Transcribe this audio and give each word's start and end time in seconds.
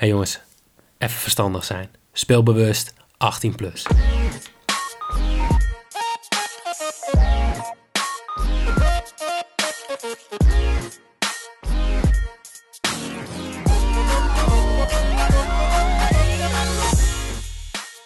hey 0.00 0.08
jongens, 0.08 0.40
even 0.98 1.16
verstandig 1.16 1.64
zijn. 1.64 1.88
Speelbewust, 2.12 2.94
18 3.16 3.54
plus. 3.54 3.86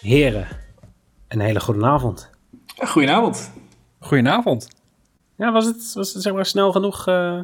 Heren, 0.01 0.47
een 1.27 1.39
hele 1.39 1.59
goede 1.59 1.85
avond. 1.85 2.29
Goedenavond. 2.75 3.51
Goedenavond. 3.99 4.67
Ja, 5.35 5.51
was 5.51 5.65
het, 5.65 5.93
was 5.93 6.13
het 6.13 6.23
zeg 6.23 6.33
maar 6.33 6.45
snel 6.45 6.71
genoeg 6.71 7.07
uh, 7.07 7.39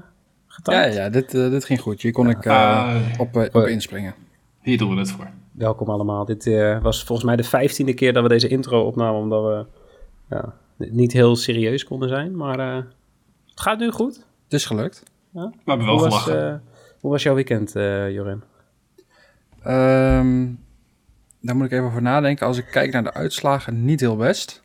Ja, 0.64 0.86
ja 0.86 1.10
dit, 1.10 1.34
uh, 1.34 1.50
dit 1.50 1.66
ging 1.66 1.82
goed. 1.82 2.02
Hier 2.02 2.12
kon 2.12 2.30
ik 2.30 2.46
uh, 2.46 2.96
op, 3.18 3.36
op 3.36 3.68
inspringen. 3.68 4.30
Hier 4.62 4.78
doen 4.78 4.94
we 4.94 5.00
het 5.00 5.12
voor. 5.12 5.30
Welkom 5.52 5.90
allemaal. 5.90 6.26
Dit 6.26 6.46
was 6.82 7.04
volgens 7.04 7.28
mij 7.28 7.36
de 7.36 7.44
vijftiende 7.44 7.94
keer 7.94 8.14
dat 8.14 8.24
we 8.24 8.30
deze 8.30 8.48
intro 8.48 8.86
opnamen, 8.86 9.22
omdat 9.22 9.44
we 9.44 9.66
ja, 10.36 10.54
niet 10.78 11.12
heel 11.12 11.36
serieus 11.36 11.84
konden 11.84 12.10
zijn. 12.10 12.36
Maar 12.36 12.58
het 13.48 13.60
gaat 13.60 13.80
nu 13.80 13.92
goed. 13.92 14.16
Het 14.44 14.54
is 14.54 14.66
gelukt. 14.66 15.04
Ja? 15.30 15.50
We 15.50 15.58
hebben 15.66 15.86
wel 15.86 15.98
hoe 15.98 16.06
gelachen. 16.06 16.52
Was, 16.52 16.60
hoe 17.00 17.12
was 17.12 17.24
jouw 17.24 17.34
weekend, 17.34 17.72
Jorin? 18.14 18.44
Um, 19.68 20.60
daar 21.42 21.56
moet 21.56 21.66
ik 21.66 21.72
even 21.72 21.86
over 21.86 22.02
nadenken. 22.02 22.48
Als 22.48 22.58
ik 22.58 22.66
kijk 22.72 22.92
naar 22.92 23.04
de 23.04 23.14
uitslagen, 23.14 23.86
niet 23.86 24.00
heel 24.00 24.16
best. 24.16 24.64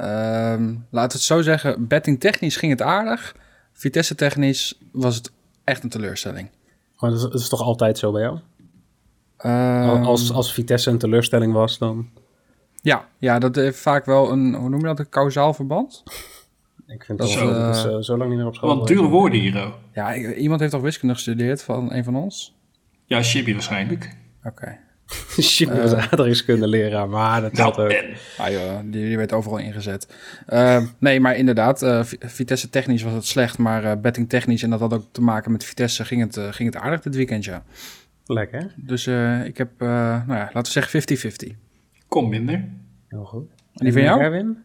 Um, 0.00 0.86
laat 0.90 1.12
het 1.12 1.22
zo 1.22 1.42
zeggen, 1.42 1.86
betting 1.86 2.20
technisch 2.20 2.56
ging 2.56 2.72
het 2.72 2.82
aardig. 2.82 3.36
Vitesse 3.72 4.14
technisch 4.14 4.78
was 4.92 5.16
het 5.16 5.32
echt 5.64 5.82
een 5.82 5.88
teleurstelling. 5.88 6.50
Maar 6.98 7.10
dat 7.10 7.18
is, 7.18 7.24
dat 7.30 7.40
is 7.40 7.48
toch 7.48 7.62
altijd 7.62 7.98
zo 7.98 8.12
bij 8.12 8.22
jou? 8.22 8.38
Als, 9.50 10.32
als 10.32 10.52
Vitesse 10.52 10.90
een 10.90 10.98
teleurstelling 10.98 11.52
was, 11.52 11.78
dan... 11.78 12.08
Ja, 12.82 13.08
ja, 13.18 13.38
dat 13.38 13.56
heeft 13.56 13.78
vaak 13.78 14.04
wel 14.04 14.32
een, 14.32 14.54
hoe 14.54 14.68
noem 14.68 14.80
je 14.80 14.86
dat, 14.86 14.98
een 14.98 15.08
kausaal 15.08 15.54
verband? 15.54 16.02
Ik 16.86 17.04
vind 17.04 17.18
dat, 17.18 17.28
zo, 17.30 17.48
uh, 17.48 17.54
dat 17.54 17.76
is, 17.76 17.84
uh, 17.84 17.96
zo 17.98 18.16
lang 18.16 18.30
niet 18.30 18.38
meer 18.38 18.46
op 18.46 18.54
school. 18.54 18.78
Wat 18.78 18.86
dure 18.86 19.08
woorden 19.08 19.40
hier, 19.40 19.64
ook. 19.64 19.78
Ja, 19.92 20.14
iemand 20.16 20.60
heeft 20.60 20.72
toch 20.72 20.82
wiskunde 20.82 21.14
gestudeerd 21.14 21.62
van 21.62 21.92
een 21.92 22.04
van 22.04 22.16
ons? 22.16 22.54
Ja, 23.04 23.22
Chibi 23.22 23.52
waarschijnlijk. 23.52 24.16
Oké. 24.44 24.48
Okay. 24.48 24.78
Shit, 25.42 25.68
was 25.68 25.92
uh, 25.92 25.98
aardrijkskunde 25.98 26.66
leraar, 26.66 27.08
maar 27.08 27.40
dat 27.40 27.52
nou, 27.52 27.72
ook. 27.72 27.90
En. 27.90 28.16
Ah 28.38 28.50
joh, 28.50 28.78
die, 28.84 29.06
die 29.06 29.16
werd 29.16 29.32
overal 29.32 29.58
ingezet. 29.58 30.14
Uh, 30.48 30.82
nee, 30.98 31.20
maar 31.20 31.36
inderdaad, 31.36 31.82
uh, 31.82 32.00
Vitesse 32.18 32.70
technisch 32.70 33.02
was 33.02 33.12
het 33.12 33.26
slecht, 33.26 33.58
maar 33.58 34.00
betting 34.00 34.28
technisch, 34.28 34.62
en 34.62 34.70
dat 34.70 34.80
had 34.80 34.94
ook 34.94 35.04
te 35.12 35.22
maken 35.22 35.52
met 35.52 35.64
Vitesse, 35.64 36.04
ging 36.04 36.20
het, 36.20 36.54
ging 36.54 36.74
het 36.74 36.82
aardig 36.82 37.00
dit 37.00 37.14
weekend, 37.16 37.44
ja. 37.44 37.64
Lekker. 38.26 38.74
Dus 38.76 39.06
ik 39.44 39.56
heb, 39.56 39.70
nou 39.78 40.28
ja, 40.28 40.50
laten 40.52 40.62
we 40.62 40.80
zeggen 40.80 41.52
50-50. 41.52 41.56
Kom 42.08 42.28
minder. 42.28 42.68
Heel 43.08 43.24
goed. 43.24 43.50
En 43.74 43.84
die 43.84 43.92
van 43.92 44.02
jou? 44.02 44.20
Erwin? 44.20 44.58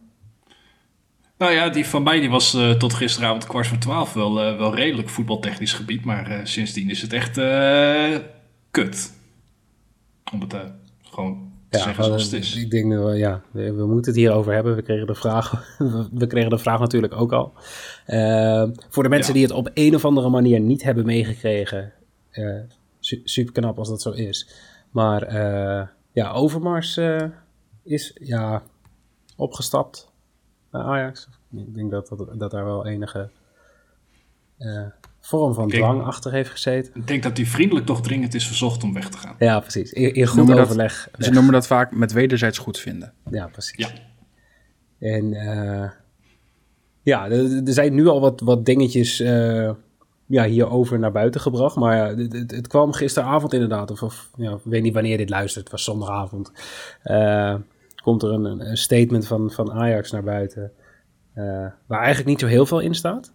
Nou 1.40 1.52
ja, 1.52 1.68
die 1.68 1.86
van 1.86 2.02
mij 2.02 2.20
die 2.20 2.30
was 2.30 2.54
uh, 2.54 2.70
tot 2.70 2.94
gisteravond 2.94 3.46
kwart 3.46 3.66
voor 3.66 3.78
twaalf 3.78 4.12
wel, 4.12 4.52
uh, 4.52 4.58
wel 4.58 4.74
redelijk 4.74 5.08
voetbaltechnisch 5.08 5.72
gebied. 5.72 6.04
Maar 6.04 6.30
uh, 6.30 6.38
sindsdien 6.42 6.90
is 6.90 7.02
het 7.02 7.12
echt 7.12 7.34
kut. 8.70 9.12
Om 10.32 10.40
het 10.40 10.54
gewoon 11.02 11.52
te 11.68 11.78
ja, 11.78 11.84
zeggen 11.84 12.04
zoals 12.04 12.22
het 12.22 12.32
is. 12.32 12.56
Ik 12.56 12.70
denk 12.70 12.92
dat 12.92 13.04
we, 13.04 13.16
ja, 13.16 13.42
we, 13.50 13.72
we, 13.72 13.86
moeten 13.86 14.12
het 14.12 14.20
hierover 14.20 14.52
hebben. 14.52 14.76
We 14.76 14.82
kregen 14.82 15.06
de 15.06 15.14
vraag, 15.14 15.76
we 16.12 16.26
kregen 16.26 16.50
de 16.50 16.58
vraag 16.58 16.80
natuurlijk 16.80 17.14
ook 17.14 17.32
al. 17.32 17.52
voor 18.88 19.02
de 19.02 19.08
mensen 19.08 19.34
ja. 19.34 19.38
die 19.38 19.42
het 19.42 19.52
op 19.52 19.70
een 19.74 19.94
of 19.94 20.04
andere 20.04 20.28
manier 20.28 20.60
niet 20.60 20.82
hebben 20.82 21.06
meegekregen. 21.06 21.92
Su 23.10 23.20
super 23.24 23.52
knap 23.52 23.78
als 23.78 23.88
dat 23.88 24.02
zo 24.02 24.10
is. 24.10 24.48
Maar 24.90 25.34
ja, 26.12 26.32
Overmars 26.32 27.00
is 27.82 28.16
ja, 28.20 28.62
opgestapt 29.36 30.12
bij 30.70 30.80
Ajax. 30.80 31.28
Ik 31.52 31.74
denk 31.74 31.90
dat, 31.90 32.08
dat, 32.08 32.38
dat 32.38 32.50
daar 32.50 32.64
wel 32.64 32.86
enige 32.86 33.30
uh, 34.58 34.86
vorm 35.20 35.54
van 35.54 35.68
denk, 35.68 35.82
dwang 35.82 36.02
achter 36.02 36.32
heeft 36.32 36.50
gezeten. 36.50 36.94
Ik 36.94 37.06
denk 37.06 37.22
dat 37.22 37.36
hij 37.36 37.46
vriendelijk 37.46 37.86
toch 37.86 38.02
dringend 38.02 38.34
is 38.34 38.46
verzocht 38.46 38.82
om 38.82 38.94
weg 38.94 39.08
te 39.08 39.18
gaan. 39.18 39.34
Ja, 39.38 39.60
precies. 39.60 39.92
In, 39.92 40.14
in 40.14 40.26
goed 40.26 40.52
overleg. 40.52 41.08
Dat, 41.12 41.24
ze 41.24 41.30
noemen 41.30 41.52
dat 41.52 41.66
vaak 41.66 41.94
met 41.94 42.12
wederzijds 42.12 42.58
goed 42.58 42.78
vinden. 42.78 43.12
Ja, 43.30 43.46
precies. 43.46 43.76
Ja. 43.76 43.90
En 44.98 45.24
uh, 45.32 45.90
ja, 47.02 47.24
er, 47.24 47.66
er, 47.66 47.72
zijn 47.72 47.94
nu 47.94 48.06
al 48.06 48.20
wat, 48.20 48.40
wat 48.40 48.64
dingetjes 48.64 49.20
uh, 49.20 49.70
ja, 50.30 50.44
hierover 50.44 50.98
naar 50.98 51.12
buiten 51.12 51.40
gebracht. 51.40 51.76
Maar 51.76 52.08
het, 52.16 52.66
kwam 52.66 52.92
gisteravond 52.92 53.52
inderdaad. 53.52 54.02
Of, 54.02 54.30
ja, 54.36 54.52
ik 54.52 54.60
weet 54.64 54.82
niet 54.82 54.94
wanneer 54.94 55.16
dit 55.16 55.30
luistert. 55.30 55.64
Het 55.64 55.72
was 55.72 55.84
zondagavond. 55.84 56.52
Uh, 57.04 57.54
komt 58.02 58.22
er 58.22 58.32
een, 58.32 58.44
een, 58.44 58.76
statement 58.76 59.26
van, 59.26 59.50
van 59.50 59.72
Ajax 59.72 60.10
naar 60.10 60.22
buiten. 60.22 60.72
Uh, 61.34 61.66
waar 61.86 61.98
eigenlijk 61.98 62.26
niet 62.26 62.40
zo 62.40 62.46
heel 62.46 62.66
veel 62.66 62.80
in 62.80 62.94
staat. 62.94 63.32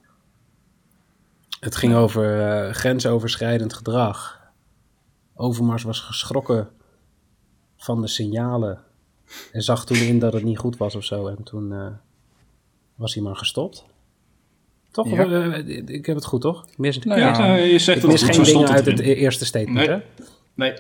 Het 1.60 1.76
ging 1.76 1.96
over 1.96 2.38
uh, 2.38 2.74
grensoverschrijdend 2.74 3.74
gedrag. 3.74 4.40
Overmars 5.34 5.84
was 5.84 6.00
geschrokken 6.00 6.70
van 7.78 8.02
de 8.02 8.08
signalen. 8.08 8.80
En 9.52 9.62
zag 9.62 9.86
toen 9.86 9.98
in 9.98 10.20
dat 10.20 10.34
het 10.34 10.44
niet 10.44 10.58
goed 10.58 10.78
was 10.78 10.96
of 10.96 11.04
zo. 11.04 11.28
En 11.28 11.44
toen 11.44 11.98
was 12.96 13.14
hij 13.14 13.24
maar 13.24 13.36
gestopt. 13.36 13.86
Toch? 14.96 15.10
Ja. 15.10 15.54
ik 15.86 16.06
heb 16.06 16.16
het 16.16 16.26
goed, 16.26 16.42
toch? 16.42 16.66
Ik 16.72 16.78
mis, 16.78 17.00
nou, 17.00 17.20
ja, 17.20 17.56
je 17.56 17.80
zegt 17.80 18.04
ik 18.04 18.10
mis 18.10 18.24
geen 18.24 18.44
dingen 18.44 18.70
uit 18.70 18.86
het 18.86 19.00
eerste 19.00 19.46
statement, 19.46 19.88
nee. 19.88 19.90
hè? 19.90 19.98
Nee. 20.54 20.74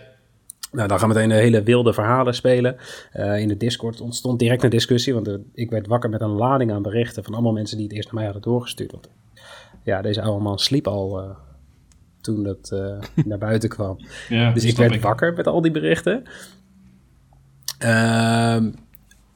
Nou, 0.72 0.88
dan 0.88 1.00
gaan 1.00 1.10
we 1.10 1.14
meteen 1.14 1.30
de 1.30 1.36
hele 1.36 1.64
wilde 1.64 1.94
verhalen 1.94 2.36
spelen. 2.36 2.78
Uh, 3.14 3.40
in 3.40 3.48
de 3.48 3.58
Discord 3.58 4.02
ontstond 4.02 4.40
direct 4.40 4.64
een 4.64 4.70
discussie, 4.70 5.14
want 5.14 5.30
ik 5.54 5.70
werd 5.70 5.88
wakker 5.88 6.10
met 6.10 6.22
een 6.22 6.30
lading 6.30 6.72
aan 6.72 6.82
berichten 6.82 7.24
van 7.24 7.34
allemaal 7.34 7.52
mensen 7.52 7.78
die 7.78 7.86
het 7.86 7.96
eerst 7.96 8.06
naar 8.06 8.16
mij 8.16 8.24
hadden 8.24 8.52
doorgestuurd. 8.52 8.92
Want, 8.92 9.10
ja, 9.84 10.02
deze 10.02 10.22
oude 10.22 10.44
man 10.44 10.60
sliep 10.60 10.88
al 10.88 11.24
uh, 11.24 11.30
toen 12.22 12.44
dat 12.44 12.70
naar 13.26 13.38
buiten 13.38 13.70
kwam. 13.70 13.98
Ja, 14.30 14.52
dus 14.52 14.64
ik 14.64 14.78
werd 14.78 14.94
ik. 14.94 15.02
wakker 15.02 15.34
met 15.34 15.48
al 15.48 15.62
die 15.62 15.72
berichten. 15.72 16.24
Ehm, 17.80 18.72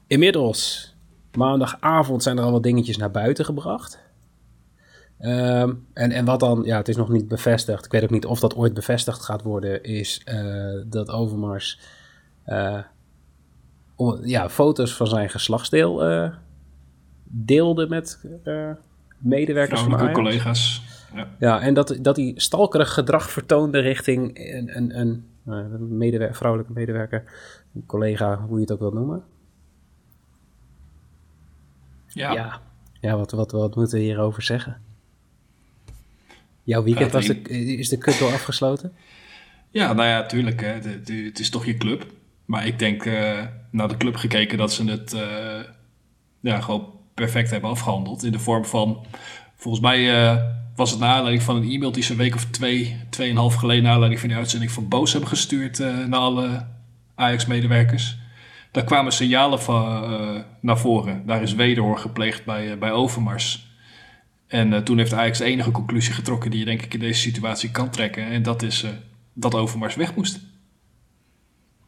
inmiddels, 0.07 0.93
maandagavond, 1.33 2.23
zijn 2.23 2.37
er 2.37 2.43
al 2.43 2.51
wat 2.51 2.63
dingetjes 2.63 2.97
naar 2.97 3.11
buiten 3.11 3.45
gebracht. 3.45 4.07
Um, 5.21 5.87
en, 5.93 6.11
en 6.11 6.25
wat 6.25 6.39
dan, 6.39 6.61
ja, 6.63 6.77
het 6.77 6.87
is 6.87 6.95
nog 6.95 7.09
niet 7.09 7.27
bevestigd. 7.27 7.85
Ik 7.85 7.91
weet 7.91 8.03
ook 8.03 8.09
niet 8.09 8.25
of 8.25 8.39
dat 8.39 8.55
ooit 8.55 8.73
bevestigd 8.73 9.21
gaat 9.23 9.41
worden. 9.41 9.83
Is 9.83 10.21
uh, 10.25 10.81
dat 10.85 11.09
Overmars 11.09 11.79
uh, 12.47 12.79
om, 13.95 14.25
ja, 14.25 14.49
foto's 14.49 14.95
van 14.95 15.07
zijn 15.07 15.29
geslachtsdeel 15.29 16.09
uh, 16.09 16.33
deelde 17.23 17.87
met 17.87 18.25
medewerkers 19.17 19.81
van 19.81 19.95
Ajax. 19.95 20.13
collega's. 20.13 20.83
Ja. 21.13 21.27
ja, 21.39 21.61
en 21.61 21.73
dat, 21.73 21.97
dat 22.01 22.15
hij 22.15 22.33
stalkerig 22.35 22.93
gedrag 22.93 23.29
vertoonde 23.29 23.79
richting 23.79 24.39
een, 24.53 24.77
een, 24.77 24.99
een, 24.99 25.25
een 25.45 25.97
medewer 25.97 26.35
vrouwelijke 26.35 26.73
medewerker. 26.73 27.23
Een 27.75 27.85
collega, 27.85 28.37
hoe 28.37 28.55
je 28.55 28.61
het 28.61 28.71
ook 28.71 28.79
wilt 28.79 28.93
noemen. 28.93 29.23
Ja. 32.07 32.33
Ja, 32.33 32.61
ja 32.99 33.17
wat, 33.17 33.31
wat, 33.31 33.51
wat 33.51 33.75
moeten 33.75 33.97
we 33.97 34.03
hierover 34.03 34.43
zeggen? 34.43 34.81
Jouw 36.69 36.83
weekend 36.83 37.11
was 37.11 37.25
de, 37.25 37.41
is 37.77 37.89
de 37.89 37.97
kut 37.97 38.19
door 38.19 38.33
afgesloten? 38.33 38.93
Ja, 39.71 39.93
nou 39.93 40.07
ja, 40.07 40.25
tuurlijk. 40.25 40.61
Hè. 40.61 40.79
De, 40.79 41.01
de, 41.01 41.13
het 41.13 41.39
is 41.39 41.49
toch 41.49 41.65
je 41.65 41.77
club. 41.77 42.05
Maar 42.45 42.67
ik 42.67 42.79
denk, 42.79 43.05
uh, 43.05 43.39
naar 43.71 43.87
de 43.87 43.97
club 43.97 44.15
gekeken, 44.15 44.57
dat 44.57 44.73
ze 44.73 44.85
het 44.85 45.13
uh, 45.13 45.21
ja, 46.39 46.61
gewoon 46.61 46.93
perfect 47.13 47.49
hebben 47.49 47.69
afgehandeld. 47.69 48.23
In 48.23 48.31
de 48.31 48.39
vorm 48.39 48.65
van, 48.65 49.05
volgens 49.55 49.83
mij 49.83 49.99
uh, 49.99 50.43
was 50.75 50.91
het 50.91 50.99
naar 50.99 51.13
aanleiding 51.13 51.43
van 51.43 51.55
een 51.55 51.71
e-mail 51.71 51.91
die 51.91 52.03
ze 52.03 52.11
een 52.11 52.17
week 52.17 52.35
of 52.35 52.45
twee, 52.45 52.97
tweeënhalf 53.09 53.53
geleden, 53.53 53.83
naar 53.83 53.91
aanleiding 53.91 54.21
van 54.21 54.29
die 54.29 54.37
uitzending 54.37 54.71
van 54.71 54.87
Boos 54.87 55.11
hebben 55.11 55.29
gestuurd 55.29 55.79
naar 55.79 56.19
alle 56.19 56.65
Ajax-medewerkers. 57.15 58.17
Daar 58.71 58.83
kwamen 58.83 59.11
signalen 59.11 59.61
van, 59.61 60.45
naar 60.61 60.79
voren. 60.79 61.25
Daar 61.25 61.41
is 61.41 61.53
wederhoor 61.53 61.97
gepleegd 61.97 62.45
bij, 62.45 62.77
bij 62.77 62.91
Overmars. 62.91 63.68
En 64.49 64.71
uh, 64.71 64.79
toen 64.79 64.97
heeft 64.97 65.13
Ajax 65.13 65.37
de 65.37 65.43
enige 65.43 65.71
conclusie 65.71 66.13
getrokken 66.13 66.51
die 66.51 66.59
je 66.59 66.65
denk 66.65 66.81
ik 66.81 66.93
in 66.93 66.99
deze 66.99 67.19
situatie 67.19 67.71
kan 67.71 67.89
trekken. 67.89 68.25
En 68.25 68.43
dat 68.43 68.61
is 68.61 68.83
uh, 68.83 68.89
dat 69.33 69.55
Overmars 69.55 69.95
weg 69.95 70.15
moest. 70.15 70.39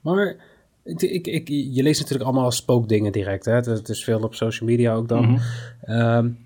Maar 0.01 0.35
ik, 0.83 1.01
ik, 1.01 1.27
ik, 1.27 1.47
je 1.47 1.83
leest 1.83 1.99
natuurlijk 1.99 2.29
allemaal 2.29 2.51
spookdingen 2.51 3.11
direct. 3.11 3.45
Hè? 3.45 3.53
Het 3.53 3.89
is 3.89 4.03
veel 4.03 4.19
op 4.19 4.35
social 4.35 4.69
media 4.69 4.93
ook 4.93 5.07
dan. 5.07 5.31
Mhm. 5.31 5.99
Um, 5.99 6.37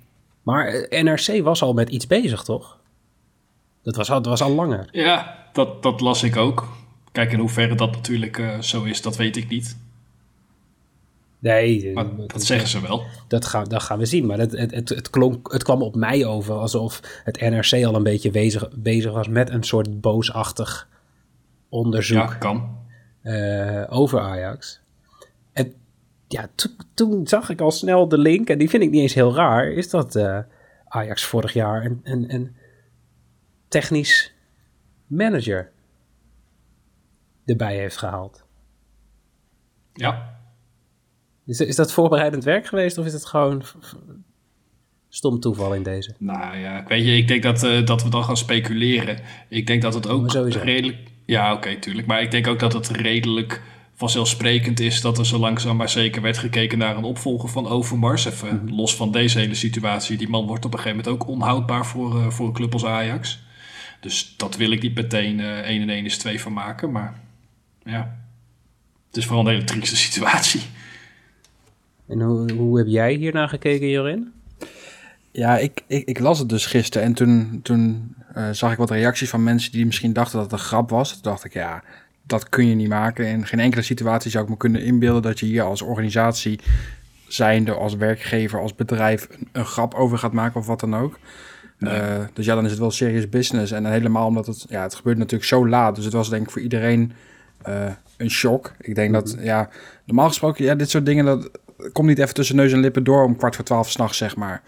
maar 0.44 0.88
NRC 0.90 1.44
was 1.44 1.62
al 1.62 1.74
met 1.74 1.90
iets 1.90 2.08
bezig, 2.08 2.44
toch? 2.44 2.80
Dat 3.84 3.96
was 3.96 4.12
al, 4.12 4.22
dat 4.22 4.40
was 4.40 4.42
al 4.42 4.56
langer. 4.56 4.88
Ja, 4.92 5.48
dat, 5.54 5.84
dat 5.84 6.02
las 6.02 6.24
ik 6.24 6.36
ook. 6.36 6.68
Kijk, 7.12 7.32
in 7.32 7.40
hoeverre 7.40 7.76
dat 7.76 7.92
natuurlijk 7.92 8.38
uh, 8.38 8.60
zo 8.60 8.84
is, 8.84 9.02
dat 9.02 9.16
weet 9.16 9.36
ik 9.36 9.50
niet. 9.50 9.78
Nee, 11.52 11.94
maar 11.94 12.16
dat, 12.16 12.32
dat 12.32 12.44
zeggen 12.44 12.68
ze 12.70 12.82
wel. 12.82 13.04
Dat, 13.28 13.46
gaan, 13.46 13.64
dat 13.68 13.84
gaan 13.84 13.98
we 14.00 14.06
zien. 14.06 14.26
Maar 14.26 14.38
het, 14.38 14.52
het, 14.52 14.72
het, 14.72 14.90
het, 14.90 15.10
klonk, 15.10 15.52
het 15.52 15.64
kwam 15.64 15.82
op 15.82 15.96
mij 15.96 16.26
over 16.26 16.54
alsof 16.56 17.22
het 17.24 17.40
NRC 17.40 17.86
al 17.86 17.96
een 17.96 18.04
beetje 18.04 18.32
bezig, 18.32 18.70
bezig 18.76 19.12
was 19.12 19.28
met 19.28 19.50
een 19.50 19.64
soort 19.64 20.02
boosachtig 20.02 20.90
onderzoek 21.70 22.18
Ja, 22.18 22.34
kan. 22.36 22.78
eh, 23.22 23.84
over 23.90 24.20
Ajax. 24.20 24.82
En 25.54 25.74
ja, 26.28 26.50
to- 26.56 26.70
toen 26.94 27.28
zag 27.28 27.50
ik 27.50 27.62
al 27.62 27.72
snel 27.72 28.08
de 28.08 28.18
link, 28.18 28.50
en 28.50 28.58
die 28.58 28.70
vind 28.70 28.84
ik 28.84 28.90
niet 28.90 29.02
eens 29.02 29.14
heel 29.14 29.36
raar, 29.36 29.68
is 29.72 29.90
dat 29.90 30.16
eh, 30.16 30.40
Ajax 30.88 31.24
vorig 31.24 31.54
jaar 31.54 31.86
een, 31.86 32.00
een, 32.04 32.34
een 32.34 32.56
technisch 33.68 34.34
manager 35.08 35.72
erbij 37.46 37.76
heeft 37.78 37.98
gehaald. 37.98 38.44
Ja. 39.94 40.34
Is, 41.46 41.60
is 41.60 41.76
dat 41.76 41.92
voorbereidend 41.94 42.44
werk 42.44 42.68
geweest 42.68 42.98
of 42.98 43.06
is 43.06 43.14
het 43.14 43.26
gewoon 43.26 43.64
stom 45.10 45.40
toeval 45.40 45.74
in 45.74 45.84
deze? 45.84 46.16
Nou 46.18 46.58
ja, 46.58 46.80
ik 46.82 46.88
weet 46.88 47.06
je, 47.06 47.18
ik 47.18 47.28
denk 47.28 47.44
dat, 47.44 47.64
eh, 47.64 47.86
dat 47.86 48.04
we 48.04 48.10
dan 48.10 48.24
gaan 48.24 48.38
speculeren. 48.38 49.20
Ik 49.50 49.68
denk 49.68 49.82
dat 49.82 49.94
het 49.94 50.08
ook 50.08 50.32
sowieso. 50.32 50.60
redelijk... 50.60 50.98
Ja, 51.26 51.54
oké, 51.54 51.76
tuurlijk. 51.80 52.08
Maar 52.08 52.22
ik 52.22 52.32
denk 52.32 52.48
ook 52.48 52.60
dat 52.60 52.74
het 52.74 52.88
redelijk 52.88 53.62
vanzelfsprekend 53.96 54.80
is 54.80 55.02
dat 55.02 55.18
er 55.18 55.26
zo 55.26 55.38
langzaam 55.38 55.76
maar 55.78 55.90
zeker 55.90 56.22
werd 56.22 56.38
gekeken 56.38 56.78
naar 56.78 56.98
een 56.98 57.04
opvolger 57.04 57.50
van 57.50 57.68
Overmars. 57.68 58.26
Even 58.26 58.62
Mhm. 58.64 58.74
los 58.76 58.96
van 58.96 59.12
deze 59.12 59.40
hele 59.40 59.54
situatie. 59.56 60.18
Die 60.18 60.30
man 60.30 60.46
wordt 60.46 60.66
op 60.66 60.74
een 60.74 60.80
gegeven 60.80 61.04
moment 61.04 61.22
ook 61.24 61.30
onhoudbaar 61.30 61.86
voor, 61.86 62.20
eh, 62.20 62.30
voor 62.30 62.48
een 62.48 62.54
club 62.54 62.74
als 62.74 62.86
Ajax. 62.86 63.40
Dus 64.00 64.34
dat 64.38 64.56
wil 64.56 64.72
ik 64.72 64.82
niet 64.82 64.96
meteen 64.96 65.40
eh 65.40 65.70
1 65.70 65.82
en 65.82 65.90
1 65.90 66.06
is 66.06 66.18
2 66.18 66.42
van 66.42 66.54
maken. 66.54 66.92
Maar 66.92 67.20
ja, 67.84 68.18
het 69.08 69.18
is 69.18 69.26
vooral 69.26 69.46
een 69.46 69.52
hele 69.54 69.64
trieste 69.64 69.96
situatie. 70.08 70.62
En 72.08 72.22
hoe, 72.22 72.52
hoe 72.52 72.78
heb 72.78 72.88
jij 72.88 73.14
hiernaar 73.14 73.50
gekeken, 73.50 73.90
Jorin? 73.90 74.34
Ja, 75.32 75.58
ik, 75.58 75.84
ik, 75.88 76.08
ik 76.08 76.20
las 76.20 76.40
het 76.40 76.50
dus 76.50 76.66
gisteren 76.66 77.08
en 77.08 77.14
toen, 77.14 77.60
toen 77.64 78.16
eh, 78.34 78.50
zag 78.52 78.72
ik 78.72 78.78
wat 78.78 78.90
reacties 78.90 79.30
van 79.30 79.44
mensen 79.44 79.72
die 79.72 79.86
misschien 79.86 80.14
dachten 80.14 80.40
dat 80.40 80.52
het 80.52 80.60
een 80.60 80.66
grap 80.66 80.90
was. 80.90 81.12
Toen 81.12 81.22
dacht 81.22 81.44
ik, 81.44 81.54
ja, 81.54 81.84
dat 82.24 82.50
kun 82.50 82.68
je 82.68 82.76
niet 82.76 82.90
maken. 82.90 83.28
In 83.28 83.46
geen 83.46 83.60
enkele 83.60 83.82
situatie 83.82 84.32
zou 84.32 84.44
ik 84.44 84.50
me 84.50 84.58
kunnen 84.58 84.84
inbeelden 84.84 85.22
dat 85.22 85.40
je 85.40 85.46
hier 85.46 85.64
als 85.64 85.82
organisatie 85.82 86.60
zijnde, 87.28 87.74
als 87.74 87.96
werkgever, 87.96 88.60
als 88.60 88.76
bedrijf 88.76 89.28
een, 89.32 89.48
een 89.52 89.66
grap 89.66 89.94
over 89.94 90.18
gaat 90.18 90.34
maken 90.34 90.60
of 90.60 90.68
wat 90.68 90.80
dan 90.80 90.96
ook. 90.96 91.20
Eh, 91.80 92.24
dus 92.34 92.46
ja, 92.46 92.56
dan 92.56 92.66
is 92.66 92.72
het 92.72 92.80
wel 92.80 92.92
serious 92.92 93.30
business. 93.30 93.72
En 93.72 93.86
helemaal 93.86 94.28
omdat 94.28 94.46
het, 94.46 94.66
ja, 94.70 94.82
het 94.82 94.96
gebeurt 94.96 95.18
natuurlijk 95.18 95.50
zo 95.50 95.68
laat. 95.68 95.96
Dus 95.96 96.06
het 96.06 96.14
was 96.14 96.30
denk 96.30 96.44
ik 96.44 96.52
voor 96.52 96.62
iedereen 96.62 97.12
eh, 97.62 97.92
een 98.18 98.30
shock. 98.30 98.74
Ik 98.80 98.96
denk 98.96 99.14
dat, 99.14 99.38
ja, 99.40 99.70
normaal 100.06 100.28
gesproken, 100.28 100.66
ja, 100.66 100.76
dit 100.76 100.90
soort 100.90 101.06
dingen, 101.06 101.26
dat 101.26 101.50
komt 101.92 102.08
niet 102.08 102.20
even 102.20 102.34
tussen 102.34 102.56
neus 102.56 102.72
en 102.72 102.80
lippen 102.80 103.04
door 103.04 103.24
om 103.24 103.38
kwart 103.38 103.56
voor 103.56 103.66
twaalf 103.66 103.90
s'nachts, 103.90 104.18
zeg 104.18 104.36
maar. 104.36 104.62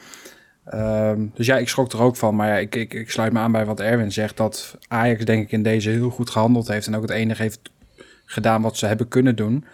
Ehm, 0.66 1.26
dus 1.34 1.46
ja, 1.46 1.58
ik 1.58 1.70
schrok 1.70 1.92
er 1.92 2.02
ook 2.02 2.16
van. 2.16 2.36
Maar 2.36 2.48
ja, 2.48 2.56
ik, 2.56 2.76
ik, 2.76 2.94
ik 2.94 3.12
sluit 3.12 3.34
me 3.34 3.40
aan 3.40 3.52
bij 3.52 3.66
wat 3.66 3.80
Erwin 3.80 4.12
zegt. 4.12 4.38
Dat 4.38 4.78
Ajax 4.88 5.26
denk 5.26 5.44
ik 5.44 5.52
in 5.52 5.64
deze 5.64 5.90
heel 5.90 6.10
goed 6.10 6.30
gehandeld 6.30 6.68
heeft. 6.68 6.88
En 6.88 6.96
ook 6.96 7.02
het 7.02 7.12
enige 7.12 7.42
heeft 7.42 7.60
gedaan 8.26 8.62
wat 8.62 8.78
ze 8.78 8.86
hebben 8.86 9.08
kunnen 9.08 9.36
doen. 9.36 9.66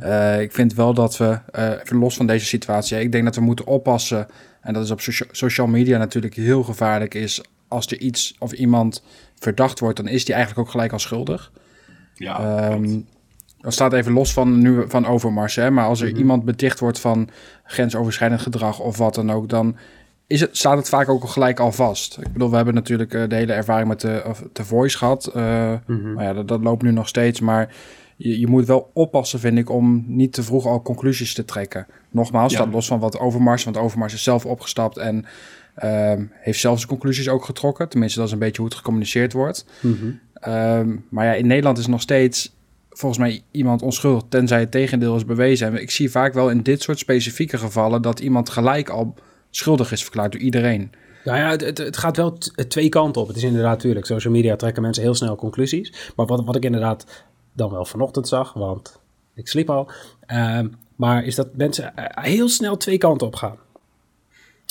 Eh, 0.00 0.40
ik 0.40 0.52
vind 0.52 0.74
wel 0.74 0.94
dat 0.94 1.16
we, 1.16 1.38
even 1.82 1.98
los 1.98 2.16
van 2.16 2.26
deze 2.26 2.46
situatie... 2.46 3.00
ik 3.00 3.12
denk 3.12 3.24
dat 3.24 3.34
we 3.34 3.40
moeten 3.40 3.66
oppassen. 3.66 4.26
En 4.60 4.74
dat 4.74 4.84
is 4.84 4.90
op 4.90 5.00
socia- 5.00 5.26
social 5.30 5.66
media 5.66 5.98
natuurlijk 5.98 6.34
heel 6.34 6.62
gevaarlijk 6.62 7.14
is... 7.14 7.42
als 7.68 7.86
er 7.86 7.98
iets 7.98 8.36
of 8.38 8.52
iemand 8.52 9.02
verdacht 9.38 9.80
wordt... 9.80 9.96
dan 9.96 10.08
is 10.08 10.24
die 10.24 10.34
eigenlijk 10.34 10.66
ook 10.66 10.72
gelijk 10.72 10.92
al 10.92 10.98
schuldig. 10.98 11.52
Ja, 12.14 12.40
Ehm 12.70 13.00
dat 13.60 13.72
staat 13.72 13.92
even 13.92 14.12
los 14.12 14.32
van, 14.32 14.58
nu, 14.58 14.84
van 14.88 15.06
Overmars. 15.06 15.54
Hè? 15.54 15.70
Maar 15.70 15.84
als 15.86 16.00
er 16.00 16.16
iemand 16.16 16.44
beticht 16.44 16.78
wordt 16.80 17.00
van 17.00 17.28
grensoverschrijdend 17.64 18.40
gedrag 18.40 18.80
of 18.80 18.98
wat 18.98 19.14
dan 19.14 19.30
ook, 19.32 19.48
dan 19.48 19.76
is 20.26 20.40
het, 20.40 20.56
staat 20.56 20.76
het 20.76 20.88
vaak 20.88 21.08
ook 21.08 21.22
al 21.22 21.28
gelijk 21.28 21.60
al 21.60 21.72
vast. 21.72 22.18
Ik 22.20 22.32
bedoel, 22.32 22.50
we 22.50 22.56
hebben 22.56 22.74
natuurlijk 22.74 23.14
eh, 23.14 23.28
de 23.28 23.34
hele 23.34 23.52
ervaring 23.52 23.88
met 23.88 24.00
de, 24.00 24.22
de 24.52 24.64
voice 24.64 24.96
gehad. 24.98 25.26
eh, 25.26 25.72
Maar 26.14 26.24
ja, 26.24 26.32
dat, 26.32 26.48
dat 26.48 26.60
loopt 26.62 26.82
nu 26.82 26.90
nog 26.92 27.08
steeds. 27.08 27.40
Maar 27.40 27.74
je, 28.16 28.40
je 28.40 28.46
moet 28.46 28.66
wel 28.66 28.90
oppassen, 28.92 29.38
vind 29.40 29.58
ik, 29.58 29.70
om 29.70 30.04
niet 30.06 30.32
te 30.32 30.42
vroeg 30.42 30.66
al 30.66 30.82
conclusies 30.82 31.34
te 31.34 31.44
trekken. 31.44 31.86
Nogmaals, 32.10 32.52
Ja. 32.52 32.58
staat 32.58 32.72
los 32.72 32.86
van 32.86 32.98
wat 32.98 33.18
Overmars, 33.18 33.64
want 33.64 33.76
Overmars 33.76 34.14
is 34.14 34.22
zelf 34.22 34.46
opgestapt 34.46 34.96
en 34.96 35.24
ehm, 35.74 36.24
heeft 36.32 36.60
zelf 36.60 36.76
zijn 36.76 36.88
conclusies 36.90 37.28
ook 37.28 37.44
getrokken. 37.44 37.88
Tenminste, 37.88 38.18
dat 38.18 38.26
is 38.28 38.32
een 38.32 38.38
beetje 38.38 38.56
hoe 38.60 38.66
het 38.66 38.76
gecommuniceerd 38.78 39.32
wordt. 39.32 39.66
Ehm, 40.34 40.96
maar 41.10 41.24
ja, 41.24 41.32
in 41.32 41.46
Nederland 41.46 41.78
is 41.78 41.86
nog 41.86 42.00
steeds 42.00 42.56
volgens 42.98 43.20
mij 43.20 43.42
iemand 43.50 43.82
onschuldig, 43.82 44.22
tenzij 44.28 44.60
het 44.60 44.70
tegendeel 44.70 45.16
is 45.16 45.24
bewezen. 45.24 45.66
En 45.66 45.82
ik 45.82 45.90
zie 45.90 46.10
vaak 46.10 46.34
wel 46.34 46.50
in 46.50 46.62
dit 46.62 46.82
soort 46.82 46.98
specifieke 46.98 47.58
gevallen 47.58 48.02
dat 48.02 48.20
iemand 48.20 48.50
gelijk 48.50 48.88
al 48.88 49.14
schuldig 49.50 49.92
is 49.92 50.02
verklaard 50.02 50.32
door 50.32 50.40
iedereen. 50.40 50.92
Nou 51.24 51.38
ja, 51.38 51.50
het, 51.50 51.78
het, 51.78 51.96
gaat 51.96 52.16
wel 52.16 52.38
twee 52.68 52.88
kanten 52.88 53.22
op. 53.22 53.28
Het 53.28 53.36
is 53.36 53.42
inderdaad 53.42 53.76
natuurlijk, 53.76 54.06
social 54.06 54.32
media 54.32 54.56
trekken 54.56 54.82
mensen 54.82 55.02
heel 55.02 55.14
snel 55.14 55.36
conclusies. 55.36 56.12
Maar 56.16 56.26
wat, 56.26 56.44
wat 56.44 56.56
ik 56.56 56.64
inderdaad 56.64 57.24
dan 57.52 57.70
wel 57.70 57.84
vanochtend 57.84 58.28
zag, 58.28 58.52
want 58.52 59.00
ik 59.34 59.48
sliep 59.48 59.70
al. 59.70 59.90
ehm, 60.26 60.68
maar 60.96 61.24
is 61.24 61.34
dat 61.34 61.48
mensen 61.56 61.96
eh, 61.96 62.24
heel 62.24 62.48
snel 62.48 62.76
twee 62.76 62.98
kanten 62.98 63.26
op 63.26 63.34
gaan. 63.34 63.56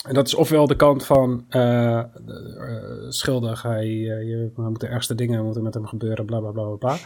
En 0.06 0.14
dat 0.14 0.28
is 0.28 0.36
ofwel 0.36 0.68
de 0.68 0.76
kant 0.76 1.06
van 1.06 1.46
eh, 1.50 2.04
schuldig, 3.10 3.62
hij, 3.62 3.84
eh, 3.84 4.28
je, 4.28 4.52
er 4.56 4.62
moeten 4.62 4.88
de 4.88 4.94
ergste 4.94 5.16
dingen 5.16 5.44
moeten 5.44 5.64
met 5.64 5.74
hem 5.74 5.86
gebeuren, 5.86 6.26
bla 6.26 6.40
bla 6.40 6.52
bla 6.52 6.66
bla. 6.66 6.98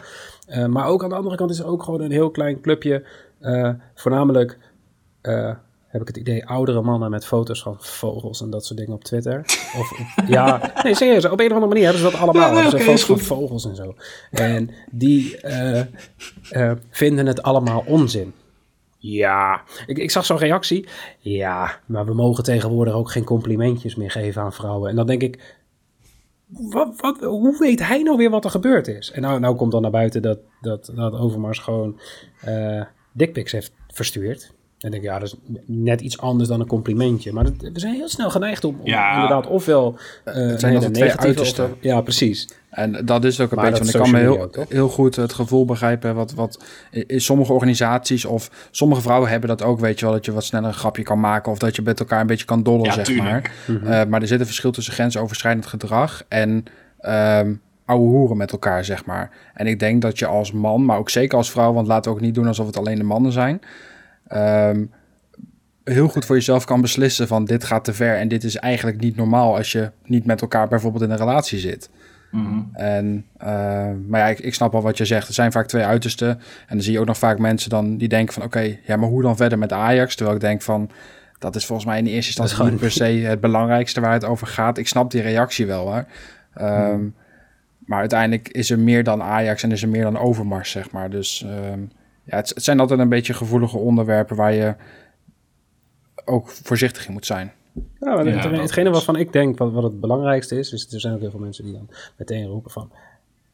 maar 0.68 0.88
ook 0.88 1.04
aan 1.04 1.10
de 1.10 1.16
andere 1.16 1.36
kant 1.36 1.50
is 1.50 1.60
er 1.60 1.68
ook 1.68 1.84
gewoon 1.84 2.02
een 2.02 2.12
heel 2.12 2.32
klein 2.32 2.62
clubje, 2.62 3.04
voornamelijk 3.96 4.58
heb 5.88 6.02
ik 6.02 6.08
het 6.08 6.18
idee, 6.18 6.46
oudere 6.46 6.82
mannen 6.82 7.10
met 7.10 7.26
foto's 7.26 7.62
van 7.62 7.76
vogels 7.80 8.42
en 8.42 8.50
dat 8.50 8.66
soort 8.66 8.80
dingen 8.80 8.94
op 8.94 9.04
Twitter. 9.04 9.40
Of, 9.78 10.00
ja, 10.28 10.74
nee, 10.84 10.96
serieus, 10.96 11.26
op 11.26 11.40
een 11.40 11.46
of 11.46 11.52
andere 11.52 11.68
manier 11.68 11.84
hebben 11.84 12.02
ze 12.02 12.12
dat 12.12 12.20
allemaal. 12.20 12.56
Ja, 12.56 12.70
nee, 12.72 12.82
foto's 12.82 13.06
van 13.06 13.20
vogels 13.20 13.66
en 13.66 13.76
zo. 13.76 13.96
En 14.32 14.70
die 14.92 15.40
vinden 16.90 17.26
het 17.26 17.42
allemaal 17.42 17.84
onzin. 17.86 18.34
Ja, 19.04 19.62
ik, 19.86 19.98
ik 19.98 20.12
zag 20.12 20.26
zo'n 20.26 20.38
reactie. 20.38 20.88
Ja, 21.20 21.80
maar 21.86 22.06
we 22.06 22.14
mogen 22.14 22.44
tegenwoordig 22.44 22.94
ook 22.94 23.12
geen 23.12 23.24
complimentjes 23.24 23.96
meer 23.96 24.12
geven 24.12 24.42
aan 24.42 24.54
vrouwen. 24.54 24.90
En 24.90 24.96
dan 24.96 25.08
denk 25.08 25.22
ik, 25.22 25.56
wat, 26.48 26.94
wat, 27.02 27.20
hoe 27.20 27.58
weet 27.60 27.88
hij 27.88 28.02
nou 28.04 28.18
weer 28.18 28.30
wat 28.30 28.46
er 28.46 28.52
gebeurd 28.52 28.88
is? 28.88 29.12
En 29.12 29.22
nou, 29.22 29.40
nou 29.40 29.56
komt 29.56 29.72
dan 29.72 29.82
naar 29.82 29.92
buiten 29.92 30.22
dat, 30.22 30.40
dat, 30.62 30.92
dat 30.96 31.14
Overmars 31.14 31.60
gewoon 31.60 32.00
eh 32.42 32.82
dickpics 33.14 33.52
heeft 33.52 33.74
verstuurd. 33.88 34.54
En 34.80 34.92
denk 34.92 35.04
ik, 35.04 35.10
ja, 35.10 35.20
dat 35.20 35.28
is 35.28 35.36
net 35.66 36.02
iets 36.02 36.18
anders 36.20 36.50
dan 36.50 36.60
een 36.60 36.68
complimentje. 36.68 37.34
Maar 37.34 37.44
dat- 37.44 37.54
we 37.74 37.80
zijn 37.80 37.94
heel 37.96 38.10
snel 38.10 38.30
geneigd 38.30 38.64
om, 38.64 38.80
om 38.80 38.86
Ja. 38.88 39.14
inderdaad 39.14 39.48
ofwel... 39.48 39.96
zijn 40.24 40.36
hele 40.48 40.74
altijd 40.74 40.94
twee 40.94 41.04
negatieve 41.04 41.28
uitersten. 41.28 41.66
of- 41.66 41.78
Ja, 41.82 42.02
precies. 42.02 42.48
En 42.72 43.06
dat 43.06 43.24
is 43.24 43.40
ook 43.40 43.52
een 43.52 43.58
Maar 43.58 43.66
beetje, 43.72 43.84
want 43.84 43.96
ik 43.96 44.02
kan 44.02 44.12
me 44.12 44.20
heel, 44.20 44.42
ook, 44.42 44.66
heel 44.70 44.90
goed 44.90 45.16
het 45.16 45.34
gevoel 45.34 45.66
begrijpen 45.66 46.16
wat, 46.16 46.34
wat 46.34 46.64
in 46.92 47.22
sommige 47.22 47.54
organisaties 47.54 48.26
of 48.26 48.68
sommige 48.72 49.02
vrouwen 49.02 49.30
hebben 49.30 49.50
dat 49.50 49.62
ook, 49.62 49.80
weet 49.80 50.00
je 50.00 50.06
wel, 50.06 50.14
dat 50.14 50.26
je 50.26 50.32
wat 50.32 50.44
sneller 50.44 50.68
een 50.68 50.74
grapje 50.74 51.04
kan 51.04 51.20
maken 51.20 51.52
of 51.52 51.58
dat 51.58 51.76
je 51.76 51.82
met 51.82 52.00
elkaar 52.00 52.22
een 52.22 52.28
beetje 52.28 52.46
kan 52.46 52.64
dollen, 52.64 52.86
Ja, 52.86 52.92
zeg 52.94 53.06
tuurlijk. 53.06 53.52
maar. 53.82 54.02
Eh, 54.02 54.08
maar 54.08 54.22
er 54.22 54.28
zit 54.28 54.40
een 54.40 54.46
verschil 54.46 54.72
tussen 54.72 54.94
grensoverschrijdend 54.94 55.66
gedrag 55.66 56.24
en 56.28 56.64
ehm 57.00 57.54
ouwe 57.86 58.08
hoeren 58.10 58.38
met 58.38 58.52
elkaar, 58.52 58.86
zeg 58.86 59.06
maar. 59.06 59.30
En 59.54 59.68
ik 59.68 59.80
denk 59.80 60.02
dat 60.02 60.20
je 60.20 60.26
als 60.26 60.52
man, 60.52 60.86
maar 60.86 60.98
ook 60.98 61.10
zeker 61.10 61.38
als 61.38 61.52
vrouw, 61.52 61.74
want 61.74 61.88
laten 61.88 62.12
we 62.12 62.18
ook 62.18 62.24
niet 62.24 62.36
doen 62.36 62.48
alsof 62.48 62.66
het 62.66 62.78
alleen 62.78 62.98
de 62.98 63.04
mannen 63.04 63.32
zijn, 63.32 63.62
ehm, 64.28 64.86
heel 65.84 66.08
goed 66.08 66.26
voor 66.26 66.36
jezelf 66.36 66.66
kan 66.66 66.82
beslissen 66.82 67.28
van 67.28 67.46
dit 67.46 67.64
gaat 67.64 67.84
te 67.84 67.94
ver 67.94 68.16
en 68.18 68.28
dit 68.28 68.44
is 68.44 68.56
eigenlijk 68.56 69.02
niet 69.02 69.16
normaal 69.16 69.56
als 69.58 69.72
je 69.72 69.92
niet 70.06 70.26
met 70.26 70.42
elkaar 70.42 70.68
bijvoorbeeld 70.68 71.04
in 71.04 71.10
een 71.10 71.18
relatie 71.18 71.60
zit. 71.60 71.90
Mhm. 72.32 72.60
En, 72.74 73.26
eh, 73.38 73.48
maar 74.08 74.20
ja, 74.20 74.28
ik, 74.28 74.40
ik 74.40 74.54
snap 74.54 74.76
al 74.76 74.82
wat 74.82 74.98
je 74.98 75.06
zegt. 75.06 75.28
Er 75.28 75.34
zijn 75.34 75.52
vaak 75.52 75.68
twee 75.68 75.84
uitersten. 75.84 76.30
En 76.30 76.40
dan 76.68 76.82
zie 76.82 76.94
je 76.94 77.00
ook 77.00 77.06
nog 77.06 77.18
vaak 77.18 77.40
mensen 77.40 77.70
dan 77.70 77.98
die 77.98 78.08
denken 78.08 78.34
van... 78.34 78.44
oké, 78.44 78.78
ja, 78.86 78.96
maar 78.96 79.10
hoe 79.10 79.22
dan 79.22 79.36
verder 79.36 79.58
met 79.58 79.72
Ajax? 79.74 80.16
Terwijl 80.16 80.36
ik 80.36 80.42
denk 80.42 80.62
van... 80.62 80.90
dat 81.40 81.56
is 81.56 81.66
volgens 81.66 81.88
mij 81.88 81.98
in 81.98 82.04
de 82.04 82.10
eerste 82.10 82.42
instantie 82.42 82.72
niet 82.72 82.80
per 82.82 82.92
gewoon- 82.92 83.10
se 83.22 83.28
het 83.28 83.40
belangrijkste 83.42 84.02
waar 84.02 84.14
het 84.14 84.26
over 84.26 84.48
gaat. 84.48 84.78
Ik 84.78 84.88
snap 84.88 85.12
die 85.12 85.22
reactie 85.22 85.66
wel, 85.66 85.88
hoor. 85.92 86.06
Ehm, 86.54 87.00
Maar 87.86 88.00
uiteindelijk 88.00 88.48
is 88.50 88.70
er 88.70 88.80
meer 88.80 89.04
dan 89.04 89.22
Ajax 89.22 89.64
en 89.64 89.72
is 89.72 89.82
er 89.82 89.90
meer 89.90 90.04
dan 90.04 90.18
Overmars, 90.18 90.72
zeg 90.72 90.92
maar. 90.92 91.10
Dus 91.10 91.44
ehm, 91.44 91.80
ja, 92.24 92.36
het, 92.38 92.50
het 92.50 92.64
zijn 92.64 92.80
altijd 92.80 93.00
een 93.00 93.10
beetje 93.10 93.34
gevoelige 93.34 93.78
onderwerpen... 93.78 94.36
waar 94.36 94.54
je 94.54 94.76
ook 96.26 96.50
voorzichtig 96.50 97.08
in 97.08 97.14
moet 97.14 97.26
zijn. 97.26 97.52
Ja, 97.74 97.84
maar 98.16 98.28
Ja, 98.28 98.50
het, 98.50 98.60
hetgene 98.62 98.90
waarvan 98.90 99.16
ik 99.16 99.34
denk 99.34 99.58
wat, 99.58 99.72
wat 99.72 99.84
het 99.84 100.00
belangrijkste 100.00 100.58
is, 100.58 100.74
is 100.74 100.94
er 100.94 101.00
zijn 101.00 101.14
ook 101.14 101.20
heel 101.20 101.30
veel 101.32 101.40
mensen 101.40 101.64
die 101.64 101.74
dan 101.74 101.90
meteen 102.18 102.46
roepen 102.48 102.72
van, 102.72 102.92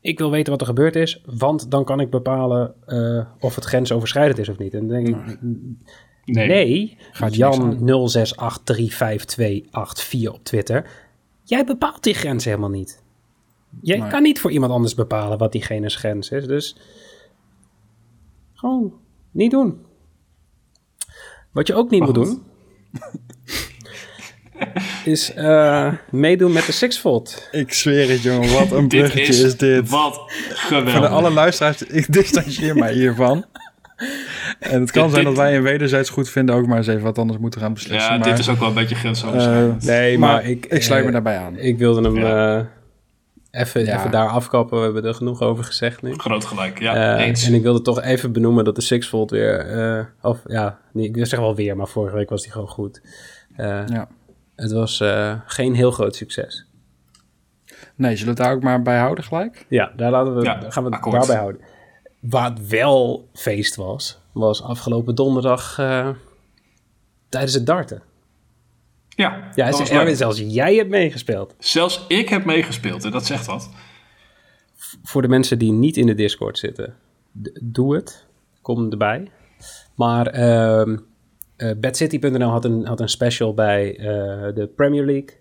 ik 0.02 0.18
wil 0.18 0.32
weten 0.32 0.52
wat 0.52 0.62
er 0.62 0.68
gebeurd 0.68 0.96
is, 0.96 1.22
want 1.26 1.72
dan 1.72 1.84
kan 1.86 2.00
ik 2.00 2.10
bepalen 2.10 2.74
eh, 2.86 3.26
of 3.40 3.56
het 3.56 3.64
grensoverschrijdend 3.66 4.40
is 4.40 4.50
of 4.50 4.58
niet. 4.58 4.74
En 4.74 4.88
dan 4.88 5.04
denk 5.04 5.08
ik, 5.08 5.16
Nee. 6.26 6.48
nee, 6.48 6.98
Gaat 7.12 7.36
Jan 7.36 7.80
06835284 7.80 10.32
op 10.32 10.44
Twitter, 10.44 10.90
jij 11.44 11.64
bepaalt 11.66 12.04
die 12.04 12.14
grens 12.14 12.46
helemaal 12.46 12.70
niet. 12.70 13.04
Jij 13.82 13.98
Nee. 13.98 14.10
kan 14.10 14.22
niet 14.22 14.40
voor 14.40 14.52
iemand 14.52 14.72
anders 14.72 14.96
bepalen 14.96 15.38
wat 15.38 15.52
diegene's 15.52 15.96
grens 15.96 16.30
is, 16.30 16.46
dus 16.48 16.78
gewoon 18.54 18.94
niet 19.32 19.52
doen. 19.52 19.86
Wat 21.52 21.68
je 21.68 21.74
ook 21.76 21.90
niet 21.90 22.04
moet 22.04 22.16
doen, 22.16 22.42
is 25.08 25.34
eh, 25.34 25.92
meedoen 26.12 26.52
met 26.52 26.66
de 26.66 26.72
Sixfold. 26.72 27.48
Ik 27.52 27.74
zweer 27.74 28.10
het, 28.10 28.22
jongen. 28.22 28.54
Wat 28.54 28.72
een 28.72 28.88
Dit 28.88 29.00
bruggetje 29.00 29.34
is, 29.34 29.42
is, 29.42 29.58
dit. 29.58 29.90
wat 29.90 30.22
geweldig. 30.50 30.92
Voor 30.92 31.02
de 31.02 31.08
alle 31.08 31.30
luisteraars, 31.30 31.84
ik 31.84 32.14
distancieer 32.14 32.76
mij 32.76 32.94
hiervan. 32.94 33.46
En 34.60 34.80
het 34.82 34.92
kan 34.92 35.04
Dit- 35.04 35.12
zijn 35.12 35.26
dat 35.26 35.36
wij 35.36 35.56
een 35.56 35.62
wederzijds 35.64 36.10
goed 36.10 36.30
vinden 36.30 36.56
ook 36.56 36.68
maar 36.68 36.78
eens 36.78 36.88
even 36.88 37.02
wat 37.04 37.18
anders 37.18 37.40
moeten 37.40 37.62
gaan 37.62 37.74
beslissen. 37.74 38.12
Ja, 38.12 38.18
maar, 38.18 38.28
dit 38.30 38.40
is 38.40 38.50
ook 38.50 38.60
wel 38.60 38.68
een 38.68 38.74
beetje 38.74 38.96
grensoverschrijdend. 38.96 39.84
Nee, 39.84 40.18
maar, 40.18 40.32
maar, 40.34 40.46
ik, 40.46 40.66
ik, 40.66 40.84
sluit 40.84 41.02
me 41.02 41.08
eh, 41.08 41.14
daarbij 41.14 41.38
aan. 41.38 41.58
Ik 41.58 41.78
wilde 41.78 42.02
hem 42.02 42.18
Ja. 42.18 42.58
eh, 42.58 43.62
even, 43.62 43.86
Ja. 43.86 43.98
even 44.00 44.12
daar 44.12 44.28
afkappen. 44.28 44.78
We 44.78 44.84
hebben 44.84 45.04
er 45.06 45.14
genoeg 45.14 45.42
over 45.42 45.64
gezegd 45.64 46.02
nu. 46.02 46.14
Groot 46.14 46.46
gelijk, 46.46 46.80
ja, 46.80 47.16
Eh, 47.18 47.26
eens. 47.28 47.46
en 47.48 47.54
ik 47.54 47.62
wilde 47.62 47.82
toch 47.82 48.02
even 48.02 48.32
benoemen 48.32 48.64
dat 48.66 48.76
de 48.76 48.82
Sixfold 48.82 49.32
weer... 49.32 49.60
eh, 49.60 50.04
of 50.22 50.40
ja, 50.48 50.80
nee, 50.94 51.06
ik 51.08 51.16
zeggen 51.18 51.42
wel 51.42 51.56
weer, 51.56 51.76
maar 51.76 51.88
vorige 51.88 52.16
week 52.16 52.30
was 52.30 52.42
die 52.42 52.52
gewoon 52.52 52.68
goed. 52.68 53.02
Eh, 53.56 53.82
Ja. 53.88 54.08
Het 54.58 54.72
was 54.72 55.00
eh, 55.00 55.40
geen 55.46 55.74
heel 55.76 55.92
groot 55.92 56.16
succes. 56.16 56.66
Nee, 57.96 58.16
zullen 58.16 58.36
we 58.36 58.40
het 58.42 58.50
daar 58.50 58.56
ook 58.58 58.64
maar 58.64 58.82
bij 58.82 58.98
houden 59.00 59.24
gelijk? 59.24 59.66
Ja, 59.70 59.92
daar, 59.96 60.12
laten 60.12 60.36
we, 60.36 60.44
Ja, 60.44 60.60
gaan 60.70 60.84
we 60.84 60.90
het 60.90 60.98
akkoord. 60.98 61.16
daarbij 61.16 61.36
houden. 61.38 61.62
Wat 62.20 62.60
wel 62.60 63.30
feest 63.34 63.76
was, 63.76 64.20
was 64.32 64.62
afgelopen 64.64 65.16
donderdag 65.16 65.80
eh, 65.80 66.10
tijdens 67.30 67.54
het 67.54 67.66
darten. 67.66 68.02
ja, 69.08 69.50
Ja, 69.56 69.70
dat. 69.72 69.90
Erwin, 69.90 70.16
zelfs 70.16 70.40
jij 70.40 70.76
hebt 70.76 70.90
meegespeeld. 70.90 71.56
Zelfs 71.60 72.06
ik 72.08 72.30
heb 72.30 72.46
meegespeeld 72.46 73.04
en 73.06 73.12
dat 73.12 73.26
zegt 73.26 73.46
wat. 73.46 73.70
Voor 75.04 75.22
de 75.22 75.28
mensen 75.28 75.60
die 75.60 75.72
niet 75.72 75.98
in 75.98 76.06
de 76.06 76.16
Discord 76.16 76.58
zitten, 76.58 76.96
doe 77.64 77.96
het. 77.96 78.26
Kom 78.62 78.92
erbij. 78.92 79.32
Maar 79.96 80.28
ehm 80.28 80.98
eh, 81.58 81.72
BadCity.nl 81.80 82.50
had 82.50 82.66
een, 82.66 82.86
had 82.86 83.00
een 83.00 83.10
special 83.10 83.54
bij 83.54 83.98
eh, 83.98 84.06
de 84.56 84.72
Premier 84.76 85.06
League. 85.06 85.40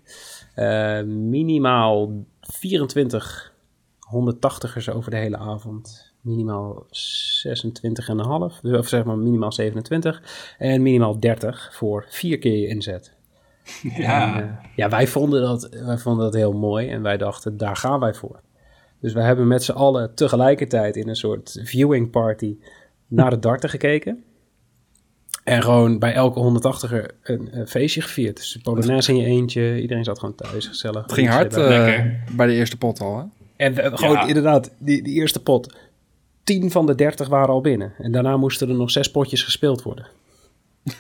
Eh, 0.55 1.07
minimaal 1.07 2.25
24 2.41 3.55
180ers 4.01 4.95
over 4.95 5.11
de 5.11 5.17
hele 5.17 5.37
avond. 5.37 6.15
Minimaal 6.21 6.87
26,5. 6.91 8.61
Dus 8.63 8.79
of 8.79 8.89
zeg 8.89 9.05
maar 9.05 9.19
minimaal 9.19 9.53
27. 9.53 10.55
En 10.59 10.83
minimaal 10.83 11.21
30 11.21 11.71
voor 11.73 12.05
vier 12.09 12.39
keer 12.39 12.59
je 12.59 12.67
inzet. 12.67 13.15
Ja, 13.83 14.41
En, 14.41 14.59
ja, 14.77 14.89
wij 14.89 15.07
vonden, 15.07 15.43
dat, 15.43 15.69
wij 15.69 15.99
vonden 15.99 16.25
dat 16.25 16.35
heel 16.35 16.53
mooi 16.53 16.89
en 16.89 17.03
wij 17.03 17.17
dachten, 17.17 17.57
daar 17.57 17.77
gaan 17.77 18.01
wij 18.01 18.15
voor. 18.15 18.41
Dus 19.01 19.13
we 19.13 19.23
hebben 19.23 19.47
met 19.47 19.63
z'n 19.63 19.73
allen 19.73 20.15
tegelijkertijd 20.15 20.97
in 20.97 21.09
een 21.09 21.17
soort 21.17 21.61
viewing 21.63 22.11
party 22.11 22.57
naar 23.07 23.31
de 23.31 23.39
darten 23.39 23.69
gekeken. 23.69 24.25
En 25.47 25.63
gewoon 25.63 25.99
bij 25.99 26.13
elke 26.13 26.41
180er 26.41 27.15
een, 27.23 27.49
een 27.59 27.67
feestje 27.67 28.01
gevierd. 28.01 28.37
Dus 28.37 28.53
de 28.53 28.61
Polonaise 28.61 29.11
in 29.13 29.17
je 29.19 29.25
eentje, 29.27 29.81
iedereen 29.81 30.05
zat 30.05 30.19
gewoon 30.19 30.35
thuis, 30.35 30.67
gezellig. 30.67 31.03
Het 31.03 31.13
ging 31.13 31.29
hard 31.29 31.55
eh, 31.57 31.69
Lekker. 31.69 32.23
bij 32.37 32.47
de 32.47 32.53
eerste 32.53 32.77
pot 32.77 33.01
al, 33.01 33.17
hè? 33.19 33.25
En 33.57 33.79
eh, 33.79 33.99
gewoon 33.99 34.15
Ja. 34.15 34.27
inderdaad, 34.27 34.71
die, 34.79 35.03
die 35.03 35.15
eerste 35.15 35.43
pot, 35.43 35.75
10 36.45 36.71
van 36.71 36.87
de 36.87 36.95
30 36.95 37.29
waren 37.29 37.49
al 37.49 37.61
binnen. 37.61 37.93
En 37.99 38.13
daarna 38.13 38.37
moesten 38.37 38.69
er 38.69 38.75
nog 38.75 38.91
zes 38.91 39.11
potjes 39.11 39.43
gespeeld 39.43 39.83
worden. 39.83 40.07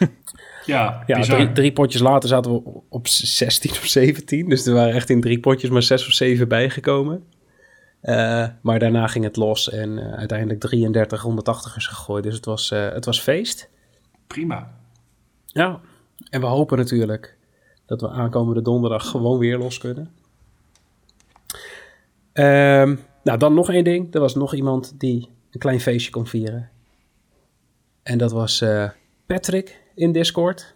ja, 0.66 1.02
Ja, 1.06 1.20
drie, 1.20 1.52
drie 1.52 1.72
potjes 1.72 2.00
later 2.00 2.28
zaten 2.28 2.50
we 2.52 2.56
op- 2.64 2.84
op 2.88 3.08
16 3.08 3.70
of 3.70 3.86
17. 3.86 4.48
Dus 4.48 4.66
er 4.66 4.74
waren 4.74 4.94
echt 4.94 5.10
in 5.10 5.20
drie 5.20 5.40
potjes 5.40 5.70
maar 5.70 5.82
zes 5.82 6.06
of 6.06 6.12
zeven 6.12 6.48
bijgekomen. 6.48 7.24
Eh, 8.00 8.46
maar 8.60 8.78
daarna 8.78 9.06
ging 9.06 9.24
het 9.24 9.36
los 9.36 9.70
en 9.70 10.00
uiteindelijk 10.16 10.60
33 10.60 11.22
180ers 11.22 11.86
gegooid. 11.88 12.24
Dus 12.24 12.34
het 12.34 12.44
was, 12.44 12.70
eh, 12.70 12.92
het 12.92 13.04
was 13.04 13.20
feest. 13.20 13.68
Prima. 14.26 14.75
Ja, 15.47 15.80
en 16.30 16.40
we 16.40 16.47
hopen 16.47 16.78
natuurlijk 16.78 17.37
dat 17.87 18.00
we 18.00 18.09
aankomende 18.09 18.62
donderdag 18.62 19.11
gewoon 19.11 19.38
weer 19.38 19.59
los 19.59 19.78
kunnen. 19.78 20.11
Ehm, 22.33 22.97
nou, 23.23 23.38
dan 23.38 23.54
nog 23.54 23.71
één 23.71 23.85
ding. 23.85 24.14
Er 24.14 24.21
was 24.21 24.35
nog 24.35 24.54
iemand 24.54 25.00
die 25.00 25.28
een 25.50 25.61
klein 25.61 25.80
feestje 25.80 26.11
kon 26.11 26.26
vieren. 26.26 26.71
En 28.02 28.18
dat 28.18 28.33
was 28.33 28.61
eh, 28.61 28.90
Patrick 29.26 29.83
in 29.95 30.12
Discord. 30.12 30.75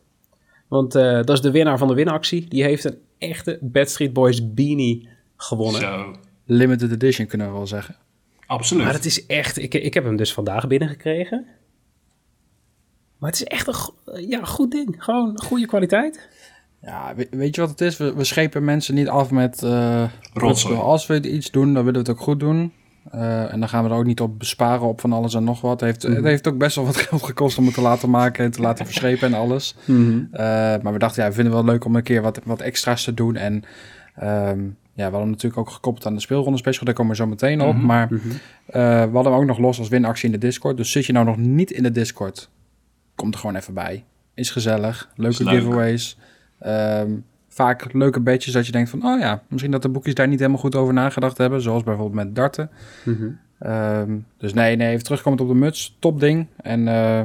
Want 0.69 0.95
eh, 0.95 1.13
dat 1.13 1.31
is 1.31 1.41
de 1.41 1.51
winnaar 1.51 1.79
van 1.79 1.89
de 1.89 1.95
winactie. 1.95 2.49
Die 2.49 2.63
heeft 2.63 2.85
een 2.85 2.99
echte 3.19 3.59
Bad 3.61 3.91
Street 3.91 4.13
Boys 4.13 4.55
beanie 4.55 5.09
gewonnen. 5.37 5.81
Zo, 5.81 6.15
Limited 6.45 6.91
edition 6.91 7.27
kunnen 7.27 7.47
we 7.47 7.53
wel 7.53 7.67
zeggen. 7.67 7.97
absoluut. 8.47 8.85
Maar 8.85 8.93
het 8.93 9.05
is 9.05 9.27
echt... 9.27 9.59
Ik, 9.59 9.75
ik 9.75 9.95
heb 9.95 10.05
hem 10.05 10.17
dus 10.17 10.33
vandaag 10.33 10.67
binnengekregen. 10.67 11.47
Maar 13.21 13.31
het 13.31 13.41
is 13.41 13.45
echt 13.47 13.67
een 14.05 14.29
ja, 14.29 14.45
goed 14.45 14.71
ding. 14.71 14.95
Gewoon 14.99 15.41
goede 15.45 15.67
kwaliteit. 15.67 16.29
Ja, 16.83 17.13
we- 17.17 17.27
weet 17.31 17.55
je 17.55 17.61
wat 17.61 17.71
het 17.71 17.81
is? 17.81 17.97
We, 17.97 18.15
we 18.15 18.25
schepen 18.25 18.65
mensen 18.65 18.95
niet 18.95 19.09
af 19.09 19.31
met... 19.31 19.63
eh 19.63 20.05
Rotzooi. 20.35 20.79
Als 20.79 21.07
we 21.07 21.31
iets 21.31 21.51
doen, 21.51 21.65
dan 21.75 21.85
willen 21.85 21.93
we 22.05 22.09
het 22.11 22.19
ook 22.19 22.25
goed 22.25 22.41
doen. 22.41 22.73
Eh, 23.11 23.53
en 23.53 23.61
dan 23.61 23.69
gaan 23.69 23.85
we 23.85 23.91
er 23.91 23.97
ook 23.97 24.05
niet 24.05 24.21
op 24.21 24.39
besparen 24.39 24.87
op 24.87 25.01
van 25.01 25.13
alles 25.13 25.35
en 25.35 25.45
nog 25.45 25.61
wat. 25.61 25.81
Het 25.81 25.81
heeft, 25.81 26.03
Mhm. 26.07 26.17
het 26.17 26.25
heeft 26.25 26.49
ook 26.49 26.59
best 26.59 26.77
wel 26.77 26.85
wat 26.85 26.97
geld 27.07 27.23
gekost 27.23 27.59
om 27.59 27.65
het 27.65 27.75
te 27.75 27.81
laten 27.81 28.11
maken 28.11 28.45
en 28.45 28.51
te 28.51 28.61
laten 28.61 28.85
verschepen 28.87 29.27
en 29.29 29.35
alles. 29.35 29.75
Mhm. 29.85 30.25
Eh, 30.33 30.41
maar 30.83 30.93
we 30.93 30.99
dachten, 30.99 31.23
ja, 31.23 31.29
we 31.29 31.35
vinden 31.35 31.53
het 31.55 31.63
wel 31.65 31.73
leuk 31.73 31.85
om 31.85 31.97
een 31.97 32.03
keer 32.03 32.23
wat, 32.23 32.41
wat 32.45 32.61
extra's 32.61 33.05
te 33.05 33.15
doen. 33.15 33.37
En 33.37 33.63
ehm, 34.15 34.61
ja, 34.93 35.07
we 35.07 35.13
hadden 35.13 35.31
natuurlijk 35.31 35.59
ook 35.61 35.71
gekoppeld 35.71 36.07
aan 36.07 36.15
de 36.15 36.21
speelronde 36.21 36.59
special. 36.59 36.85
Daar 36.85 36.95
komen 36.95 37.11
we 37.13 37.17
zo 37.19 37.27
meteen 37.27 37.61
op. 37.61 37.75
Mhm. 37.75 37.87
Maar 37.87 38.09
eh, 38.13 38.19
we 39.05 39.11
hadden 39.13 39.33
hem 39.33 39.41
ook 39.41 39.47
nog 39.47 39.59
los 39.59 39.79
als 39.79 39.89
winactie 39.89 40.27
in 40.27 40.33
de 40.33 40.47
Discord. 40.47 40.77
Dus 40.77 40.91
zit 40.93 41.07
je 41.07 41.13
nou 41.13 41.25
nog 41.27 41.37
niet 41.37 41.71
in 41.71 41.83
de 41.83 41.93
Discord, 41.93 42.51
kom 43.21 43.33
er 43.33 43.39
gewoon 43.39 43.57
even 43.57 43.75
bij. 43.75 44.05
Is 44.35 44.51
gezellig. 44.51 45.11
Leuke 45.17 45.35
Is 45.43 45.51
leuk. 45.51 45.61
giveaways. 45.61 46.19
Ehm, 46.59 47.11
vaak 47.49 47.93
leuke 47.93 48.21
badges 48.21 48.53
dat 48.53 48.67
je 48.67 48.73
denkt 48.73 48.91
van... 48.91 49.05
oh 49.05 49.21
ja, 49.21 49.43
misschien 49.49 49.71
dat 49.71 49.83
de 49.83 49.89
boekjes 49.89 50.15
daar 50.15 50.29
niet 50.29 50.39
helemaal 50.39 50.61
goed 50.61 50.75
over 50.75 50.95
nagedacht 50.95 51.39
hebben. 51.39 51.63
Zoals 51.63 51.83
bijvoorbeeld 51.83 52.25
met 52.25 52.35
darten. 52.35 52.71
Mhm. 53.05 53.29
Ehm, 53.59 54.19
dus 54.39 54.53
nee, 54.55 54.77
nee, 54.77 54.91
even 54.91 55.05
terugkomend 55.05 55.41
op 55.43 55.49
de 55.49 55.55
muts. 55.55 55.97
Top 55.99 56.21
ding. 56.21 56.47
En 56.57 56.89
eh, 56.89 57.23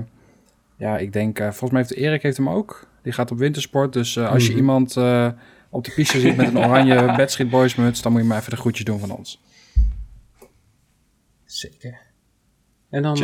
ja, 0.78 0.98
ik 0.98 1.14
denk, 1.14 1.40
eh, 1.40 1.46
volgens 1.46 1.72
mij 1.72 1.82
heeft 1.82 1.94
Erik 1.94 2.22
heeft 2.22 2.38
hem 2.38 2.50
ook. 2.50 2.88
Die 3.02 3.14
gaat 3.14 3.32
op 3.32 3.38
wintersport. 3.38 3.94
Dus 3.94 4.16
eh, 4.16 4.30
als 4.32 4.44
je 4.44 4.50
Mhm. 4.50 4.58
iemand 4.60 4.98
op 5.70 5.84
de 5.86 5.92
piste 5.96 6.20
ziet 6.20 6.36
met 6.36 6.48
een 6.48 6.58
oranje 6.66 7.24
Street 7.28 7.50
Boys 7.50 7.76
muts... 7.76 8.02
dan 8.02 8.12
moet 8.12 8.22
je 8.22 8.28
maar 8.28 8.38
even 8.40 8.50
de 8.50 8.58
groetjes 8.58 8.86
doen 8.86 9.00
van 9.00 9.12
ons. 9.12 9.42
Zeker. 11.46 11.98
En 12.90 13.02
dan 13.02 13.18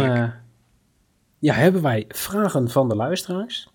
ja, 1.41 1.53
hebben 1.53 1.81
wij 1.81 2.05
vragen 2.07 2.69
van 2.69 2.89
de 2.89 2.95
luisteraars. 2.95 3.69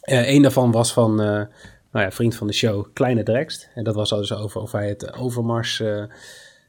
Eh 0.00 0.28
een 0.34 0.42
daarvan 0.42 0.70
was 0.70 0.92
van 0.92 1.20
eh, 1.20 1.26
nou 1.92 2.04
ja, 2.04 2.10
vriend 2.10 2.34
van 2.36 2.46
de 2.46 2.52
show, 2.52 2.86
Kleine 2.92 3.22
Drekst. 3.22 3.68
En 3.74 3.84
dat 3.84 3.94
was 3.94 4.10
dus 4.10 4.32
over 4.32 4.60
of 4.60 4.72
hij 4.72 4.88
het 4.88 5.12
Overmars 5.14 5.80
eh, 5.80 6.02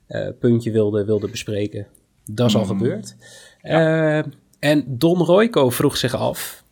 eh, 0.08 0.34
puntje 0.40 0.72
wilde, 0.72 1.06
wilde 1.06 1.30
bespreken. 1.30 1.88
Dat 2.32 2.48
is 2.48 2.56
al 2.56 2.62
Mhm. 2.66 2.70
gebeurd. 2.78 3.16
Eh, 3.62 4.18
en 4.60 4.98
Don 4.98 5.18
Royco 5.18 5.70
vroeg 5.70 5.98
zich 5.98 6.14
af... 6.16 6.64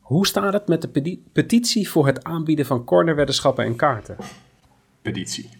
Hoe 0.00 0.26
staat 0.26 0.52
het 0.52 0.68
met 0.68 0.82
de 0.82 0.88
peti- 0.88 1.22
petitie 1.32 1.88
voor 1.88 2.06
het 2.06 2.24
aanbieden 2.24 2.66
van 2.66 2.84
cornerweddenschappen 2.84 3.64
en 3.64 3.76
kaarten? 3.76 4.16
Petitie. 5.02 5.50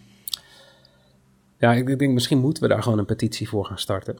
Ja, 1.57 1.73
ik 1.73 1.99
denk 1.99 2.13
misschien 2.13 2.39
moeten 2.39 2.63
we 2.63 2.69
daar 2.69 2.83
gewoon 2.83 2.97
een 2.99 3.05
petitie 3.05 3.49
voor 3.49 3.65
gaan 3.65 3.77
starten. 3.77 4.17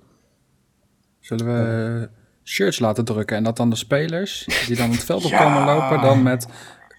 Zullen 1.20 1.46
we 1.46 2.10
shirts 2.44 2.80
laten 2.80 3.06
drukken 3.06 3.38
en 3.38 3.44
dat 3.44 3.58
dan 3.58 3.70
de 3.70 3.76
spelers... 3.76 4.46
die 4.68 4.76
dan 4.76 4.92
het 4.92 5.04
veld 5.04 5.26
op 5.26 5.32
Ja. 5.40 5.44
komen 5.44 5.76
lopen... 5.76 6.02
dan 6.02 6.24
met 6.24 6.48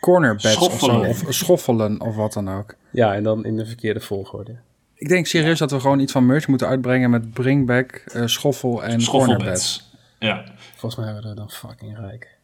cornerbeds 0.00 0.44
of 0.44 0.52
zo, 0.52 0.68
Schoffelen. 0.78 1.08
of 1.08 1.24
schoffelen 1.28 2.00
of 2.00 2.14
wat 2.16 2.32
dan 2.32 2.50
ook. 2.50 2.74
Ja, 2.92 3.14
en 3.14 3.22
dan 3.22 3.44
in 3.44 3.56
de 3.56 3.66
verkeerde 3.66 4.00
volgorde. 4.00 4.56
Ik 4.94 5.08
denk 5.08 5.26
serieus 5.26 5.58
dat 5.58 5.70
we 5.70 5.80
gewoon 5.80 5.98
iets 6.00 6.12
van 6.12 6.26
merch 6.26 6.46
moeten 6.48 6.66
uitbrengen... 6.68 7.10
met 7.10 7.32
bringback, 7.32 7.90
eh, 8.12 8.26
schoffel 8.26 8.84
en 8.84 9.04
cornerbeds. 9.04 9.04
Schoffelbeds. 9.04 9.90
Ja. 10.18 10.44
Volgens 10.70 10.96
mij 10.96 11.04
hebben 11.04 11.22
we 11.22 11.28
er 11.30 11.36
dan 11.36 11.50
fucking 11.50 11.98
rijk. 11.98 12.36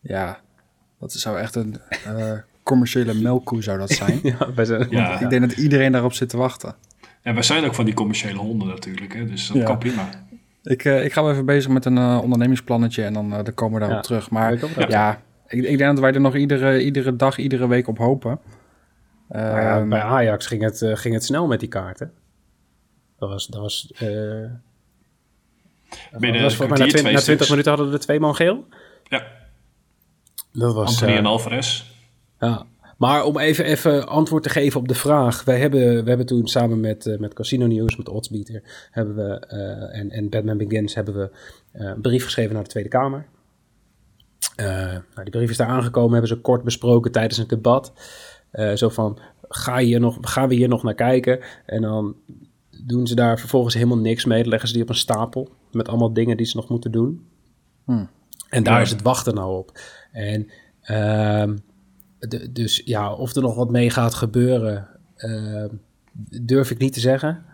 Ja, 0.00 0.40
dat 1.00 1.12
zou 1.12 1.38
echt 1.38 1.54
een 1.54 1.80
eh, 2.04 2.32
commerciële 2.62 3.14
melkkoe 3.14 3.62
zou 3.62 3.78
dat 3.78 3.90
zijn. 3.90 4.20
Ja, 4.38 4.52
wij 4.54 4.64
zijn... 4.64 4.86
Ja. 4.90 5.20
Ik 5.20 5.30
denk 5.30 5.48
dat 5.48 5.58
iedereen 5.58 5.92
daarop 5.92 6.12
zit 6.12 6.28
te 6.28 6.36
wachten. 6.36 6.74
En 7.22 7.34
wij 7.34 7.42
zijn 7.42 7.64
ook 7.64 7.74
van 7.74 7.84
die 7.84 7.94
commerciële 7.94 8.38
honden 8.38 8.68
natuurlijk, 8.68 9.14
hè? 9.14 9.26
dus 9.26 9.46
dat 9.46 9.56
Ja. 9.56 9.64
kan 9.64 9.78
prima. 9.78 10.08
Ik, 10.64 10.84
eh, 10.84 11.04
ik 11.04 11.12
ga 11.12 11.22
wel 11.22 11.32
even 11.32 11.46
bezig 11.46 11.70
met 11.70 11.84
een 11.84 11.98
eh, 11.98 12.18
ondernemingsplannetje 12.22 13.04
en 13.04 13.12
dan, 13.12 13.32
eh, 13.34 13.44
dan 13.44 13.54
komen 13.54 13.74
we 13.74 13.78
daarop 13.86 13.96
Ja. 13.96 14.02
terug. 14.02 14.30
Maar 14.30 14.58
ja, 14.88 15.20
ik, 15.46 15.64
ik 15.64 15.78
denk 15.78 15.90
dat 15.90 15.98
wij 16.00 16.12
er 16.12 16.20
nog 16.20 16.34
iedere, 16.36 16.82
iedere 16.84 17.16
dag, 17.16 17.38
iedere 17.38 17.68
week 17.68 17.88
op 17.88 17.98
hopen. 17.98 18.40
Maar 19.28 19.62
ja, 19.62 19.76
Ehm, 19.78 19.88
bij 19.88 20.00
Ajax 20.02 20.46
ging 20.46 20.62
het, 20.62 20.82
eh, 20.82 20.96
ging 20.96 21.14
het 21.14 21.24
snel 21.24 21.46
met 21.46 21.60
die 21.60 21.68
kaarten. 21.68 22.12
Dat 23.18 23.28
was... 23.28 23.46
Dat 23.46 23.60
was 23.60 23.92
eh, 23.96 24.06
Binnen 26.18 26.42
dat 26.42 26.50
was 26.50 26.56
mij 26.58 26.68
na, 26.68 26.74
kwartier, 26.74 26.76
20, 26.76 26.90
twee 27.00 27.12
na 27.12 27.18
20 27.20 27.22
stuks. 27.22 27.48
minuten 27.50 27.70
hadden 27.70 27.88
we 27.90 27.94
er 27.96 28.00
twee 28.00 28.20
man 28.20 28.34
geel. 28.34 28.64
Ja, 29.04 29.26
Dat 30.52 30.74
was... 30.74 30.88
Anthony 30.88 31.12
eh, 31.12 31.18
en 31.18 31.26
Alvarez. 31.26 31.84
ja. 32.40 32.66
Maar 33.04 33.24
om 33.24 33.38
even, 33.38 33.64
even 33.64 34.06
antwoord 34.06 34.42
te 34.42 34.48
geven 34.48 34.80
op 34.80 34.88
de 34.88 34.94
vraag. 34.94 35.44
Wij 35.44 35.58
hebben, 35.58 36.02
we 36.02 36.08
hebben 36.08 36.26
toen 36.26 36.46
samen 36.46 36.80
met, 36.80 37.06
eh, 37.06 37.18
met 37.18 37.34
Casino 37.34 37.66
News, 37.66 37.96
met 37.96 38.08
Oddsbeater... 38.08 38.88
Hebben 38.90 39.14
we, 39.14 39.46
eh, 39.46 39.98
en, 39.98 40.10
en 40.10 40.28
Batman 40.28 40.56
Begins 40.56 40.94
hebben 40.94 41.14
we 41.14 41.30
eh, 41.72 41.86
een 41.86 42.00
brief 42.00 42.24
geschreven 42.24 42.54
naar 42.54 42.62
de 42.62 42.68
Tweede 42.68 42.88
Kamer. 42.88 43.26
Nou, 44.56 45.02
die 45.14 45.30
brief 45.30 45.50
is 45.50 45.56
daar 45.56 45.68
aangekomen, 45.68 46.12
hebben 46.12 46.28
ze 46.28 46.40
kort 46.40 46.62
besproken 46.62 47.12
tijdens 47.12 47.38
een 47.38 47.48
debat. 47.48 47.92
Zo 48.74 48.88
van, 48.88 49.18
ga 49.48 49.78
je 49.78 49.98
nog, 49.98 50.18
gaan 50.20 50.48
we 50.48 50.54
hier 50.54 50.68
nog 50.68 50.82
naar 50.82 50.94
kijken? 50.94 51.40
En 51.66 51.82
dan 51.82 52.16
doen 52.84 53.06
ze 53.06 53.14
daar 53.14 53.38
vervolgens 53.38 53.74
helemaal 53.74 53.98
niks 53.98 54.24
mee. 54.24 54.40
Dan 54.40 54.50
leggen 54.50 54.68
ze 54.68 54.74
die 54.74 54.82
op 54.82 54.88
een 54.88 54.94
stapel 54.94 55.48
met 55.72 55.88
allemaal 55.88 56.12
dingen 56.12 56.36
die 56.36 56.46
ze 56.46 56.56
nog 56.56 56.68
moeten 56.68 56.92
doen. 56.92 57.26
Hmm. 57.84 58.08
En 58.48 58.62
daar 58.62 58.74
Ja. 58.74 58.80
is 58.80 58.90
het 58.90 59.02
wachten 59.02 59.34
nou 59.34 59.56
op. 59.56 59.78
En 60.12 60.50
ehm, 60.80 61.56
de- 62.28 62.52
dus 62.52 62.82
ja, 62.84 63.12
of 63.12 63.34
er 63.34 63.42
nog 63.42 63.54
wat 63.54 63.70
mee 63.70 63.90
gaat 63.90 64.14
gebeuren, 64.14 64.88
ehm, 65.16 65.68
durf 66.42 66.70
ik 66.70 66.78
niet 66.78 66.92
te 66.92 67.00
zeggen. 67.00 67.44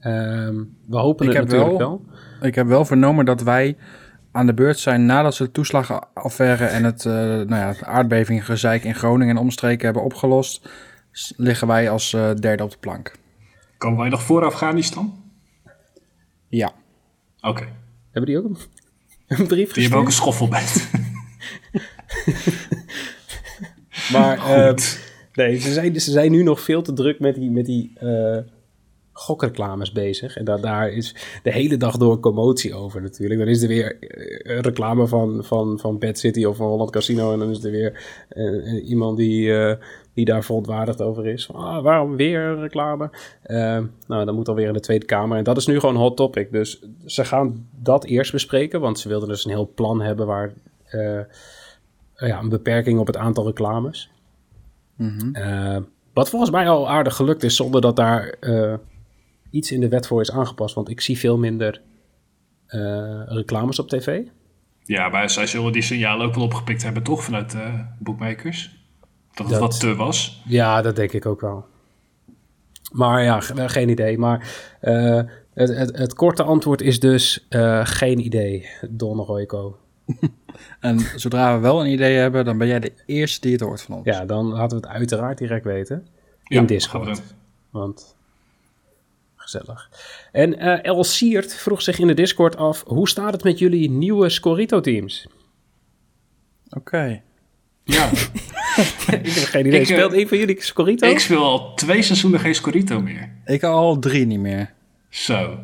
Ehm, 0.00 0.54
we 0.86 0.96
hopen 0.96 1.26
Ik 1.26 1.32
het 1.32 1.42
natuurlijk 1.42 1.78
wel- 1.78 2.02
wel. 2.40 2.48
Ik 2.48 2.54
heb 2.54 2.66
wel 2.66 2.84
vernomen 2.84 3.24
dat 3.24 3.42
wij 3.42 3.76
aan 4.32 4.46
de 4.46 4.54
beurt 4.54 4.78
zijn 4.78 5.06
nadat 5.06 5.34
ze 5.34 5.42
de 5.42 5.50
toeslagenaffaire 5.50 6.64
en 6.64 6.84
het 6.84 7.06
eh 7.06 7.12
nou 7.12 7.48
ja, 7.54 7.66
het 7.68 7.84
aardbevinggezeik 7.84 8.84
in 8.84 8.94
Groningen 8.94 9.36
en 9.36 9.42
omstreken 9.42 9.84
hebben 9.84 10.04
opgelost. 10.04 10.68
Liggen 11.36 11.66
wij 11.66 11.90
als 11.90 12.12
eh, 12.12 12.34
derde 12.34 12.62
op 12.62 12.70
de 12.70 12.76
plank. 12.80 13.14
Komen 13.78 13.98
wij 13.98 14.08
nog 14.08 14.22
voor 14.22 14.44
Afghanistan? 14.44 15.22
Ja. 16.48 16.72
Oké. 17.40 17.64
Hebben 18.10 18.30
die 18.30 18.38
ook 18.38 18.44
een, 18.44 18.56
een 19.38 19.46
brief 19.46 19.72
Die 19.72 19.82
hebben 19.82 20.00
ook 20.00 20.06
een 20.06 20.12
schoffelbed. 20.12 20.90
Maar 24.12 24.38
ehm, 24.56 24.76
nee, 25.34 25.58
ze 25.58 25.72
zijn, 25.72 26.00
ze 26.00 26.10
zijn 26.10 26.30
nu 26.30 26.42
nog 26.42 26.60
veel 26.60 26.82
te 26.82 26.92
druk 26.92 27.20
met 27.20 27.34
die, 27.34 27.50
met 27.50 27.66
die 27.66 27.92
eh, 27.98 28.38
gokreclames 29.12 29.92
bezig. 29.92 30.36
En 30.36 30.44
da- 30.44 30.56
daar 30.56 30.88
is 30.88 31.14
de 31.42 31.52
hele 31.52 31.76
dag 31.76 31.96
door 31.96 32.20
commotie 32.20 32.74
over 32.74 33.02
natuurlijk. 33.02 33.40
Dan 33.40 33.48
is 33.48 33.62
er 33.62 33.68
weer 33.68 33.96
een 34.42 34.60
reclame 34.60 35.06
van, 35.06 35.44
van, 35.44 35.78
van 35.78 35.98
Bad 35.98 36.18
City 36.18 36.44
of 36.44 36.56
van 36.56 36.66
Holland 36.66 36.90
Casino. 36.90 37.32
En 37.32 37.38
dan 37.38 37.50
is 37.50 37.64
er 37.64 37.70
weer 37.70 38.24
eh, 38.28 38.88
iemand 38.88 39.16
die, 39.16 39.52
die 40.14 40.24
daar 40.24 40.44
verontwaardigd 40.44 41.02
over 41.02 41.26
is. 41.26 41.46
Van, 41.46 41.54
ah, 41.54 41.82
waarom 41.82 42.16
weer 42.16 42.40
een 42.40 42.60
reclame? 42.60 43.10
Ehm, 43.42 43.84
nou, 44.06 44.24
dan 44.24 44.34
moet 44.34 44.48
alweer 44.48 44.66
in 44.66 44.72
de 44.72 44.80
Tweede 44.80 45.06
Kamer. 45.06 45.38
En 45.38 45.44
dat 45.44 45.56
is 45.56 45.66
nu 45.66 45.80
gewoon 45.80 45.96
hot 45.96 46.16
topic. 46.16 46.52
Dus 46.52 46.82
ze 47.06 47.24
gaan 47.24 47.68
dat 47.82 48.04
eerst 48.04 48.32
bespreken. 48.32 48.80
Want 48.80 48.98
ze 48.98 49.08
wilden 49.08 49.28
dus 49.28 49.44
een 49.44 49.50
heel 49.50 49.72
plan 49.74 50.00
hebben 50.00 50.26
waar... 50.26 50.52
eh, 52.20 52.28
ja, 52.28 52.38
een 52.38 52.48
beperking 52.48 52.98
op 52.98 53.06
het 53.06 53.16
aantal 53.16 53.46
reclames. 53.46 54.10
Mhm. 54.96 55.34
Eh, 55.34 55.76
wat 56.12 56.30
volgens 56.30 56.50
mij 56.50 56.68
al 56.68 56.88
aardig 56.90 57.14
gelukt 57.16 57.42
is, 57.42 57.56
zonder 57.56 57.80
dat 57.80 57.96
daar 57.96 58.28
eh, 58.40 58.74
iets 59.50 59.72
in 59.72 59.80
de 59.80 59.88
wet 59.88 60.06
voor 60.06 60.20
is 60.20 60.30
aangepast. 60.32 60.74
Want 60.74 60.88
ik 60.90 61.00
zie 61.00 61.18
veel 61.18 61.38
minder 61.38 61.80
eh, 62.66 63.22
reclames 63.26 63.78
op 63.78 63.88
tv. 63.88 64.20
Ja, 64.84 65.08
maar 65.08 65.30
zij 65.30 65.46
zullen 65.46 65.72
die 65.72 65.82
signalen 65.82 66.26
ook 66.26 66.34
wel 66.34 66.44
opgepikt 66.44 66.82
hebben, 66.82 67.02
toch? 67.02 67.24
Vanuit 67.24 67.50
de 67.50 67.84
boekmakers. 67.98 68.78
Dat 69.34 69.38
het 69.38 69.48
Dat- 69.48 69.60
wat 69.60 69.80
te 69.80 69.94
was. 69.94 70.42
Ja, 70.46 70.82
dat 70.82 70.96
denk 70.96 71.12
ik 71.12 71.26
ook 71.26 71.40
wel. 71.40 71.64
Maar 72.92 73.22
ja, 73.22 73.40
ge- 73.40 73.68
geen 73.68 73.88
idee. 73.88 74.18
Maar 74.18 74.48
eh, 74.80 75.20
het, 75.54 75.68
het, 75.76 75.98
het 75.98 76.14
korte 76.14 76.42
antwoord 76.42 76.80
is 76.80 77.00
dus 77.00 77.46
eh, 77.48 77.80
geen 77.84 78.18
idee, 78.24 78.66
Don 78.90 79.18
Royco. 79.18 79.78
En 80.80 80.98
zodra 81.16 81.54
we 81.54 81.60
wel 81.60 81.80
een 81.84 81.90
idee 81.92 82.16
hebben, 82.16 82.44
dan 82.44 82.58
ben 82.58 82.66
jij 82.66 82.80
de 82.80 82.92
eerste 83.06 83.40
die 83.40 83.52
het 83.52 83.60
hoort 83.60 83.82
van 83.82 83.94
ons. 83.96 84.04
Ja, 84.06 84.24
dan 84.24 84.46
laten 84.46 84.80
we 84.80 84.86
het 84.86 84.94
uiteraard 84.96 85.38
direct 85.38 85.64
weten. 85.64 86.06
In 86.44 86.60
Ja, 86.60 86.66
Discord. 86.66 87.22
Want 87.70 88.16
gezellig. 89.36 89.90
En 90.32 90.58
eh 90.58 90.84
El 90.84 91.04
Siert 91.04 91.54
vroeg 91.54 91.82
zich 91.82 91.98
in 91.98 92.06
de 92.06 92.14
Discord 92.14 92.56
af: 92.56 92.84
hoe 92.86 93.08
staat 93.08 93.32
het 93.32 93.44
met 93.44 93.58
jullie 93.58 93.90
nieuwe 93.90 94.28
Scorito-teams? 94.28 95.26
Oké. 96.70 97.22
Ja, 97.84 98.08
ik 99.22 99.32
heb 99.34 99.44
geen 99.44 99.66
idee. 99.66 99.80
Ik, 99.80 99.88
eh, 99.88 99.94
Speelt 99.96 100.12
een 100.12 100.28
van 100.28 100.38
jullie 100.38 100.62
Scorito? 100.62 101.06
ik 101.08 101.18
speel 101.18 101.44
al 101.44 101.74
twee 101.74 102.02
seizoenen 102.02 102.40
geen 102.40 102.54
Scorito 102.54 103.00
meer. 103.00 103.32
Ik 103.44 103.62
al 103.62 103.98
drie 103.98 104.26
niet 104.26 104.40
meer. 104.40 104.72
Zo. 105.08 105.58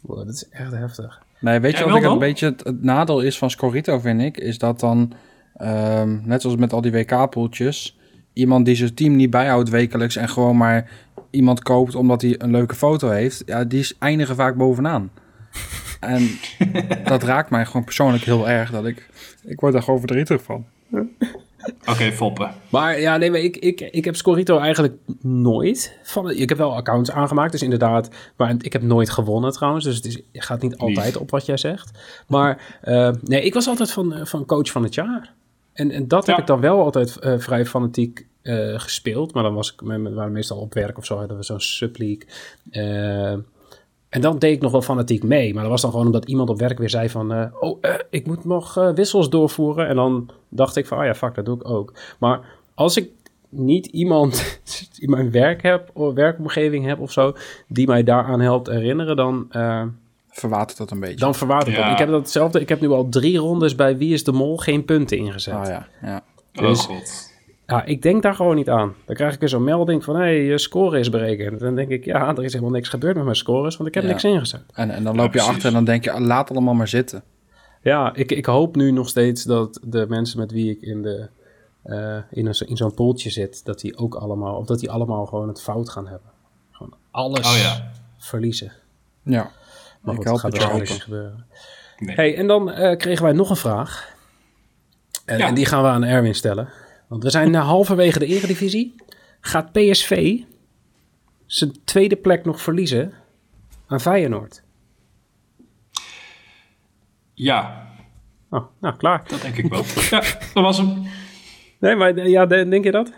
Wow, 0.00 0.16
dat 0.26 0.34
is 0.34 0.48
echt 0.48 0.72
heftig. 0.72 1.22
Nee, 1.42 1.60
weet 1.60 1.78
je 1.78 1.84
wat 1.84 1.96
ik 1.96 2.02
een 2.04 2.18
beetje 2.18 2.46
het, 2.46 2.64
het 2.64 2.82
nadeel 2.82 3.20
is 3.20 3.38
van 3.38 3.50
Scorito, 3.50 3.98
vind 3.98 4.20
ik? 4.20 4.36
Is 4.36 4.58
dat 4.58 4.80
dan, 4.80 5.12
ehm, 5.56 6.18
net 6.24 6.40
zoals 6.42 6.56
met 6.56 6.72
al 6.72 6.80
die 6.80 6.92
WK-poeltjes, 6.92 7.98
iemand 8.32 8.64
die 8.66 8.74
zijn 8.74 8.94
team 8.94 9.16
niet 9.16 9.30
bijhoudt 9.30 9.68
wekelijks 9.68 10.16
en 10.16 10.28
gewoon 10.28 10.56
maar 10.56 10.90
iemand 11.30 11.62
koopt 11.62 11.94
omdat 11.94 12.22
hij 12.22 12.34
een 12.38 12.50
leuke 12.50 12.74
foto 12.74 13.08
heeft, 13.10 13.42
ja, 13.46 13.64
die 13.64 13.78
is- 13.80 13.96
eindigen 13.98 14.34
vaak 14.36 14.56
bovenaan. 14.56 15.10
En 16.00 16.28
dat 17.04 17.22
raakt 17.22 17.50
mij 17.50 17.66
gewoon 17.66 17.84
persoonlijk 17.84 18.24
heel 18.24 18.48
erg, 18.48 18.70
dat 18.70 18.86
ik, 18.86 19.08
ik 19.44 19.60
word 19.60 19.72
daar 19.72 19.82
gewoon 19.82 19.98
verdrietig 19.98 20.42
van. 20.42 20.64
Oké, 21.86 22.12
Foppen. 22.12 22.50
Maar 22.68 23.00
ja, 23.00 23.16
nee, 23.16 23.30
maar 23.30 23.40
ik, 23.40 23.56
ik, 23.56 23.80
ik 23.80 24.04
heb 24.04 24.16
Scorito 24.16 24.58
eigenlijk 24.58 24.94
nooit. 25.20 25.98
Van, 26.02 26.30
ik 26.30 26.48
heb 26.48 26.58
wel 26.58 26.76
accounts 26.76 27.10
aangemaakt, 27.10 27.52
dus 27.52 27.62
inderdaad. 27.62 28.08
Maar 28.36 28.54
ik 28.58 28.72
heb 28.72 28.82
nooit 28.82 29.10
gewonnen 29.10 29.52
trouwens. 29.52 29.84
Dus 29.84 29.96
het 29.96 30.04
is, 30.04 30.20
gaat 30.32 30.62
niet 30.62 30.76
altijd 30.76 31.16
op 31.16 31.30
wat 31.30 31.46
jij 31.46 31.56
zegt. 31.56 31.90
Maar 32.26 32.78
eh, 32.80 33.10
nee, 33.22 33.42
ik 33.42 33.54
was 33.54 33.68
altijd 33.68 33.90
van, 33.90 34.14
eh, 34.14 34.24
van 34.24 34.46
coach 34.46 34.70
van 34.70 34.82
het 34.82 34.94
jaar. 34.94 35.32
En, 35.72 35.90
en 35.90 36.08
dat 36.08 36.26
heb 36.26 36.38
ik 36.38 36.46
dan 36.46 36.60
wel 36.60 36.82
altijd 36.82 37.18
eh, 37.18 37.38
vrij 37.38 37.66
fanatiek 37.66 38.26
gespeeld. 38.76 39.34
Maar 39.34 39.42
dan 39.42 39.54
was 39.54 39.72
ik, 39.72 39.80
we 39.80 40.14
waren 40.14 40.32
meestal 40.32 40.58
op 40.58 40.74
werk 40.74 40.98
of 40.98 41.04
zo, 41.04 41.18
hadden 41.18 41.36
we 41.36 41.42
zo'n 41.42 41.60
subleague. 41.60 42.26
En 44.12 44.20
dan 44.20 44.38
deed 44.38 44.52
ik 44.56 44.62
nog 44.62 44.72
wel 44.72 44.82
fanatiek 44.82 45.22
mee. 45.22 45.52
Maar 45.54 45.62
dat 45.62 45.70
was 45.72 45.80
dan 45.80 45.90
gewoon 45.90 46.06
omdat 46.06 46.24
iemand 46.24 46.48
op 46.50 46.58
werk 46.58 46.78
weer 46.78 46.90
zei 46.90 47.08
van... 47.08 47.32
eh, 47.32 47.44
oh, 47.60 47.78
eh, 47.80 47.94
ik 48.10 48.26
moet 48.26 48.44
nog 48.44 48.76
eh, 48.76 48.90
wissels 48.94 49.30
doorvoeren. 49.30 49.88
En 49.88 49.96
dan 49.96 50.28
dacht 50.48 50.76
ik 50.76 50.86
van, 50.86 50.98
oh 50.98 51.04
ja, 51.04 51.14
fuck, 51.14 51.34
dat 51.34 51.44
doe 51.44 51.56
ik 51.56 51.68
ook. 51.68 51.92
Maar 52.18 52.40
als 52.74 52.96
ik 52.96 53.08
niet 53.48 53.86
iemand 53.86 54.60
in 54.98 55.10
mijn 55.10 55.30
werk 55.30 55.62
heb, 55.62 55.90
of 55.92 56.14
werkomgeving 56.14 56.86
heb 56.86 57.00
of 57.00 57.12
zo... 57.12 57.32
die 57.68 57.86
mij 57.86 58.02
daaraan 58.02 58.40
helpt 58.40 58.66
herinneren, 58.66 59.16
dan, 59.16 59.46
eh, 59.50 59.82
Verwatert 60.28 60.78
dat 60.78 60.90
een 60.90 61.00
beetje. 61.00 61.16
dan 61.16 61.34
verwatert 61.34 61.76
Ja. 61.76 61.82
dat. 61.82 61.92
Ik 61.92 61.98
heb 61.98 62.08
datzelfde. 62.08 62.60
Ik 62.60 62.68
heb 62.68 62.80
nu 62.80 62.88
al 62.90 63.08
drie 63.08 63.38
rondes 63.38 63.74
bij 63.74 63.96
Wie 63.96 64.12
is 64.12 64.24
de 64.24 64.32
Mol 64.32 64.56
geen 64.56 64.84
punten 64.84 65.16
ingezet. 65.18 65.54
Ah 65.54 65.66
ja, 65.66 65.86
ja. 66.02 66.22
Oh 66.54 66.68
Dus- 66.68 66.80
god. 66.86 67.31
Ja, 67.72 67.84
ik 67.84 68.02
denk 68.02 68.22
daar 68.22 68.34
gewoon 68.34 68.56
niet 68.56 68.68
aan. 68.70 68.94
Dan 69.04 69.14
krijg 69.16 69.34
ik 69.34 69.40
weer 69.40 69.48
zo'n 69.48 69.64
melding 69.64 70.04
van, 70.04 70.14
hé, 70.14 70.20
hey, 70.22 70.42
je 70.44 70.58
score 70.58 70.98
is 70.98 71.08
berekend. 71.10 71.60
Dan 71.60 71.74
denk 71.74 71.88
ik, 71.88 72.04
ja, 72.04 72.28
er 72.36 72.44
is 72.44 72.52
helemaal 72.52 72.74
niks 72.74 72.88
gebeurd 72.88 73.14
met 73.14 73.24
mijn 73.24 73.36
scores, 73.36 73.76
want 73.76 73.88
ik 73.88 73.94
heb 73.94 74.02
Ja. 74.04 74.08
niks 74.10 74.24
ingezet. 74.24 74.62
En, 74.74 74.90
en 74.90 75.04
dan 75.04 75.14
Ja, 75.14 75.22
loop 75.22 75.32
je 75.34 75.40
achter 75.42 75.66
en 75.66 75.72
dan 75.72 75.84
denk 75.84 76.04
je, 76.04 76.20
laat 76.20 76.50
allemaal 76.50 76.74
maar 76.74 76.88
zitten. 76.88 77.22
Ja, 77.82 78.14
ik, 78.14 78.32
ik 78.32 78.46
hoop 78.46 78.76
nu 78.76 78.90
nog 78.90 79.08
steeds 79.08 79.42
dat 79.42 79.78
de 79.82 80.06
mensen 80.08 80.38
met 80.38 80.50
wie 80.52 80.70
ik 80.70 80.80
in, 80.82 81.02
de, 81.02 81.28
eh, 81.82 82.16
in, 82.30 82.46
een, 82.46 82.54
zo- 82.54 82.64
in 82.64 82.76
zo'n 82.76 82.94
poeltje 82.94 83.30
zit, 83.30 83.64
dat 83.64 83.80
die 83.80 83.96
ook 83.96 84.14
allemaal, 84.14 84.56
of 84.56 84.66
dat 84.66 84.78
die 84.80 84.90
allemaal 84.90 85.26
gewoon 85.26 85.48
het 85.48 85.62
fout 85.62 85.88
gaan 85.90 86.06
hebben. 86.08 86.30
Gewoon 86.70 86.94
alles 87.10 87.46
Oh 87.54 87.60
ja. 87.62 87.90
verliezen. 88.18 88.72
Ja, 89.22 89.50
Maar 90.00 90.14
ik 90.14 90.16
goed, 90.16 90.24
help 90.24 90.40
dat 90.40 90.62
gaat 90.62 90.78
het 90.78 90.90
gebeuren. 90.90 91.46
Nee. 91.98 92.14
Hey, 92.16 92.36
en 92.36 92.46
dan 92.46 92.70
eh, 92.70 92.96
kregen 92.96 93.24
wij 93.24 93.32
nog 93.32 93.50
een 93.50 93.56
vraag. 93.56 94.10
En, 95.24 95.38
Ja. 95.38 95.46
en 95.46 95.54
die 95.54 95.66
gaan 95.66 95.82
we 95.82 95.88
aan 95.88 96.04
Erwin 96.04 96.34
stellen. 96.34 96.68
Want 97.12 97.24
we 97.24 97.30
zijn 97.30 97.54
eh, 97.54 97.64
halverwege 97.66 98.18
de 98.18 98.26
Eredivisie. 98.26 98.94
Gaat 99.40 99.72
PSV 99.72 100.38
zijn 101.46 101.72
tweede 101.84 102.16
plek 102.16 102.44
nog 102.44 102.60
verliezen 102.62 103.12
aan 103.86 104.00
Feyenoord? 104.00 104.62
Ja, 107.34 107.90
Oh, 108.50 108.64
nou, 108.80 108.96
klaar. 108.96 109.24
dat 109.28 109.42
denk 109.42 109.56
ik 109.56 109.66
wel. 109.70 109.84
ja, 110.10 110.20
dat 110.54 110.64
was 110.64 110.76
hem. 110.78 111.02
Nee, 111.80 111.94
maar 111.96 112.14
eh, 112.16 112.26
ja, 112.30 112.46
de- 112.46 112.68
denk 112.68 112.84
je 112.84 112.90
dat? 112.90 113.12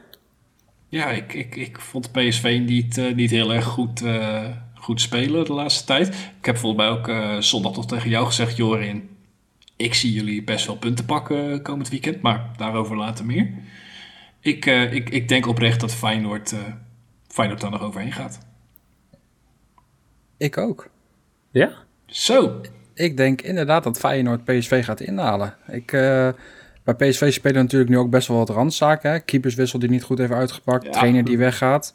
Ja, 0.89 1.11
ik, 1.11 1.33
ik, 1.33 1.57
ik 1.57 1.81
vond 1.81 2.13
PSV 2.13 2.63
niet, 2.67 2.99
eh, 2.99 3.15
niet 3.15 3.31
heel 3.31 3.53
erg 3.55 3.65
goed, 3.65 4.03
goed 4.75 5.01
spelen 5.01 5.45
de 5.45 5.53
laatste 5.53 5.85
tijd. 5.85 6.09
Ik 6.39 6.45
heb 6.47 6.57
volgens 6.57 6.83
mij 6.83 6.91
ook 6.91 7.43
zondag 7.43 7.73
toch 7.73 7.87
tegen 7.87 8.11
jou 8.11 8.27
gezegd, 8.27 8.57
Jorin. 8.57 9.09
Ik 9.77 9.95
zie 9.95 10.13
jullie 10.13 10.43
best 10.45 10.67
wel 10.67 10.77
punten 10.77 11.05
pakken 11.05 11.63
komend 11.63 11.89
weekend, 11.89 12.21
maar 12.23 12.51
daarover 12.57 12.97
later 12.97 13.25
meer. 13.27 13.51
Ik, 14.45 14.67
eh, 14.67 14.93
ik, 14.93 15.11
ik 15.11 15.29
denk 15.29 15.47
oprecht 15.47 15.81
dat 15.81 15.95
Feyenoord, 15.95 16.53
eh 16.53 16.59
Feyenoord 17.29 17.61
daar 17.61 17.71
nog 17.71 17.83
overheen 17.83 18.13
gaat. 18.13 18.39
ik 20.37 20.59
ook. 20.59 20.89
Ja? 21.51 21.73
Zo, 22.07 22.61
Ik 22.95 23.17
denk 23.17 23.43
inderdaad 23.43 23.85
dat 23.85 23.99
Feyenoord 23.99 24.45
PSV 24.45 24.85
gaat 24.85 25.01
inhalen. 25.01 25.55
Ik, 25.67 25.93
eh, 25.93 26.29
bij 26.85 26.95
PSV 26.95 27.33
spelen 27.33 27.63
natuurlijk 27.63 27.91
nu 27.91 27.99
ook 27.99 28.11
best 28.11 28.29
wel 28.29 28.37
wat 28.37 28.49
randzaken. 28.49 29.11
Hè? 29.11 29.21
Keeperswissel 29.21 29.79
die 29.79 29.91
niet 29.91 30.03
goed 30.03 30.19
heeft 30.19 30.33
uitgepakt. 30.33 30.85
Ja. 30.85 30.91
Trainer 30.91 31.25
die 31.25 31.39
weggaat. 31.39 31.95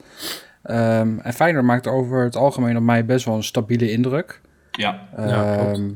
Ehm, 0.63 1.19
en 1.19 1.33
Feyenoord 1.33 1.65
maakt 1.65 1.87
over 1.87 2.23
het 2.23 2.35
algemeen 2.35 2.77
op 2.77 2.83
mij 2.83 3.05
best 3.05 3.25
wel 3.25 3.35
een 3.35 3.43
stabiele 3.43 3.91
indruk. 3.91 4.41
ja. 4.71 5.07
Ja, 5.17 5.55
klopt. 5.55 5.77
Ehm, 5.77 5.89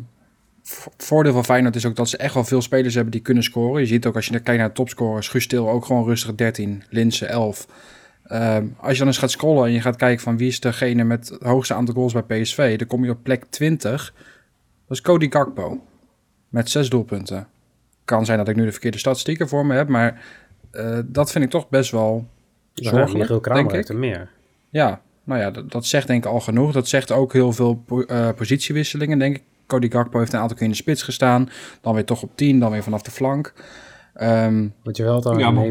voordeel 0.98 1.34
van 1.34 1.46
Feyenoord 1.46 1.76
is 1.76 1.86
ook 1.86 1.96
dat 1.96 2.10
ze 2.10 2.18
echt 2.18 2.34
wel 2.34 2.44
veel 2.44 2.62
spelers 2.62 2.94
hebben 2.94 3.12
die 3.12 3.22
kunnen 3.22 3.44
scoren. 3.44 3.82
Je 3.82 3.88
ziet 3.88 4.06
ook 4.06 4.16
als 4.16 4.26
je 4.26 4.40
kijkt 4.40 4.60
naar 4.60 4.68
de 4.68 4.74
topscorers. 4.74 5.28
Guus 5.28 5.48
Til 5.48 5.70
ook 5.70 5.86
gewoon 5.86 6.06
rustig 6.06 6.36
13. 6.36 6.84
Linse 6.90 7.26
11. 7.26 7.68
Ehm, 8.24 8.66
als 8.78 8.92
je 8.92 8.98
dan 8.98 9.08
eens 9.08 9.18
gaat 9.18 9.32
scrollen 9.32 9.66
en 9.66 9.72
je 9.72 9.82
gaat 9.82 9.96
kijken 9.96 10.24
van 10.24 10.38
wie 10.38 10.48
is 10.48 10.60
degene 10.60 11.04
met 11.04 11.30
het 11.30 11.42
hoogste 11.42 11.74
aantal 11.74 11.94
goals 11.94 12.14
bij 12.14 12.42
PSV. 12.42 12.78
Dan 12.78 12.88
kom 12.88 13.04
je 13.04 13.12
op 13.12 13.24
plek 13.24 13.46
20. 13.50 14.14
Dat 14.88 14.98
is 14.98 15.02
Cody 15.02 15.28
Gakpo. 15.30 15.84
Met 16.50 16.70
zes 16.70 16.90
doelpunten. 16.90 17.48
Kan 18.06 18.26
zijn 18.26 18.38
dat 18.38 18.48
ik 18.48 18.56
nu 18.56 18.66
de 18.66 18.72
verkeerde 18.72 18.98
statistieken 18.98 19.48
voor 19.48 19.66
me 19.66 19.76
heb. 19.76 19.88
Maar 19.88 20.26
eh, 20.72 21.00
dat 21.06 21.32
vind 21.32 21.44
ik 21.44 21.50
toch 21.50 21.70
best 21.70 21.92
wel 21.92 22.28
Zorgelijk, 22.74 23.30
Michiel 23.30 23.42
denk 23.42 23.72
ik. 23.72 23.88
er 23.88 23.96
meer. 23.98 24.30
Ja, 24.70 25.02
nou 25.24 25.40
ja, 25.42 25.52
dat, 25.52 25.72
dat 25.72 25.86
zegt 25.86 26.08
denk 26.08 26.26
ik 26.26 26.32
al 26.32 26.40
genoeg. 26.40 26.72
Dat 26.72 26.88
zegt 26.88 27.12
ook 27.12 27.34
heel 27.34 27.52
veel 27.52 27.76
po- 27.76 28.02
eh, 28.02 28.30
positiewisselingen, 28.36 29.20
denk 29.20 29.36
ik. 29.36 29.44
Cody 29.68 29.90
Gakpo 29.92 30.20
heeft 30.20 30.34
een 30.34 30.40
aantal 30.40 30.56
keer 30.56 30.66
in 30.66 30.72
de 30.72 30.78
spits 30.78 31.04
gestaan. 31.04 31.50
Dan 31.82 31.94
weer 31.94 32.06
toch 32.06 32.24
op 32.24 32.32
10, 32.36 32.60
dan 32.60 32.72
weer 32.72 32.84
vanaf 32.84 33.02
de 33.02 33.12
flank. 33.12 33.54
Ehm, 34.14 34.68
Wat 34.84 34.98
je 34.98 35.04
wel 35.04 35.22
dan 35.22 35.38
Ja, 35.38 35.52
maar 35.52 35.66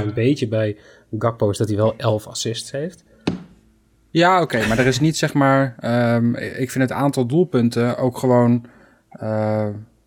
een 0.00 0.14
beetje 0.14 0.48
bij 0.48 0.76
Gakpo 1.18 1.50
is 1.50 1.58
dat 1.58 1.68
hij 1.68 1.76
wel 1.76 1.94
11 1.96 2.26
assists 2.26 2.70
heeft. 2.70 3.04
ja, 4.10 4.42
oké, 4.42 4.66
maar 4.66 4.78
er 4.78 4.86
is 4.86 5.00
niet 5.00 5.16
zeg 5.16 5.32
maar... 5.34 5.74
ehm, 5.80 6.34
ik 6.34 6.70
vind 6.70 6.88
het 6.88 6.92
aantal 6.92 7.26
doelpunten 7.26 7.96
ook 7.98 8.18
gewoon... 8.18 8.66
eh, 9.10 9.28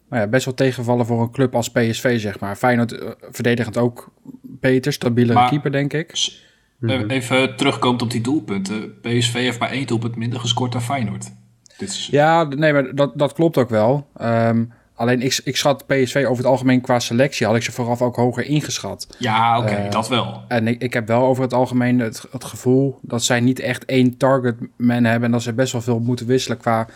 nou 0.09 0.21
ja, 0.21 0.27
best 0.27 0.45
wel 0.45 0.53
tegenvallen 0.53 1.05
voor 1.05 1.21
een 1.21 1.31
club 1.31 1.55
als 1.55 1.71
PSV, 1.71 2.19
zeg 2.19 2.39
maar. 2.39 2.55
Feyenoord 2.55 2.91
eh, 2.91 3.09
verdedigend 3.31 3.77
ook 3.77 4.11
beter, 4.41 4.93
stabielere 4.93 5.39
Maar- 5.39 5.49
keeper, 5.49 5.71
denk 5.71 5.93
ik. 5.93 6.09
S- 6.15 6.45
Mhm. 6.79 6.91
eh, 7.09 7.15
Even 7.17 7.55
terugkomend 7.55 8.01
op 8.01 8.11
die 8.11 8.21
doelpunten. 8.21 8.99
PSV 9.01 9.33
heeft 9.33 9.59
maar 9.59 9.69
één 9.71 9.87
doelpunt 9.87 10.15
minder 10.15 10.39
gescoord 10.39 10.71
dan 10.71 10.81
Feyenoord. 10.81 11.31
Dit 11.77 11.89
is, 11.89 12.07
Ja, 12.11 12.43
nee, 12.43 12.73
maar 12.73 12.95
dat, 12.95 13.11
dat 13.17 13.33
klopt 13.33 13.57
ook 13.57 13.69
wel. 13.69 14.07
Ehm, 14.17 14.63
alleen 14.95 15.21
ik, 15.21 15.41
ik 15.43 15.57
schat 15.57 15.85
PSV 15.87 16.15
over 16.27 16.37
het 16.37 16.45
algemeen 16.51 16.81
qua 16.81 16.99
selectie... 16.99 17.45
had 17.45 17.55
ik 17.55 17.63
ze 17.63 17.71
vooraf 17.71 18.01
ook 18.01 18.15
hoger 18.15 18.45
ingeschat. 18.45 19.07
ja 19.19 19.59
oké, 19.59 19.67
Eh, 19.75 19.91
dat 19.91 20.07
wel. 20.07 20.41
En 20.47 20.67
ik, 20.67 20.81
ik 20.81 20.93
heb 20.93 21.07
wel 21.07 21.21
over 21.21 21.43
het 21.43 21.53
algemeen 21.53 21.99
het, 21.99 22.25
het 22.31 22.43
gevoel 22.43 22.99
dat 23.01 23.23
zij 23.23 23.39
niet 23.39 23.59
echt 23.59 23.85
één 23.85 24.17
targetman 24.17 25.03
hebben 25.03 25.23
en 25.23 25.31
dat 25.31 25.41
ze 25.41 25.53
best 25.53 25.71
wel 25.71 25.81
veel 25.81 25.99
moeten 25.99 26.25
wisselen 26.25 26.57
qua 26.57 26.87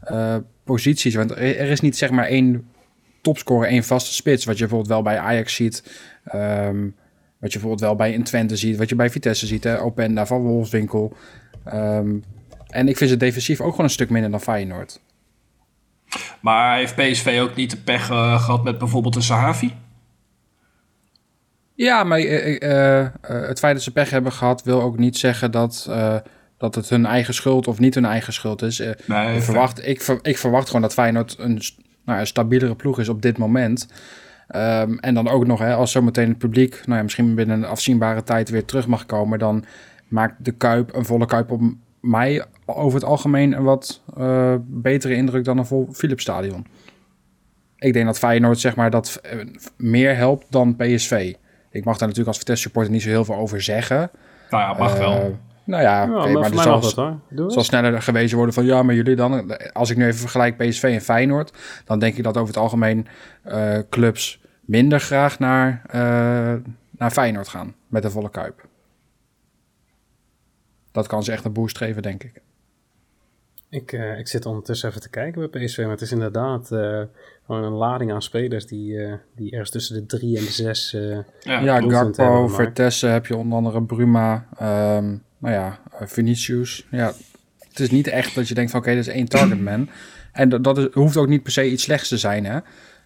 eh, 0.00 0.36
posities. 0.64 1.14
Want 1.14 1.30
er, 1.30 1.56
er 1.58 1.68
is 1.68 1.80
niet 1.80 1.96
zeg 1.96 2.10
maar 2.10 2.26
één 2.26 2.68
topscorer, 3.22 3.68
één 3.68 3.84
vaste 3.84 4.12
spits, 4.14 4.44
wat 4.44 4.54
je 4.54 4.60
bijvoorbeeld 4.60 4.90
wel 4.92 5.02
bij 5.02 5.18
Ajax 5.18 5.54
ziet. 5.54 5.82
ehm, 6.24 6.80
wat 7.38 7.52
je 7.52 7.58
bijvoorbeeld 7.58 7.80
wel 7.80 7.96
bij 7.96 8.14
een 8.14 8.22
Twente 8.22 8.56
ziet, 8.56 8.76
wat 8.76 8.88
je 8.88 8.94
bij 8.94 9.10
Vitesse 9.10 9.46
ziet, 9.46 9.64
hè, 9.64 9.80
Openda 9.80 10.26
van 10.26 10.40
Wolfswinkel. 10.42 11.12
Ehm, 11.64 12.16
en 12.70 12.88
ik 12.88 12.96
vind 12.96 13.10
ze 13.10 13.16
defensief 13.16 13.60
ook 13.60 13.70
gewoon 13.70 13.86
een 13.86 13.92
stuk 13.92 14.10
minder 14.10 14.30
dan 14.30 14.40
Feyenoord. 14.40 15.00
Maar 16.40 16.76
heeft 16.76 16.94
PSV 16.94 17.38
ook 17.42 17.54
niet 17.54 17.70
de 17.70 17.76
pech 17.76 18.10
eh, 18.10 18.44
gehad 18.44 18.64
met 18.64 18.78
bijvoorbeeld 18.78 19.16
een 19.16 19.22
Sahavi? 19.22 19.74
Ja, 21.74 22.04
maar 22.04 22.18
eh, 22.18 23.02
eh, 23.02 23.08
het 23.22 23.58
feit 23.58 23.74
dat 23.74 23.82
ze 23.82 23.92
pech 23.92 24.10
hebben 24.10 24.32
gehad 24.32 24.62
wil 24.62 24.82
ook 24.82 24.98
niet 24.98 25.16
zeggen 25.16 25.50
dat, 25.50 25.90
dat 26.58 26.74
het 26.74 26.88
hun 26.88 27.06
eigen 27.06 27.34
schuld 27.34 27.66
of 27.66 27.78
niet 27.78 27.94
hun 27.94 28.04
eigen 28.04 28.32
schuld 28.32 28.62
is. 28.62 28.78
Nee, 29.06 29.36
ik, 29.36 29.42
verwacht, 29.42 29.86
ik, 29.86 30.02
ver- 30.02 30.18
ik 30.22 30.38
verwacht 30.38 30.66
gewoon 30.66 30.82
dat 30.82 30.92
Feyenoord 30.92 31.36
een, 31.38 31.60
nou, 32.04 32.20
een 32.20 32.26
stabielere 32.26 32.74
ploeg 32.74 32.98
is 32.98 33.08
op 33.08 33.22
dit 33.22 33.38
moment. 33.38 33.86
Ehm, 34.48 34.94
en 34.94 35.14
dan 35.14 35.28
ook 35.28 35.46
nog, 35.46 35.58
hè, 35.58 35.74
als 35.74 35.92
zometeen 35.92 36.28
het 36.28 36.38
publiek 36.38 36.80
nou 36.84 36.96
ja, 36.96 37.02
misschien 37.02 37.34
binnen 37.34 37.56
een 37.56 37.68
afzienbare 37.68 38.22
tijd 38.22 38.48
weer 38.48 38.64
terug 38.64 38.86
mag 38.86 39.06
komen, 39.06 39.38
dan 39.38 39.64
maakt 40.08 40.44
de 40.44 40.52
Kuip, 40.52 40.94
een 40.94 41.04
volle 41.04 41.26
Kuip 41.26 41.50
op 41.50 41.60
mij 42.00 42.44
over 42.76 42.98
het 42.98 43.08
algemeen 43.08 43.52
een 43.52 43.62
wat 43.62 44.02
eh, 44.16 44.54
betere 44.60 45.14
indruk 45.14 45.44
dan 45.44 45.58
een 45.58 45.66
vol 45.66 45.88
Philipsstadion. 45.92 46.66
Ik 47.78 47.92
denk 47.92 48.06
dat 48.06 48.18
Feyenoord 48.18 48.58
zeg 48.58 48.76
maar 48.76 48.90
dat 48.90 49.20
eh, 49.22 49.38
meer 49.76 50.16
helpt 50.16 50.46
dan 50.50 50.76
PSV. 50.76 51.34
Ik 51.70 51.84
mag 51.84 51.98
daar 51.98 52.08
natuurlijk 52.08 52.28
als 52.28 52.38
Vitesse 52.38 52.62
supporter 52.62 52.92
niet 52.92 53.02
zo 53.02 53.08
heel 53.08 53.24
veel 53.24 53.36
over 53.36 53.62
zeggen. 53.62 54.10
Nou 54.50 54.62
ja, 54.62 54.78
mag 54.78 54.92
Eh, 54.92 54.98
wel. 54.98 55.38
Nou 55.64 55.82
ja, 55.82 56.06
maar 56.06 56.26
er 56.26 56.32
mij 56.32 56.62
zal, 56.62 56.72
mag 56.72 56.82
dat 56.82 56.94
hoor. 56.94 57.18
Doe 57.30 57.44
eens. 57.44 57.54
zal 57.54 57.64
sneller 57.64 58.02
gewezen 58.02 58.36
worden 58.36 58.54
van 58.54 58.64
ja, 58.64 58.82
maar 58.82 58.94
jullie 58.94 59.16
dan. 59.16 59.56
Als 59.72 59.90
ik 59.90 59.96
nu 59.96 60.06
even 60.06 60.20
vergelijk 60.20 60.56
PSV 60.56 60.82
en 60.82 61.00
Feyenoord, 61.00 61.52
dan 61.84 61.98
denk 61.98 62.16
ik 62.16 62.22
dat 62.22 62.36
over 62.36 62.48
het 62.48 62.62
algemeen 62.62 63.06
eh, 63.42 63.78
clubs 63.90 64.40
minder 64.60 65.00
graag 65.00 65.38
naar, 65.38 65.82
eh, 65.86 66.54
naar 66.90 67.10
Feyenoord 67.10 67.48
gaan 67.48 67.74
met 67.86 68.04
een 68.04 68.10
volle 68.10 68.30
kuip. 68.30 68.68
Dat 70.92 71.06
kan 71.06 71.22
ze 71.22 71.32
echt 71.32 71.44
een 71.44 71.52
boost 71.52 71.76
geven, 71.76 72.02
denk 72.02 72.24
ik. 72.24 72.40
Ik, 73.70 73.92
eh, 73.92 74.18
ik 74.18 74.28
zit 74.28 74.46
ondertussen 74.46 74.88
even 74.88 75.00
te 75.00 75.10
kijken 75.10 75.50
bij 75.50 75.64
PSV, 75.64 75.78
maar 75.78 75.90
het 75.90 76.00
is 76.00 76.12
inderdaad 76.12 76.72
eh, 76.72 77.02
gewoon 77.46 77.64
een 77.64 77.72
lading 77.72 78.12
aan 78.12 78.22
spelers 78.22 78.66
die, 78.66 79.04
eh, 79.04 79.12
die 79.36 79.50
ergens 79.50 79.70
tussen 79.70 79.94
de 79.94 80.06
drie 80.18 80.38
en 80.38 80.44
de 80.44 80.50
zes... 80.50 80.94
eh, 80.94 81.18
Ja, 81.40 81.60
Ja, 81.60 81.80
Gakpo, 81.80 82.12
gemaakt. 82.24 82.54
Vertesse 82.54 83.06
heb 83.06 83.26
je 83.26 83.36
onder 83.36 83.56
andere 83.58 83.82
Bruma, 83.82 84.46
ehm, 84.58 85.16
nou 85.38 85.54
ja, 85.54 85.78
Vinicius. 86.00 86.86
Ja, 86.90 87.12
het 87.58 87.80
is 87.80 87.90
niet 87.90 88.06
echt 88.06 88.34
dat 88.34 88.48
je 88.48 88.54
denkt 88.54 88.70
van 88.70 88.80
oké, 88.80 88.90
dat 88.90 88.98
is 88.98 89.08
één 89.08 89.28
targetman. 89.28 89.88
En 90.32 90.48
dat, 90.48 90.64
dat 90.64 90.78
is, 90.78 90.86
hoeft 90.92 91.16
ook 91.16 91.28
niet 91.28 91.42
per 91.42 91.52
se 91.52 91.70
iets 91.70 91.82
slechts 91.82 92.08
te 92.08 92.18
zijn, 92.18 92.44
hè. 92.44 92.58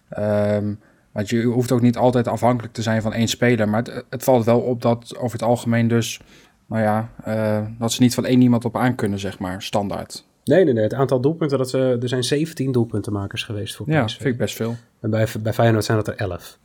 Ehm, 0.09 0.73
want 1.11 1.29
je 1.29 1.43
hoeft 1.43 1.71
ook 1.71 1.81
niet 1.81 1.97
altijd 1.97 2.27
afhankelijk 2.27 2.73
te 2.73 2.81
zijn 2.81 3.01
van 3.01 3.13
één 3.13 3.27
speler. 3.27 3.69
Maar 3.69 3.83
het, 3.83 4.05
het 4.09 4.23
valt 4.23 4.45
wel 4.45 4.59
op 4.59 4.81
dat 4.81 5.17
over 5.17 5.37
het 5.39 5.47
algemeen 5.47 5.87
dus, 5.87 6.19
nou 6.65 6.81
ja, 6.81 7.09
eh, 7.23 7.65
dat 7.79 7.91
ze 7.91 8.01
niet 8.01 8.13
van 8.13 8.25
één 8.25 8.41
iemand 8.41 8.65
op 8.65 8.77
aan 8.77 8.95
kunnen, 8.95 9.19
zeg 9.19 9.39
maar, 9.39 9.61
standaard. 9.61 10.25
Nee, 10.45 10.63
nee, 10.63 10.73
nee. 10.73 10.83
Het 10.83 10.93
aantal 10.93 11.19
doelpunten, 11.21 11.57
dat 11.57 11.69
ze, 11.69 11.97
er 12.01 12.07
zijn 12.09 12.23
17 12.23 12.71
doelpuntenmakers 12.71 13.43
geweest 13.43 13.75
voor 13.75 13.85
PSV. 13.85 13.93
Ja, 13.95 14.07
vind 14.07 14.23
ik 14.25 14.37
best 14.37 14.55
veel. 14.55 14.75
En 14.99 15.09
bij, 15.09 15.27
bij 15.39 15.53
Feyenoord 15.53 15.85
zijn 15.85 15.97
dat 15.97 16.07
er 16.07 16.15
11. 16.15 16.57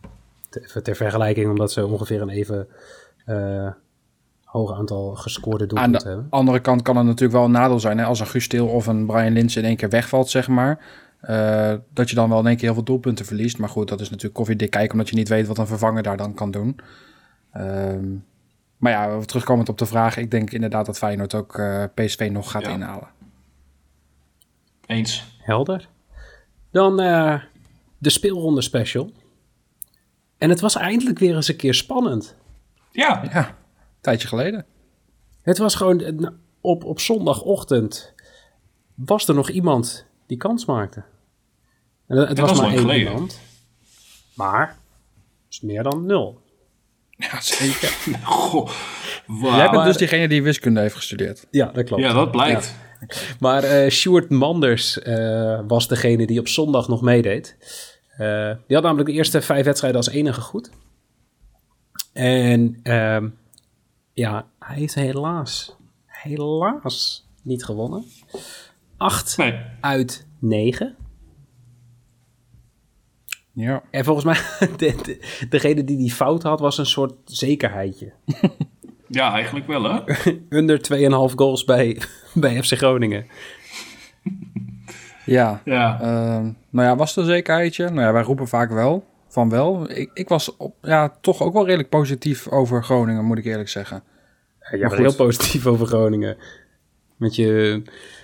Ter, 0.48 0.82
ter 0.82 0.96
vergelijking, 0.96 1.50
omdat 1.50 1.72
ze 1.72 1.86
ongeveer 1.86 2.20
een 2.22 2.28
even 2.28 2.68
eh 3.24 3.68
hoog 4.44 4.72
aantal 4.78 5.14
gescoorde 5.14 5.62
Aan 5.62 5.68
doelpunten 5.68 6.02
de 6.02 6.08
hebben. 6.08 6.26
andere 6.30 6.60
kant 6.60 6.82
kan 6.82 6.96
het 6.96 7.04
natuurlijk 7.06 7.32
wel 7.32 7.44
een 7.44 7.50
nadeel 7.50 7.80
zijn. 7.80 7.98
Hè? 7.98 8.04
Als 8.04 8.20
een 8.20 8.26
Guus 8.26 8.48
Til 8.48 8.66
of 8.68 8.86
een 8.86 9.06
Brian 9.06 9.32
Lins 9.32 9.56
in 9.56 9.64
één 9.64 9.76
keer 9.76 9.88
wegvalt, 9.88 10.28
zeg 10.30 10.48
maar. 10.48 10.78
eh, 11.20 11.74
dat 11.92 12.08
je 12.10 12.14
dan 12.16 12.28
wel 12.28 12.38
in 12.40 12.46
één 12.46 12.54
keer 12.56 12.64
heel 12.64 12.74
veel 12.74 12.82
doelpunten 12.84 13.24
verliest. 13.24 13.58
Maar 13.58 13.68
goed, 13.68 13.88
dat 13.88 14.00
is 14.00 14.06
natuurlijk 14.08 14.34
koffiedik 14.34 14.70
kijken... 14.70 14.92
omdat 14.92 15.08
je 15.08 15.16
niet 15.16 15.28
weet 15.28 15.46
wat 15.46 15.58
een 15.58 15.66
vervanger 15.66 16.02
daar 16.02 16.16
dan 16.16 16.34
kan 16.34 16.50
doen. 16.50 16.80
Ehm, 17.52 18.08
maar 18.76 18.92
ja, 18.92 19.20
terugkomend 19.20 19.68
op 19.68 19.78
de 19.78 19.86
vraag... 19.86 20.16
ik 20.16 20.30
denk 20.30 20.50
inderdaad 20.50 20.86
dat 20.86 20.98
Feyenoord 20.98 21.34
ook 21.34 21.58
eh, 21.58 21.84
PSV 21.94 22.28
nog 22.32 22.50
gaat 22.50 22.62
Ja. 22.62 22.70
inhalen. 22.70 23.08
Eens. 24.90 25.24
Helder. 25.38 25.88
Dan 26.72 27.00
eh, 27.00 27.40
de 27.98 28.10
speelronde 28.10 28.60
special. 28.62 29.12
En 30.38 30.50
het 30.50 30.60
was 30.60 30.76
eindelijk 30.76 31.18
weer 31.18 31.34
eens 31.36 31.48
een 31.48 31.56
keer 31.56 31.74
spannend. 31.74 32.36
Ja, 32.92 33.22
Ja, 33.32 33.48
een 33.48 33.54
tijdje 34.00 34.28
geleden. 34.28 34.66
Het 35.42 35.58
was 35.58 35.74
gewoon 35.74 36.00
eh, 36.00 36.12
nou, 36.12 36.34
op, 36.60 36.84
op 36.84 37.00
zondagochtend 37.00 38.14
was 38.94 39.28
er 39.28 39.34
nog 39.34 39.50
iemand 39.50 40.06
die 40.26 40.36
kans 40.36 40.64
maakte. 40.64 41.04
En 42.06 42.16
het 42.16 42.28
dat 42.36 42.38
was 42.38 42.50
is 42.50 42.56
maar 42.56 42.66
lang 42.66 42.72
één 42.78 42.86
geleden. 42.88 43.12
iemand. 43.12 43.40
Maar 44.34 44.68
het 44.68 44.76
is 45.50 45.60
meer 45.60 45.82
dan 45.82 46.06
nul. 46.06 46.40
Ja, 47.10 47.40
zeker. 47.40 47.88
goh. 48.24 48.70
Jij 49.42 49.70
bent 49.70 49.84
dus 49.84 49.96
diegene 49.96 50.28
die 50.28 50.42
wiskunde 50.42 50.80
heeft 50.80 50.94
gestudeerd. 50.94 51.46
Ja, 51.50 51.66
dat 51.66 51.84
klopt. 51.84 52.02
Ja, 52.02 52.12
dat 52.12 52.30
blijkt. 52.30 52.74
Maar 53.40 53.62
eh 53.64 53.90
Stuart 53.90 54.30
Manders 54.30 54.98
eh, 54.98 55.60
was 55.66 55.88
degene 55.88 56.26
die 56.26 56.40
op 56.40 56.48
zondag 56.48 56.88
nog 56.88 57.02
meedeed. 57.02 57.56
Eh, 58.16 58.52
die 58.66 58.76
had 58.76 58.82
namelijk 58.84 59.08
de 59.08 59.14
eerste 59.14 59.42
vijf 59.42 59.64
wedstrijden 59.64 59.98
als 60.00 60.08
enige 60.10 60.40
goed. 60.40 60.70
En 62.12 62.80
ehm, 62.82 63.28
ja, 64.12 64.46
hij 64.58 64.76
heeft 64.76 64.94
helaas, 64.94 65.76
helaas 66.06 67.26
niet 67.42 67.64
gewonnen. 67.64 68.04
Acht 68.96 69.36
Nee, 69.36 69.60
uit 69.80 70.26
negen. 70.38 70.96
Ja. 73.52 73.82
En 73.90 74.04
volgens 74.04 74.24
mij, 74.26 74.68
de, 74.76 74.96
de- 75.02 75.46
degene 75.48 75.84
die 75.84 75.96
die 75.96 76.12
fout 76.12 76.42
had, 76.42 76.60
was 76.60 76.78
een 76.78 76.86
soort 76.86 77.14
zekerheidje. 77.24 78.12
ja, 79.10 79.32
eigenlijk 79.32 79.66
wel 79.66 79.82
hè. 79.82 80.00
Under 80.58 80.80
2,5 81.30 81.34
goals 81.34 81.64
bij, 81.64 82.02
bij 82.34 82.62
FC 82.62 82.72
Groningen. 82.76 83.26
Ja, 85.26 85.60
Ja, 85.64 86.00
Ehm, 86.00 86.44
nou 86.70 86.88
ja, 86.88 86.96
was 86.96 87.08
het 87.14 87.24
een 87.24 87.30
zekerheidje? 87.30 87.84
Nou 87.84 88.00
ja, 88.00 88.12
wij 88.12 88.22
roepen 88.22 88.48
vaak 88.48 88.70
wel, 88.70 89.04
van 89.28 89.50
wel. 89.50 89.90
Ik, 89.90 90.10
ik 90.14 90.28
was 90.28 90.56
op, 90.56 90.74
ja, 90.82 91.16
toch 91.20 91.42
ook 91.42 91.52
wel 91.52 91.64
redelijk 91.64 91.88
positief 91.88 92.48
over 92.48 92.84
Groningen, 92.84 93.24
moet 93.24 93.38
ik 93.38 93.44
eerlijk 93.44 93.68
zeggen. 93.68 94.02
Ja, 94.70 94.76
jij 94.78 94.88
was 94.88 94.98
heel 94.98 95.14
positief 95.14 95.66
over 95.66 95.86
Groningen. 95.86 96.36
Met 97.16 97.34
je 97.34 97.82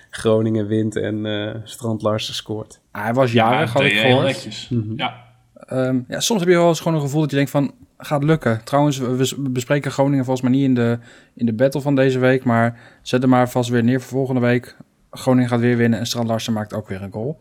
Groningen 0.09 0.67
wint 0.67 0.95
en 0.95 1.25
eh 1.25 1.55
Strand 1.63 2.01
Larsen 2.01 2.33
scoort. 2.33 2.79
Ah, 2.91 3.03
Hij 3.03 3.13
was 3.13 3.31
jarig, 3.31 3.73
had 3.73 3.81
ik 3.83 3.97
gehoord. 3.97 4.67
Mhm. 4.69 4.93
Ja, 4.95 5.25
Ehm, 5.53 5.99
ja, 6.07 6.19
soms 6.19 6.39
heb 6.39 6.49
je 6.49 6.55
wel 6.55 6.67
eens 6.67 6.79
gewoon 6.79 6.97
een 6.97 7.03
gevoel 7.03 7.21
dat 7.21 7.29
je 7.29 7.35
denkt 7.35 7.51
van, 7.51 7.73
gaat 7.97 8.23
lukken. 8.23 8.63
Trouwens, 8.63 8.97
we, 8.97 9.49
bespreken 9.49 9.91
Groningen 9.91 10.25
volgens 10.25 10.49
mij 10.49 10.57
niet 10.57 10.67
in 10.67 10.75
de, 10.75 10.99
in 11.33 11.45
de 11.45 11.53
battle 11.53 11.81
van 11.81 11.95
deze 11.95 12.19
week, 12.19 12.43
maar 12.43 12.79
zet 13.01 13.21
hem 13.21 13.29
maar 13.29 13.49
vast 13.49 13.69
weer 13.69 13.83
neer 13.83 14.01
voor 14.01 14.09
volgende 14.09 14.41
week. 14.41 14.75
Groningen 15.11 15.49
gaat 15.49 15.59
weer 15.59 15.77
winnen 15.77 15.99
en 15.99 16.05
Strand 16.05 16.27
Larsen 16.27 16.53
maakt 16.53 16.73
ook 16.73 16.87
weer 16.87 17.01
een 17.01 17.11
goal. 17.11 17.39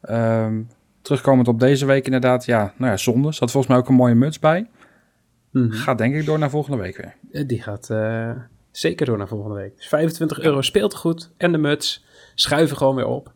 Ehm, 0.00 0.62
terugkomend 1.02 1.48
op 1.48 1.60
deze 1.60 1.86
week 1.86 2.04
inderdaad, 2.04 2.44
ja, 2.44 2.72
nou 2.76 2.90
ja, 2.90 2.96
zonde. 2.96 3.32
Zat 3.32 3.50
volgens 3.50 3.72
mij 3.72 3.82
ook 3.82 3.88
een 3.88 3.94
mooie 3.94 4.14
muts 4.14 4.38
bij. 4.38 4.68
Gaat 5.68 5.98
denk 5.98 6.14
ik 6.14 6.26
door 6.26 6.38
naar 6.38 6.50
volgende 6.50 6.78
week 6.78 6.96
weer. 6.96 7.46
Die 7.46 7.62
gaat 7.62 7.90
eh, 7.90 8.30
zeker 8.70 9.06
door 9.06 9.18
naar 9.18 9.28
volgende 9.28 9.54
week. 9.54 9.76
Dus 9.76 9.88
25 9.88 10.40
euro 10.40 10.60
speeltegoed 10.60 11.30
en 11.36 11.52
de 11.52 11.58
muts 11.58 12.04
schuiven 12.34 12.76
gewoon 12.76 12.94
weer 12.94 13.06
op. 13.06 13.32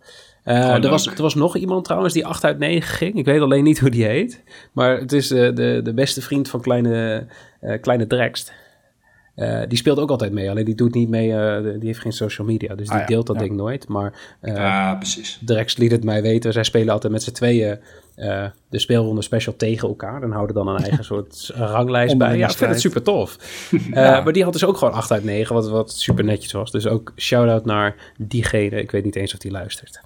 Eh, 0.48 0.84
er, 0.84 0.90
was, 0.90 1.06
er 1.06 1.22
was 1.22 1.34
nog 1.34 1.56
iemand 1.56 1.84
trouwens 1.84 2.14
die 2.14 2.26
8 2.26 2.44
uit 2.44 2.58
9 2.58 2.94
ging. 2.94 3.14
Ik 3.14 3.24
weet 3.24 3.40
alleen 3.40 3.64
niet 3.64 3.78
hoe 3.78 3.90
die 3.90 4.04
heet. 4.04 4.42
Maar 4.72 4.98
het 4.98 5.12
is 5.12 5.30
eh, 5.30 5.54
de, 5.54 5.80
de 5.82 5.94
beste 5.94 6.22
vriend 6.22 6.48
van 6.48 6.60
kleine, 6.60 7.26
eh, 7.60 7.80
kleine 7.80 8.06
Drekst. 8.06 8.52
Die 9.68 9.78
speelt 9.78 9.98
ook 9.98 10.10
altijd 10.10 10.32
mee, 10.32 10.50
alleen 10.50 10.64
die 10.64 10.74
doet 10.74 10.94
niet 10.94 11.08
mee, 11.08 11.28
die 11.62 11.86
heeft 11.86 12.00
geen 12.00 12.12
social 12.12 12.46
media, 12.46 12.74
dus 12.74 12.86
die 12.86 12.94
Ah 12.94 13.00
ja, 13.00 13.06
deelt 13.06 13.26
dat 13.26 13.36
ja. 13.36 13.42
ding 13.42 13.56
nooit. 13.56 13.88
Maar 13.88 14.38
Ja, 14.42 14.94
precies. 14.94 15.40
Drex 15.44 15.76
liet 15.76 15.90
het 15.90 16.04
mij 16.04 16.22
weten, 16.22 16.52
zij 16.52 16.62
spelen 16.62 16.92
altijd 16.92 17.12
met 17.12 17.22
z'n 17.22 17.32
tweeën 17.32 17.78
de 18.68 18.78
speelronde 18.78 19.22
special 19.22 19.56
tegen 19.56 19.88
elkaar 19.88 20.22
en 20.22 20.30
houden 20.30 20.54
dan 20.54 20.68
een 20.68 20.82
eigen 20.82 21.04
soort 21.14 21.50
ranglijst 21.54 22.18
bij. 22.18 22.36
Ja, 22.36 22.48
ik 22.48 22.56
vind 22.56 22.70
het 22.70 22.80
super 22.80 23.02
tof. 23.02 23.36
Maar 23.90 24.32
die 24.32 24.44
had 24.44 24.52
dus 24.52 24.64
ook 24.64 24.76
gewoon 24.76 24.94
8 24.94 25.10
uit 25.10 25.24
9, 25.24 25.54
wat, 25.54 25.68
wat 25.68 25.92
super 25.92 26.24
netjes 26.24 26.52
was. 26.52 26.70
Dus 26.70 26.86
ook 26.86 27.12
shout-out 27.16 27.64
naar 27.64 27.94
diegene, 28.16 28.80
ik 28.80 28.90
weet 28.90 29.04
niet 29.04 29.16
eens 29.16 29.32
of 29.32 29.38
die 29.38 29.50
luistert. 29.50 30.00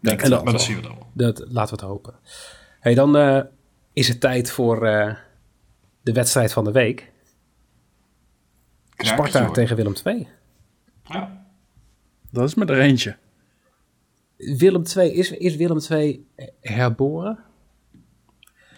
Denk 0.00 0.22
En 0.22 0.30
dat-. 0.30 0.44
Maar 0.44 0.52
dat 0.52 0.62
zien 0.62 0.76
we 0.76 0.82
dan 0.82 0.94
wel. 0.94 1.06
Dat, 1.12 1.38
laten 1.38 1.74
we 1.76 1.80
het 1.82 1.90
hopen. 1.90 2.14
Hey, 2.80 2.94
dan 2.94 3.16
eh, 3.16 3.40
is 3.92 4.08
het 4.08 4.20
tijd 4.20 4.50
voor 4.50 4.86
eh, 4.86 5.14
de 6.02 6.12
wedstrijd 6.12 6.52
van 6.52 6.64
de 6.64 6.72
week. 6.72 7.12
Sparta 8.96 9.44
hoor. 9.44 9.54
tegen 9.54 9.76
Willem 9.76 9.94
II. 10.04 10.28
Ja. 11.04 11.46
Dat 12.30 12.48
is 12.48 12.54
me 12.54 12.64
er 12.64 12.80
eentje. 12.80 13.16
Willem 14.36 14.82
II, 14.96 15.12
is, 15.12 15.30
is 15.30 15.56
Willem 15.56 15.78
II 15.90 16.26
herboren? 16.60 17.38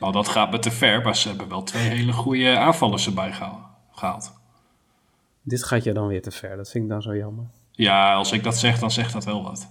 Nou, 0.01 0.13
dat 0.13 0.29
gaat 0.29 0.51
me 0.51 0.59
te 0.59 0.71
ver, 0.71 1.03
maar 1.03 1.17
ze 1.17 1.29
hebben 1.29 1.49
wel 1.49 1.63
twee 1.63 1.83
hele 1.89 2.13
goede 2.13 2.57
aanvallers 2.59 3.07
erbij 3.07 3.33
geha- 3.33 3.77
gehaald. 3.91 4.33
Dit 5.43 5.65
gaat 5.65 5.85
je 5.85 5.93
dan 5.93 6.07
weer 6.07 6.23
te 6.23 6.31
ver, 6.31 6.57
dat 6.57 6.71
vind 6.71 6.85
ik 6.85 6.91
dan 6.91 7.03
zo 7.03 7.17
jammer. 7.17 7.45
Ja, 7.71 8.15
als 8.15 8.33
ik 8.33 8.43
dat 8.43 8.59
zeg, 8.59 8.79
dan 8.79 8.91
zegt 8.91 9.13
dat 9.13 9.25
wel 9.25 9.43
wat. 9.43 9.71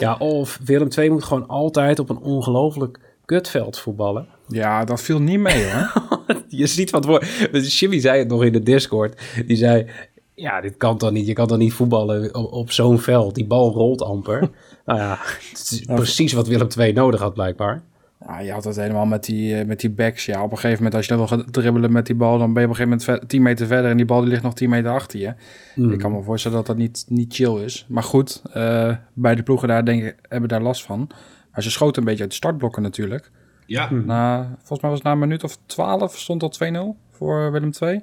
Ja, 0.00 0.16
of 0.18 0.60
Willem 0.64 0.88
II 0.96 1.10
moet 1.10 1.24
gewoon 1.24 1.48
altijd 1.48 1.98
op 1.98 2.10
een 2.10 2.18
ongelooflijk 2.18 2.98
kutveld 3.24 3.78
voetballen. 3.78 4.26
Ja, 4.46 4.84
dat 4.84 5.02
viel 5.02 5.20
niet 5.20 5.40
mee 5.40 5.70
hoor. 5.70 5.92
Je 6.48 6.66
ziet 6.66 6.90
wat 6.90 7.06
voor. 7.06 7.24
Jimmy 7.52 8.00
zei 8.00 8.18
het 8.18 8.28
nog 8.28 8.44
in 8.44 8.52
de 8.52 8.62
Discord. 8.62 9.20
Die 9.46 9.56
zei: 9.56 9.86
Ja, 10.34 10.60
dit 10.60 10.76
kan 10.76 10.98
toch 10.98 11.10
niet? 11.10 11.26
Je 11.26 11.32
kan 11.32 11.46
toch 11.46 11.58
niet 11.58 11.72
voetballen 11.72 12.34
op, 12.34 12.52
op 12.52 12.70
zo'n 12.70 12.98
veld? 12.98 13.34
Die 13.34 13.46
bal 13.46 13.72
rolt 13.72 14.02
amper. 14.02 14.40
nou 14.86 14.98
ja, 14.98 15.18
het 15.50 15.70
is 15.70 15.84
precies 15.84 16.32
wat 16.32 16.48
Willem 16.48 16.68
II 16.78 16.92
nodig 16.92 17.20
had, 17.20 17.34
blijkbaar. 17.34 17.82
Ja, 18.26 18.38
je 18.40 18.52
had 18.52 18.64
het 18.64 18.76
helemaal 18.76 19.06
met 19.06 19.24
die, 19.24 19.56
eh, 19.56 19.66
met 19.66 19.80
die 19.80 19.90
backs. 19.90 20.26
Ja, 20.26 20.42
op 20.42 20.50
een 20.50 20.56
gegeven 20.58 20.76
moment 20.76 20.94
als 20.94 21.06
je 21.06 21.16
dan 21.16 21.26
wil 21.28 21.38
gaan 21.38 21.50
dribbelen 21.50 21.92
met 21.92 22.06
die 22.06 22.14
bal, 22.14 22.38
dan 22.38 22.52
ben 22.52 22.62
je 22.62 22.68
op 22.68 22.74
een 22.74 22.80
gegeven 22.84 22.88
moment 22.88 23.04
ver- 23.04 23.28
10 23.28 23.42
meter 23.42 23.66
verder 23.66 23.90
en 23.90 23.96
die 23.96 24.06
bal 24.06 24.20
die 24.20 24.28
ligt 24.30 24.42
nog 24.42 24.54
10 24.54 24.70
meter 24.70 24.90
achter 24.90 25.18
je. 25.20 25.34
Hmm. 25.74 25.92
Ik 25.92 25.98
kan 25.98 26.12
me 26.12 26.22
voorstellen 26.22 26.56
dat 26.56 26.66
dat 26.66 26.76
niet, 26.76 27.04
niet 27.08 27.34
chill 27.34 27.54
is. 27.64 27.86
Maar 27.88 28.02
goed, 28.02 28.42
eh 28.52 28.96
beide 29.12 29.42
ploegen 29.42 29.68
daar 29.68 29.84
denk 29.84 30.02
ik, 30.04 30.16
hebben 30.28 30.48
daar 30.48 30.62
last 30.62 30.82
van. 30.82 31.10
Maar 31.52 31.62
ze 31.62 31.70
schoten 31.70 31.98
een 32.02 32.08
beetje 32.08 32.20
uit 32.22 32.30
de 32.30 32.36
startblokken 32.36 32.82
natuurlijk. 32.82 33.30
Ja, 33.66 33.90
Na, 33.92 34.42
volgens 34.56 34.80
mij 34.80 34.90
was 34.90 34.98
het 34.98 35.02
na 35.02 35.12
een 35.12 35.18
minuut 35.18 35.44
of 35.44 35.58
12 35.66 36.18
stond 36.18 36.42
al 36.42 36.50
2-0 36.94 36.96
voor 37.10 37.52
Willem 37.52 37.70
II. 37.80 38.00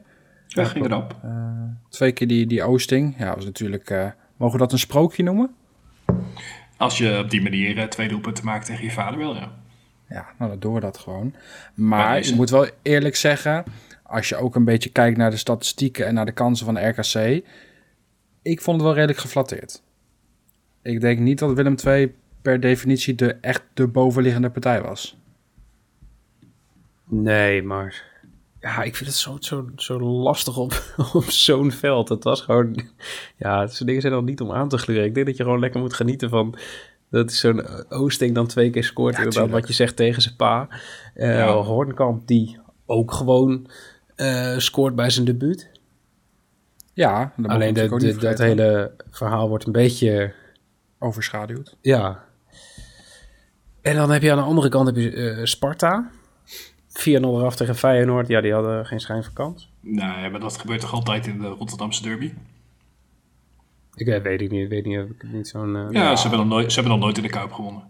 ja 0.48 0.64
ging 0.64 0.86
erop. 0.86 1.16
Twee 1.90 2.12
keer 2.12 2.28
die, 2.28 2.46
die 2.48 2.64
Oosting. 2.64 3.16
Ja, 3.18 3.36
was 3.36 3.46
natuurlijk, 3.46 3.90
eh, 3.90 4.06
mogen 4.38 4.54
we 4.58 4.62
dat 4.64 4.72
een 4.72 4.80
sprookje 4.80 5.24
noemen? 5.24 5.50
Als 6.78 6.98
je 6.98 7.20
op 7.24 7.30
die 7.30 7.42
manier 7.42 7.78
eh, 7.78 7.84
twee 7.88 8.08
doelpunten 8.08 8.46
maakt 8.46 8.66
tegen 8.66 8.84
je 8.84 8.92
vader 8.92 9.20
wel, 9.20 9.36
ja. 9.36 9.52
Ja, 10.10 10.26
nou 10.38 10.52
dan 10.52 10.60
doen 10.60 10.74
we 10.74 10.80
dat 10.80 10.98
gewoon. 10.98 11.36
Maar 11.74 12.26
je 12.26 12.36
moet 12.36 12.50
wel 12.50 12.68
eerlijk 12.82 13.16
zeggen, 13.16 13.64
als 14.04 14.30
je 14.30 14.36
ook 14.36 14.56
een 14.56 14.66
beetje 14.66 14.90
kijkt 14.90 15.18
naar 15.18 15.32
de 15.32 15.38
statistieken 15.38 16.06
en 16.06 16.14
naar 16.14 16.26
de 16.26 16.32
kansen 16.32 16.66
van 16.66 16.76
de 16.76 16.88
RKC, 16.88 17.46
ik 18.42 18.62
vond 18.62 18.78
het 18.78 18.86
wel 18.86 18.94
redelijk 18.96 19.20
geflatteerd. 19.20 19.82
Ik 20.82 21.02
denk 21.02 21.20
niet 21.20 21.40
dat 21.40 21.54
Willem 21.54 21.76
II 21.86 22.16
per 22.42 22.60
definitie 22.60 23.16
de 23.16 23.34
echt 23.42 23.64
de 23.74 23.88
bovenliggende 23.88 24.50
partij 24.50 24.82
was. 24.82 25.18
Nee, 27.04 27.64
maar. 27.64 28.04
Ja, 28.60 28.84
ik 28.84 28.96
vind 28.96 29.10
het 29.10 29.20
zo, 29.20 29.38
zo, 29.40 29.70
zo 29.76 30.00
lastig 30.00 30.58
op, 30.58 30.84
op 31.14 31.24
zo'n 31.24 31.72
veld. 31.72 32.10
Het 32.10 32.24
was 32.24 32.42
gewoon. 32.42 32.88
Ja, 33.36 33.68
zo'n 33.68 33.86
dingen 33.86 34.02
zijn 34.02 34.14
dan 34.14 34.26
niet 34.26 34.42
om 34.42 34.52
aan 34.52 34.70
te 34.70 34.78
gluren. 34.78 35.06
Ik 35.06 35.14
denk 35.14 35.26
dat 35.26 35.38
je 35.38 35.44
gewoon 35.44 35.60
lekker 35.60 35.80
moet 35.80 35.94
genieten 35.94 36.30
van. 36.30 36.58
Dat 37.10 37.32
zo'n 37.34 37.90
Oosting 37.90 38.36
dan 38.36 38.48
twee 38.48 38.70
keer 38.70 38.84
scoort. 38.84 39.14
Ja, 39.14 39.18
inderdaad, 39.18 39.44
tuurlijk. 39.44 39.62
wat 39.66 39.68
je 39.76 39.84
zegt 39.84 39.96
tegen 39.96 40.22
zijn 40.22 40.36
pa. 40.36 40.68
Eh 41.14 41.38
Ja. 41.38 41.52
Hoornkamp, 41.52 42.28
die 42.28 42.60
ook 42.86 43.12
gewoon 43.12 43.68
eh, 44.16 44.58
scoort 44.58 44.96
bij 44.96 45.10
zijn 45.10 45.26
debuut. 45.26 45.70
Ja, 46.94 47.34
Alleen 47.44 47.74
de, 47.74 47.88
de- 47.98 48.16
dat 48.18 48.38
hele 48.38 48.92
verhaal 49.10 49.48
wordt 49.50 49.66
een 49.66 49.72
beetje. 49.72 50.34
overschaduwd. 51.00 51.78
Ja. 51.82 52.24
En 53.82 53.96
dan 53.96 54.12
heb 54.12 54.22
je 54.22 54.32
aan 54.32 54.38
de 54.38 54.44
andere 54.44 54.70
kant 54.70 54.86
heb 54.88 54.96
je, 54.96 55.12
eh, 55.12 55.44
Sparta. 55.46 56.10
4-0 56.88 57.10
eraf 57.40 57.56
tegen 57.56 57.76
Feyenoord. 57.76 58.28
Ja, 58.28 58.42
die 58.42 58.54
hadden 58.54 58.86
geen 58.86 59.00
schijn 59.00 59.24
van 59.24 59.34
kans. 59.34 59.72
Nee, 59.82 60.30
maar 60.30 60.40
dat 60.40 60.58
gebeurt 60.58 60.80
toch 60.82 60.94
altijd 60.94 61.28
in 61.28 61.40
de 61.40 61.48
Rotterdamse 61.48 62.02
derby? 62.04 62.34
Ik 63.98 64.06
weet, 64.06 64.22
weet 64.22 64.42
ik 64.42 64.52
niet, 64.52 64.70
weet 64.70 64.86
niet, 64.86 64.96
heb 64.98 65.10
ik 65.10 65.24
niet 65.24 65.48
zo'n... 65.48 65.76
eh, 65.76 65.86
Ja, 65.90 66.16
Ze, 66.16 66.22
hebben 66.28 66.40
nog 66.48 66.58
nooit, 66.58 66.72
ze 66.72 66.80
hebben 66.80 66.98
nog 66.98 67.04
nooit 67.06 67.18
in 67.18 67.24
de 67.24 67.30
Kuip 67.30 67.52
gewonnen. 67.52 67.84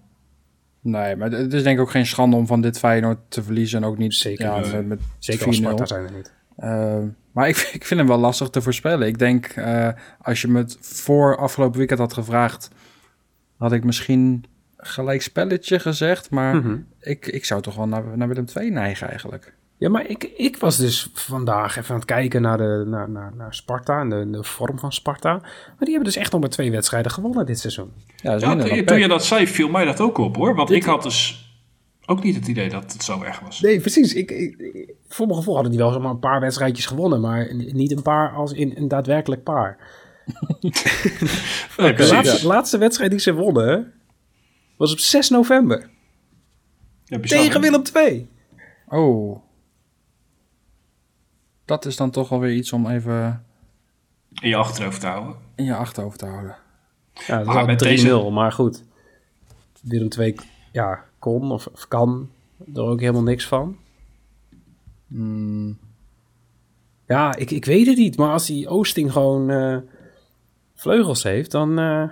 Nee, 0.82 1.16
maar 1.16 1.32
het 1.32 1.54
is 1.54 1.64
denk 1.64 1.76
ik 1.78 1.82
ook 1.84 1.92
geen 1.92 2.06
schande 2.06 2.36
om 2.36 2.48
van 2.48 2.62
dit 2.62 2.78
Feyenoord 2.80 3.18
te 3.28 3.44
verliezen. 3.44 3.84
En 3.84 3.90
ook 3.90 3.98
niet 3.98 4.14
Zeker 4.14 4.46
ja, 4.46 4.60
niet. 4.60 4.72
met, 4.74 4.88
met 4.88 5.00
Zeker 5.20 5.48
als 5.48 5.56
4-0. 5.58 5.60
Sparta 5.62 5.86
zijn 5.86 6.04
er 6.06 6.12
niet. 6.12 6.34
Uh, 6.60 7.04
maar 7.32 7.48
ik, 7.48 7.58
ik 7.78 7.86
vind 7.86 8.00
hem 8.00 8.10
wel 8.10 8.18
lastig 8.18 8.50
te 8.50 8.62
voorspellen. 8.62 9.08
Ik 9.08 9.18
denk, 9.20 9.56
uh, 9.56 9.90
als 10.22 10.42
je 10.42 10.48
me 10.48 10.58
het 10.60 10.78
voor 10.82 11.38
afgelopen 11.38 11.78
weekend 11.78 12.00
had 12.00 12.14
gevraagd, 12.14 12.70
had 13.58 13.72
ik 13.72 13.84
misschien 13.84 14.46
gelijk 14.78 15.22
spelletje 15.22 15.80
gezegd. 15.80 16.30
Maar 16.30 16.56
Mhm. 16.56 16.78
ik, 17.00 17.26
ik 17.28 17.46
zou 17.46 17.62
toch 17.62 17.76
wel 17.76 17.88
naar, 17.88 18.18
naar 18.18 18.28
Willem 18.28 18.46
II 18.58 18.70
neigen 18.70 19.08
eigenlijk. 19.10 19.54
Ja, 19.80 19.90
maar 19.90 20.08
ik, 20.10 20.24
ik 20.24 20.58
was 20.58 20.78
dus 20.78 21.10
vandaag 21.14 21.78
even 21.78 21.90
aan 21.90 21.96
het 21.96 22.06
kijken 22.06 22.42
naar, 22.42 22.58
de, 22.58 22.84
naar, 22.88 23.10
naar, 23.10 23.32
naar 23.36 23.54
Sparta 23.54 24.00
en 24.00 24.10
de, 24.10 24.30
de 24.30 24.44
vorm 24.44 24.80
van 24.80 24.92
Sparta. 24.92 25.32
Maar 25.42 25.76
die 25.80 25.88
hebben 25.90 26.04
dus 26.04 26.16
echt 26.16 26.32
nog 26.32 26.42
maar 26.42 26.50
twee 26.50 26.72
wedstrijden 26.72 27.12
gewonnen 27.12 27.46
dit 27.46 27.60
seizoen. 27.60 27.92
Ja, 28.16 28.38
toen, 28.38 28.58
dan 28.58 28.86
toen 28.86 29.00
je 29.00 29.08
dat 29.08 29.26
zei, 29.26 29.48
viel 29.48 29.70
mij 29.70 29.86
dat 29.86 30.00
ook 30.02 30.18
op 30.18 30.36
hoor. 30.36 30.56
Want 30.56 30.72
ik 30.72 30.84
had 30.84 31.04
dus 31.04 31.46
ook 32.06 32.24
niet 32.24 32.36
het 32.36 32.48
idee 32.48 32.70
dat 32.70 32.94
het 32.94 33.04
zo 33.04 33.22
erg 33.24 33.40
was. 33.40 33.60
Nee, 33.62 33.80
precies. 33.80 34.14
Ik, 34.14 34.32
ik, 34.32 34.56
ik- 34.58 34.94
voor 35.08 35.26
mijn 35.26 35.38
gevoel 35.38 35.54
hadden 35.54 35.72
die 35.72 35.82
wel 35.82 35.92
zomaar 35.92 36.12
een 36.12 36.20
paar 36.20 36.40
wedstrijdjes 36.40 36.86
gewonnen, 36.86 37.22
maar 37.22 37.54
niet 37.56 37.92
een 37.92 38.02
paar 38.02 38.32
als 38.34 38.52
in 38.54 38.74
een 38.76 38.88
daadwerkelijk 38.88 39.44
paar. 39.44 39.78
Nee, 41.78 41.88
De 41.90 41.94
precies. 41.94 42.12
laatste, 42.12 42.48
laatste 42.48 42.78
wedstrijd 42.78 43.12
die 43.12 43.20
ze 43.20 43.34
wonnen 43.34 43.94
was 44.78 44.92
op 44.92 45.00
6 45.00 45.30
november 45.30 45.90
Ja, 47.06 47.20
bizar, 47.20 47.40
tegen? 47.40 47.62
Willem 47.62 47.82
II. 47.94 48.30
Oh. 48.88 49.46
Dat 51.68 51.86
is 51.86 51.96
dan 51.96 52.12
toch 52.12 52.32
alweer 52.32 52.54
iets 52.54 52.74
om 52.74 52.88
even 52.88 53.46
In 54.42 54.50
je 54.50 54.56
achterhoofd 54.56 55.00
te 55.00 55.08
houden. 55.08 55.36
in 55.56 55.66
je 55.66 55.76
achterhoofd 55.76 56.20
te 56.20 56.26
houden. 56.26 56.56
Ja, 57.28 57.38
dat 57.38 57.46
was 57.46 57.66
met 57.66 57.80
3-0, 57.84 57.86
deze- 57.86 58.30
maar 58.32 58.52
goed. 58.52 58.84
Willem 59.82 60.08
II 60.20 60.36
ja, 60.72 61.04
kon 61.20 61.52
of, 61.52 61.68
of 61.68 61.88
kan 61.88 62.30
er 62.74 62.82
ook 62.82 63.00
helemaal 63.00 63.24
niks 63.24 63.48
van. 63.48 63.78
Hmm, 65.08 65.78
Ja, 67.08 67.36
ik, 67.36 67.52
ik 67.52 67.66
weet 67.66 67.88
het 67.88 67.98
niet. 67.98 68.18
Maar 68.18 68.32
als 68.32 68.46
die 68.46 68.68
Oosting 68.68 69.12
gewoon 69.12 69.50
eh, 69.50 69.78
vleugels 70.76 71.24
heeft, 71.24 71.52
dan... 71.52 71.80
eh, 71.80 72.10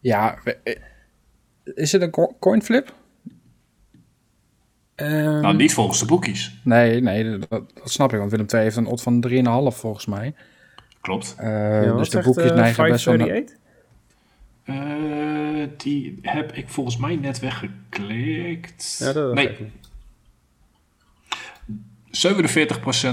Ja, 0.00 0.38
eh, 0.44 0.76
is 1.64 1.92
het 1.92 2.02
een 2.02 2.10
co- 2.10 2.36
coinflip? 2.40 2.94
Ehm, 5.00 5.40
Nou, 5.40 5.56
niet 5.56 5.74
volgens 5.74 5.98
de 5.98 6.04
boekies. 6.06 6.60
Nee, 6.64 7.00
nee, 7.00 7.38
dat, 7.38 7.48
dat 7.48 7.64
snap 7.84 8.12
ik. 8.12 8.18
Want 8.18 8.30
Willem 8.30 8.46
II 8.54 8.62
heeft 8.62 8.76
een 8.76 8.86
odd 8.86 9.02
van 9.02 9.20
3,5 9.28 9.76
volgens 9.76 10.06
mij. 10.06 10.34
Klopt. 11.00 11.34
Eh, 11.38 11.84
ja, 11.84 11.92
dus 11.96 12.10
de 12.10 12.20
boekjes 12.22 12.50
eh, 12.50 12.56
neigen 12.56 12.88
best 12.88 13.04
wel... 13.04 13.16
naar- 13.16 13.26
538? 13.26 13.58
Eh, 14.64 15.68
die 15.76 16.18
heb 16.22 16.52
ik 16.52 16.68
volgens 16.68 16.96
mij 16.96 17.16
net 17.16 17.38
weggeklikt. 17.38 18.96
Ja, 18.98 19.12
dat 19.12 19.34
nee, 19.34 19.46
weet 19.48 19.58
ik 19.58 19.60
niet. 19.60 19.88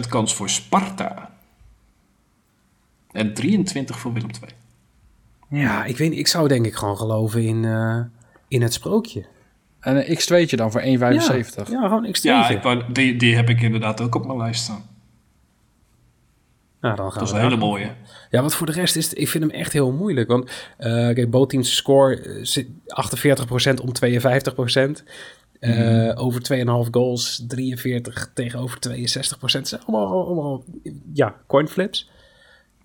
47% 0.05 0.09
kans 0.09 0.35
voor 0.35 0.49
Sparta. 0.49 1.35
En 3.11 3.33
23 3.33 3.99
voor 3.99 4.13
Willem 4.13 4.29
II. 5.49 5.61
Ja, 5.61 5.85
ik 5.85 5.97
weet 5.97 6.09
niet. 6.09 6.19
Ik 6.19 6.27
zou 6.27 6.47
denk 6.47 6.65
ik 6.65 6.75
gewoon 6.75 6.97
geloven 6.97 7.43
in, 7.43 7.65
eh, 7.65 7.99
in 8.47 8.61
het 8.61 8.73
sprookje. 8.73 9.25
En 9.79 9.95
een 10.09 10.17
x2'tje 10.19 10.55
dan 10.55 10.71
voor 10.71 10.81
1,75. 10.81 10.87
Ja, 10.87 11.63
ja 11.69 11.87
gewoon 11.87 12.11
x 12.11 12.21
Ja, 12.21 12.49
ik 12.49 12.61
wou- 12.61 12.83
die, 12.93 13.15
die 13.15 13.35
heb 13.35 13.49
ik 13.49 13.61
inderdaad 13.61 14.01
ook 14.01 14.15
op 14.15 14.25
mijn 14.25 14.37
lijst 14.37 14.63
staan. 14.63 14.85
Nou, 16.81 16.95
dan 16.95 17.11
gaan 17.11 17.19
Dat 17.19 17.27
is 17.27 17.33
een 17.35 17.41
hele 17.41 17.57
mooie. 17.57 17.89
Ja, 18.29 18.39
want 18.39 18.53
voor 18.53 18.65
de 18.65 18.71
rest 18.71 18.95
is 18.95 19.05
het, 19.09 19.17
ik 19.17 19.27
vind 19.27 19.43
hem 19.43 19.53
echt 19.53 19.73
heel 19.73 19.91
moeilijk. 19.91 20.27
Want 20.27 20.49
eh 20.77 20.89
kijk, 20.93 21.29
bootteams 21.29 21.75
score 21.75 22.21
eh, 22.21 22.39
zit 22.41 22.67
48% 22.67 23.81
om 23.81 23.91
52%. 23.91 25.03
Eh, 25.59 26.11
Over 26.15 26.41
2,5 26.85 26.89
goals, 26.91 27.43
43 27.47 28.31
tegenover 28.33 28.79
62%. 28.79 29.59
Het 29.59 29.67
zijn 29.67 29.81
allemaal, 29.85 30.25
allemaal 30.25 30.63
ja, 31.13 31.35
coinflips. 31.47 32.09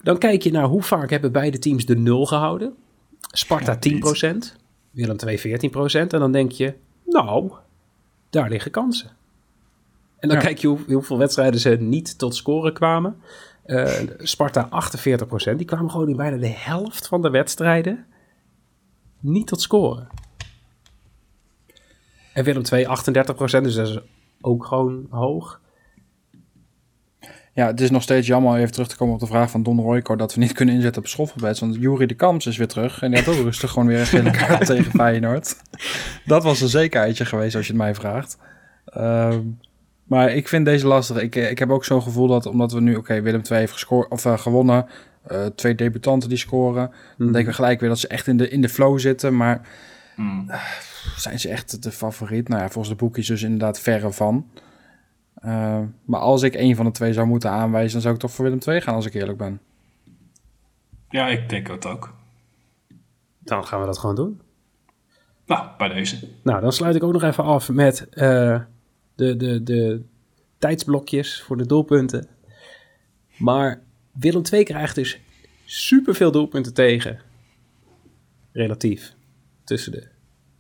Dan 0.03 0.19
kijk 0.19 0.43
je 0.43 0.51
naar 0.51 0.65
hoe 0.65 0.83
vaak 0.83 1.11
hebben 1.11 1.33
beide 1.33 1.59
teams 1.59 1.85
de 1.87 1.97
nul 1.97 2.27
gehouden. 2.27 2.75
Sparta 3.21 3.79
10%, 3.79 4.57
Willem 4.93 5.17
II 5.27 5.39
14%. 5.39 5.93
En 5.93 6.07
dan 6.09 6.33
denk 6.33 6.53
je, 6.53 6.75
nou, 7.05 7.53
daar 8.31 8.49
liggen 8.49 8.71
kansen. 8.71 9.11
En 10.19 10.29
dan 10.29 10.37
Ja. 10.37 10.43
kijk 10.45 10.59
je 10.59 10.67
hoe, 10.67 10.79
hoeveel 10.87 11.19
wedstrijden 11.19 11.61
ze 11.61 11.71
niet 11.71 12.19
tot 12.19 12.35
scoren 12.37 12.73
kwamen. 12.73 13.17
Eh, 13.65 14.01
Sparta 14.19 14.69
48%. 14.71 15.57
Die 15.57 15.67
kwamen 15.67 15.91
gewoon 15.91 16.09
in 16.09 16.17
bijna 16.17 16.37
de 16.37 16.47
helft 16.49 17.07
van 17.07 17.23
de 17.23 17.31
wedstrijden 17.31 18.07
niet 19.21 19.47
tot 19.47 19.61
scoren. 19.61 20.09
En 22.33 22.45
Willem 22.45 22.63
II 22.73 22.87
38%, 22.87 23.65
dus 23.65 23.75
dat 23.75 23.89
is 23.89 23.99
ook 24.41 24.65
gewoon 24.65 25.07
hoog. 25.11 25.61
Ja, 27.55 27.67
het 27.67 27.81
is 27.81 27.91
nog 27.91 28.03
steeds 28.03 28.27
jammer, 28.27 28.59
even 28.59 28.73
terug 28.73 28.89
te 28.89 28.97
komen 28.97 29.15
op 29.15 29.21
de 29.21 29.27
vraag 29.27 29.51
van 29.51 29.63
Don 29.63 29.81
Royko, 29.81 30.17
dat 30.17 30.35
we 30.35 30.41
niet 30.41 30.53
kunnen 30.53 30.75
inzetten 30.75 31.03
op 31.03 31.09
schoffelbeds. 31.09 31.61
Want 31.61 31.75
Jury 31.75 32.07
de 32.07 32.15
Kamps 32.15 32.47
is 32.47 32.57
weer 32.57 32.69
terug 32.69 33.03
en 33.03 33.11
die 33.11 33.23
had 33.23 33.35
ook 33.35 33.43
rustig 33.51 33.71
gewoon 33.71 33.89
weer 33.89 34.01
een 34.01 34.07
gele 34.07 34.31
kaart 34.31 34.67
tegen 34.73 34.91
Feyenoord. 34.91 35.57
Dat 36.25 36.43
was 36.43 36.61
een 36.61 36.69
zekerheidje 36.69 37.25
geweest 37.25 37.57
als 37.57 37.67
je 37.67 37.73
het 37.73 37.83
mij 37.83 37.95
vraagt. 37.95 38.39
Ehm, 38.85 39.41
maar 40.05 40.31
ik 40.31 40.49
vind 40.49 40.65
deze 40.65 40.87
lastig. 40.87 41.21
Ik, 41.21 41.35
ik 41.35 41.59
heb 41.59 41.71
ook 41.71 41.85
zo'n 41.85 42.03
gevoel 42.03 42.27
dat 42.27 42.47
omdat 42.47 42.73
we 42.73 42.81
nu, 42.81 42.95
oké, 42.97 43.21
Willem 43.21 43.43
II 43.51 43.61
heeft 43.61 43.73
gescoord, 43.73 44.11
of, 44.11 44.25
eh, 44.25 44.39
gewonnen, 44.39 44.87
eh, 45.27 45.47
twee 45.47 45.75
debutanten 45.75 46.29
die 46.29 46.39
scoren. 46.39 46.91
Dan 47.19 47.33
denken 47.33 47.51
we 47.51 47.57
gelijk 47.57 47.81
weer 47.81 47.89
dat 47.89 47.99
ze 47.99 48.09
echt 48.09 48.27
in 48.27 48.37
de, 48.37 48.49
in 48.49 48.61
de 48.61 48.69
flow 48.69 48.99
zitten, 48.99 49.37
maar 49.37 49.61
Hmm. 50.15 50.51
zijn 51.17 51.41
ze 51.41 51.49
echt 51.49 51.83
de 51.83 51.93
favoriet? 51.93 52.49
Nou 52.49 52.61
ja, 52.61 52.69
volgens 52.69 52.89
de 52.89 53.05
boekjes 53.05 53.27
dus 53.27 53.43
inderdaad 53.43 53.81
verre 53.81 54.13
van. 54.13 54.47
Eh, 55.43 55.81
maar 56.05 56.21
als 56.21 56.43
ik 56.43 56.55
een 56.55 56.77
van 56.77 56.85
de 56.85 56.91
twee 56.91 57.13
zou 57.13 57.27
moeten 57.27 57.51
aanwijzen, 57.51 57.93
dan 57.93 58.01
zou 58.01 58.15
ik 58.15 58.21
toch 58.21 58.31
voor 58.31 58.45
Willem 58.45 58.61
II 58.67 58.81
gaan, 58.81 58.95
als 58.95 59.07
ik 59.07 59.15
eerlijk 59.15 59.39
ben. 59.39 59.61
Ja, 61.09 61.29
ik 61.29 61.49
denk 61.49 61.69
het 61.69 61.87
ook. 61.87 62.15
Dan 63.39 63.67
gaan 63.67 63.81
we 63.81 63.87
dat 63.87 63.99
gewoon 63.99 64.15
doen. 64.15 64.41
Nou, 65.47 65.69
bij 65.79 65.89
deze. 65.89 66.29
Nou, 66.43 66.61
dan 66.61 66.73
sluit 66.73 66.95
ik 66.95 67.03
ook 67.03 67.13
nog 67.13 67.23
even 67.23 67.45
af 67.45 67.71
met 67.71 68.09
eh, 68.09 68.61
de, 69.15 69.37
de, 69.37 69.63
de 69.63 70.03
tijdsblokjes 70.59 71.43
voor 71.43 71.57
de 71.57 71.67
doelpunten. 71.67 72.29
Maar 73.37 73.83
Willem 74.13 74.43
II 74.53 74.65
krijgt 74.65 74.95
dus 74.95 75.21
superveel 75.65 76.33
doelpunten 76.33 76.75
tegen. 76.75 77.21
Relatief. 78.53 79.15
Tussen, 79.65 79.93
de, 79.93 80.09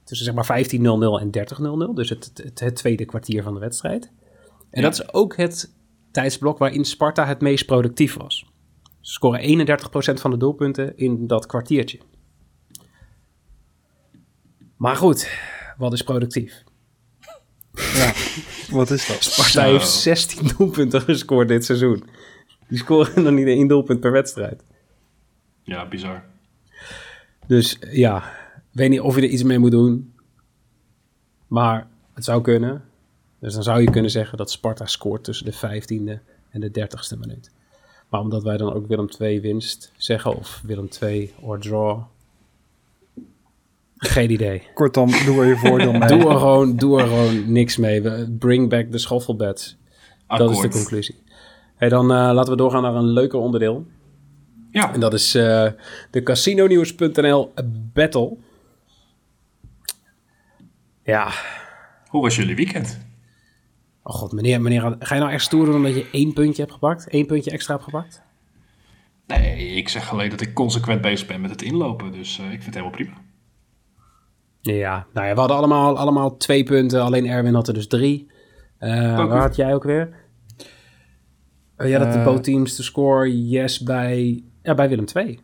tussen 0.05 0.27
zeg 0.27 0.35
maar 0.35 0.65
15-0-0 0.65 0.79
en 1.21 1.91
30-0-0. 1.91 1.95
Dus 1.95 2.09
het, 2.09 2.31
het, 2.35 2.61
het 2.61 2.77
tweede 2.77 3.05
kwartier 3.05 3.43
van 3.43 3.55
de 3.55 3.61
wedstrijd. 3.61 4.11
En 4.73 4.83
Ja. 4.83 4.89
dat 4.89 4.93
is 5.01 5.13
ook 5.13 5.37
het 5.37 5.75
tijdsblok 6.11 6.59
waarin 6.59 6.85
Sparta 6.85 7.27
het 7.27 7.41
meest 7.41 7.67
productief 7.67 8.17
was. 8.17 8.47
Ze 9.01 9.13
scoren 9.13 9.41
31% 9.41 10.21
van 10.21 10.31
de 10.31 10.37
doelpunten 10.37 10.97
in 10.97 11.27
dat 11.27 11.47
kwartiertje. 11.47 11.99
Maar 14.77 14.97
goed, 14.97 15.31
wat 15.77 15.93
is 15.93 16.03
productief? 16.03 16.63
Ja, 17.73 18.13
wat 18.79 18.91
is 18.91 19.07
dat? 19.07 19.23
Sparta 19.25 19.63
heeft 19.71 19.89
16 19.89 20.51
doelpunten 20.57 21.01
gescoord 21.01 21.49
dit 21.49 21.65
seizoen. 21.65 22.05
Die 22.69 22.79
scoren 22.79 23.25
dan 23.25 23.35
niet 23.35 23.47
één 23.47 23.69
doelpunt 23.69 24.01
per 24.01 24.13
wedstrijd. 24.13 24.65
Ja, 25.63 25.89
bizar. 25.89 26.25
Dus 27.47 27.79
ja, 27.91 28.33
weet 28.71 28.91
niet 28.91 29.01
of 29.01 29.15
je 29.17 29.23
er 29.23 29.29
iets 29.29 29.43
mee 29.43 29.59
moet 29.59 29.71
doen. 29.71 30.15
Maar 31.47 31.89
het 32.15 32.25
zou 32.25 32.43
kunnen. 32.43 32.85
Dus 33.43 33.55
dan 33.55 33.63
zou 33.63 33.81
je 33.81 33.91
kunnen 33.91 34.11
zeggen 34.11 34.39
dat 34.39 34.51
Sparta 34.51 34.87
scoort 34.87 35.25
tussen 35.25 35.47
de 35.47 35.53
15e 35.55 36.21
en 36.51 36.61
de 36.61 36.71
30ste 36.81 37.19
minuut. 37.19 37.51
Maar 38.09 38.21
omdat 38.21 38.43
wij 38.43 38.57
dan 38.57 38.73
ook 38.73 38.87
Willem 38.87 39.11
2 39.11 39.41
winst 39.41 39.93
zeggen, 39.97 40.37
of 40.37 40.61
Willem 40.65 40.89
2 40.89 41.33
or 41.41 41.59
draw. 41.59 42.03
Geen 43.97 44.31
idee. 44.31 44.63
Kortom, 44.75 45.11
doe 45.25 45.41
er 45.41 45.47
je 45.47 45.57
voordeel 45.57 45.93
mee. 45.99 46.09
Doe 46.09 46.19
er 46.31 46.39
gewoon, 46.39 46.77
doe 46.77 47.01
er 47.01 47.07
gewoon 47.07 47.53
niks 47.53 47.77
mee. 47.77 48.03
We- 48.03 48.35
Bring 48.39 48.69
back 48.69 48.91
the 48.91 48.99
schoffelbeds. 48.99 49.77
Dat 50.27 50.51
is 50.51 50.61
de 50.61 50.69
conclusie. 50.69 51.23
Hey, 51.77 51.89
dan 51.89 52.03
eh, 52.13 52.17
laten 52.33 52.51
we 52.53 52.57
doorgaan 52.59 52.83
naar 52.83 52.95
een 52.95 53.13
leuker 53.13 53.39
onderdeel. 53.39 53.87
Ja, 54.71 54.93
En 54.95 55.01
dat 55.01 55.13
is 55.15 55.35
eh, 55.35 55.71
de 56.11 56.23
casinonews.nl 56.23 57.53
battle. 57.93 58.37
Ja. 61.05 61.31
hoe 62.07 62.23
was 62.23 62.37
jullie 62.37 62.55
weekend? 62.55 62.99
Oh 64.03 64.15
god, 64.15 64.33
meneer, 64.33 64.61
meneer, 64.61 64.97
ga 64.99 65.15
je 65.15 65.21
nou 65.21 65.33
echt 65.33 65.45
stoer 65.45 65.65
doen 65.65 65.75
omdat 65.75 65.95
je 65.95 66.09
één 66.13 66.33
puntje 66.33 66.63
hebt 66.63 66.75
gepakt? 66.75 67.07
Eén 67.09 67.27
puntje 67.27 67.51
extra 67.51 67.75
hebt 67.75 67.85
gepakt? 67.85 68.23
Nee, 69.27 69.67
ik 69.69 69.89
zeg 69.89 70.11
alleen 70.13 70.31
dat 70.31 70.41
ik 70.41 70.55
consequent 70.55 71.01
bezig 71.01 71.27
ben 71.27 71.41
met 71.41 71.51
het 71.51 71.63
inlopen. 71.63 72.13
Dus 72.13 72.39
eh, 72.39 72.45
ik 72.45 72.51
vind 72.51 72.65
het 72.65 72.75
helemaal 72.75 72.97
prima. 72.97 73.13
Ja, 74.61 75.07
nou 75.13 75.27
ja, 75.27 75.33
we 75.33 75.39
hadden 75.39 75.57
allemaal, 75.57 75.99
allemaal 75.99 76.37
twee 76.37 76.65
punten. 76.65 77.03
Alleen 77.03 77.27
Erwin 77.27 77.55
had 77.55 77.69
er 77.69 77.75
dus 77.75 77.87
drie. 77.87 78.31
Eh, 78.79 79.19
Ook 79.21 79.29
waar 79.29 79.41
had 79.41 79.57
jij 79.57 79.75
ook 79.75 79.85
weer? 79.85 80.15
Oh, 81.79 81.89
ja, 81.89 81.99
dat 81.99 82.13
de 82.13 82.19
Eh, 82.19 82.25
both 82.25 82.45
teams 82.45 82.77
to 82.77 82.83
score 82.83 83.49
yes 83.49 83.81
bij, 83.81 84.43
ja, 84.63 84.75
bij 84.75 84.89
Willem 84.89 85.05
2. 85.05 85.41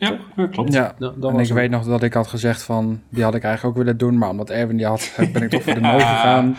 Ja, 0.00 0.18
ja, 0.36 0.46
klopt. 0.46 0.72
Ja, 0.72 0.94
Dat, 0.98 1.22
dat 1.22 1.32
en 1.32 1.38
ik 1.38 1.52
weet 1.52 1.70
nog 1.70 1.84
dat 1.84 2.02
ik 2.02 2.14
had 2.14 2.26
gezegd 2.26 2.62
van, 2.62 3.02
die 3.08 3.22
had 3.24 3.34
ik 3.34 3.42
eigenlijk 3.44 3.76
ook 3.76 3.82
willen 3.84 3.98
doen. 3.98 4.18
Maar 4.18 4.28
omdat 4.28 4.50
Erwin 4.50 4.76
die 4.76 4.86
had, 4.86 5.12
ben 5.32 5.42
ik 5.42 5.50
toch 5.50 5.62
voor 5.62 5.74
de 5.74 5.80
no 5.80 5.98
gegaan. 5.98 6.56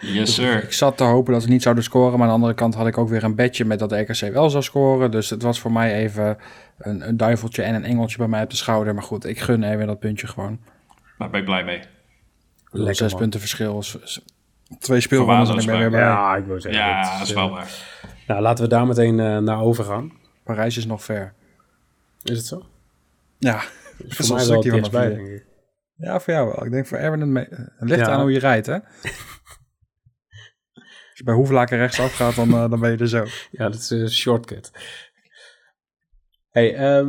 Yes, 0.00 0.34
sir. 0.34 0.62
Ik 0.62 0.72
zat 0.72 0.96
te 0.96 1.04
hopen 1.04 1.32
dat 1.32 1.42
ze 1.42 1.48
niet 1.48 1.62
zouden 1.62 1.84
scoren. 1.84 2.12
Maar 2.12 2.20
aan 2.20 2.28
de 2.28 2.34
andere 2.34 2.54
kant 2.54 2.74
had 2.74 2.86
ik 2.86 2.98
ook 2.98 3.08
weer 3.08 3.24
een 3.24 3.34
bedje 3.34 3.64
met 3.64 3.78
dat 3.78 3.88
de 3.88 3.98
RKC 4.00 4.32
wel 4.32 4.50
zou 4.50 4.62
scoren. 4.62 5.10
Dus 5.10 5.30
het 5.30 5.42
was 5.42 5.60
voor 5.60 5.72
mij 5.72 5.94
even 5.94 6.36
een, 6.78 7.08
een 7.08 7.16
duiveltje 7.16 7.62
en 7.62 7.74
een 7.74 7.84
engeltje 7.84 8.16
bij 8.18 8.28
mij 8.28 8.42
op 8.42 8.50
de 8.50 8.56
schouder. 8.56 8.94
Maar 8.94 9.02
goed, 9.02 9.24
ik 9.26 9.40
gun 9.40 9.62
Erwin 9.62 9.86
dat 9.86 9.98
puntje 9.98 10.26
gewoon. 10.26 10.58
Daar 11.18 11.30
ben 11.30 11.40
ik 11.40 11.46
blij 11.46 11.64
mee. 11.64 11.80
Lekker, 12.70 12.94
Zes 12.94 13.10
man. 13.10 13.20
punten 13.20 13.40
verschil. 13.40 13.82
Twee 14.78 15.00
speelrondes 15.00 15.48
en 15.50 15.58
ik 15.58 15.66
ben 15.66 15.78
weer 15.78 15.90
bij. 15.90 16.00
Ja, 16.00 16.36
ik 16.36 16.44
wil 16.44 16.60
zeggen. 16.60 16.82
Ja, 16.82 17.12
dat 17.18 17.22
is 17.22 17.30
eh, 17.30 17.36
wel 17.36 17.50
waar. 17.50 17.70
Nou, 18.26 18.40
laten 18.42 18.64
we 18.64 18.70
daar 18.70 18.86
meteen 18.86 19.20
eh, 19.20 19.38
naar 19.38 19.60
overgaan. 19.60 20.12
Parijs 20.44 20.76
is 20.76 20.86
nog 20.86 21.04
ver. 21.04 21.32
Is 22.22 22.36
het 22.36 22.46
zo? 22.46 22.62
Ja, 23.44 23.64
Dus 23.98 24.18
is 24.18 24.26
voor 24.26 24.26
wel 24.26 24.36
mij 24.36 24.46
wel 24.46 24.56
een 24.56 24.62
stukje 24.62 24.90
van 24.90 25.00
denk 25.08 25.28
ik. 25.28 25.46
ja, 25.96 26.20
voor 26.20 26.32
jou 26.32 26.46
wel. 26.46 26.64
Ik 26.64 26.70
denk 26.72 26.86
voor 26.86 26.98
Erwin 26.98 27.36
het, 27.36 27.48
ligt 27.78 28.00
Ja. 28.00 28.08
aan 28.12 28.20
hoe 28.20 28.32
je 28.32 28.38
rijdt, 28.38 28.66
hè? 28.66 28.78
Als 30.74 31.22
je 31.22 31.24
bij 31.24 31.34
Hoevelaken 31.34 31.78
rechtsaf 31.78 32.14
gaat, 32.14 32.34
dan, 32.34 32.48
eh, 32.50 32.70
dan 32.70 32.80
ben 32.80 32.90
je 32.90 32.96
er 32.96 33.08
zo. 33.08 33.24
Ja, 33.58 33.68
dat 33.68 33.74
is 33.80 33.90
een 33.90 34.10
shortcut. 34.10 34.70
Hey, 36.50 36.74
ehm, 36.74 37.06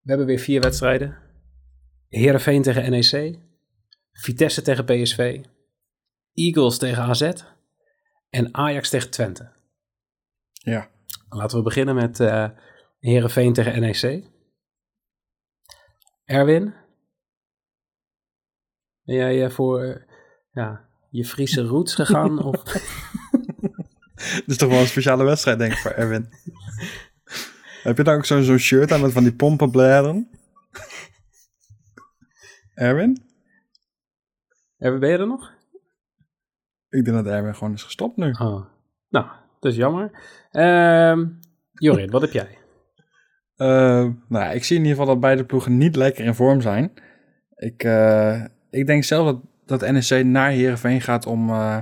we 0.00 0.08
hebben 0.14 0.26
weer 0.26 0.38
vier 0.38 0.60
wedstrijden. 0.60 1.18
Heerenveen 2.08 2.62
tegen 2.62 2.90
NEC. 2.90 3.38
Vitesse 4.12 4.62
tegen 4.62 4.84
PSV. 4.84 5.40
Eagles 6.32 6.78
tegen 6.78 7.02
AZ. 7.02 7.30
En 8.30 8.54
Ajax 8.54 8.88
tegen 8.90 9.10
Twente. 9.10 9.52
Ja. 10.52 10.90
Laten 11.28 11.56
we 11.58 11.62
beginnen 11.64 11.94
met 11.94 12.20
eh 12.20 12.48
Heerenveen 12.98 13.52
tegen 13.52 13.80
NEC. 13.80 14.24
Erwin? 16.28 16.74
Ben 19.02 19.16
jij 19.16 19.44
eh, 19.44 19.50
voor 19.50 20.06
ja, 20.52 20.88
je 21.10 21.24
Friese 21.24 21.62
roots 21.62 21.94
gegaan? 21.94 22.42
of? 22.50 22.62
Dit 24.14 24.42
is 24.46 24.56
toch 24.56 24.68
wel 24.68 24.80
een 24.80 24.86
speciale 24.86 25.24
wedstrijd, 25.24 25.58
denk 25.58 25.72
ik, 25.72 25.78
voor 25.78 25.90
Erwin. 25.90 26.28
Heb 27.82 27.96
je 27.96 28.02
dan 28.02 28.14
ook 28.14 28.24
zo'n 28.24 28.42
zo'n 28.42 28.58
shirt 28.58 28.92
aan 28.92 29.00
met 29.00 29.12
van 29.12 29.22
die 29.22 29.34
pompenbladeren? 29.34 30.30
Erwin? 32.74 33.22
Erwin, 34.78 35.00
ben 35.00 35.10
je 35.10 35.18
er 35.18 35.26
nog? 35.26 35.52
Ik 36.88 37.04
denk 37.04 37.16
dat 37.16 37.26
Erwin 37.26 37.54
gewoon 37.54 37.72
is 37.72 37.82
gestopt 37.82 38.16
nu. 38.16 38.30
Oh, 38.30 38.64
nou, 39.08 39.26
dat 39.60 39.72
is 39.72 39.76
jammer. 39.76 40.10
Ehm 40.50 41.26
Jorin, 41.72 42.10
wat 42.10 42.20
heb 42.20 42.32
jij? 42.32 42.57
Eh, 43.58 44.06
nou, 44.28 44.44
ja, 44.44 44.50
ik 44.50 44.64
zie 44.64 44.76
in 44.76 44.82
ieder 44.82 44.98
geval 44.98 45.12
dat 45.12 45.20
beide 45.20 45.44
ploegen 45.44 45.78
niet 45.78 45.96
lekker 45.96 46.24
in 46.24 46.34
vorm 46.34 46.60
zijn. 46.60 46.92
Ik, 47.56 47.84
eh, 47.84 48.44
ik 48.70 48.86
denk 48.86 49.04
zelf 49.04 49.26
dat, 49.26 49.40
dat 49.80 49.90
NEC 49.90 50.24
naar 50.24 50.50
Heerenveen 50.50 51.00
gaat 51.00 51.26
om, 51.26 51.48
eh, 51.48 51.78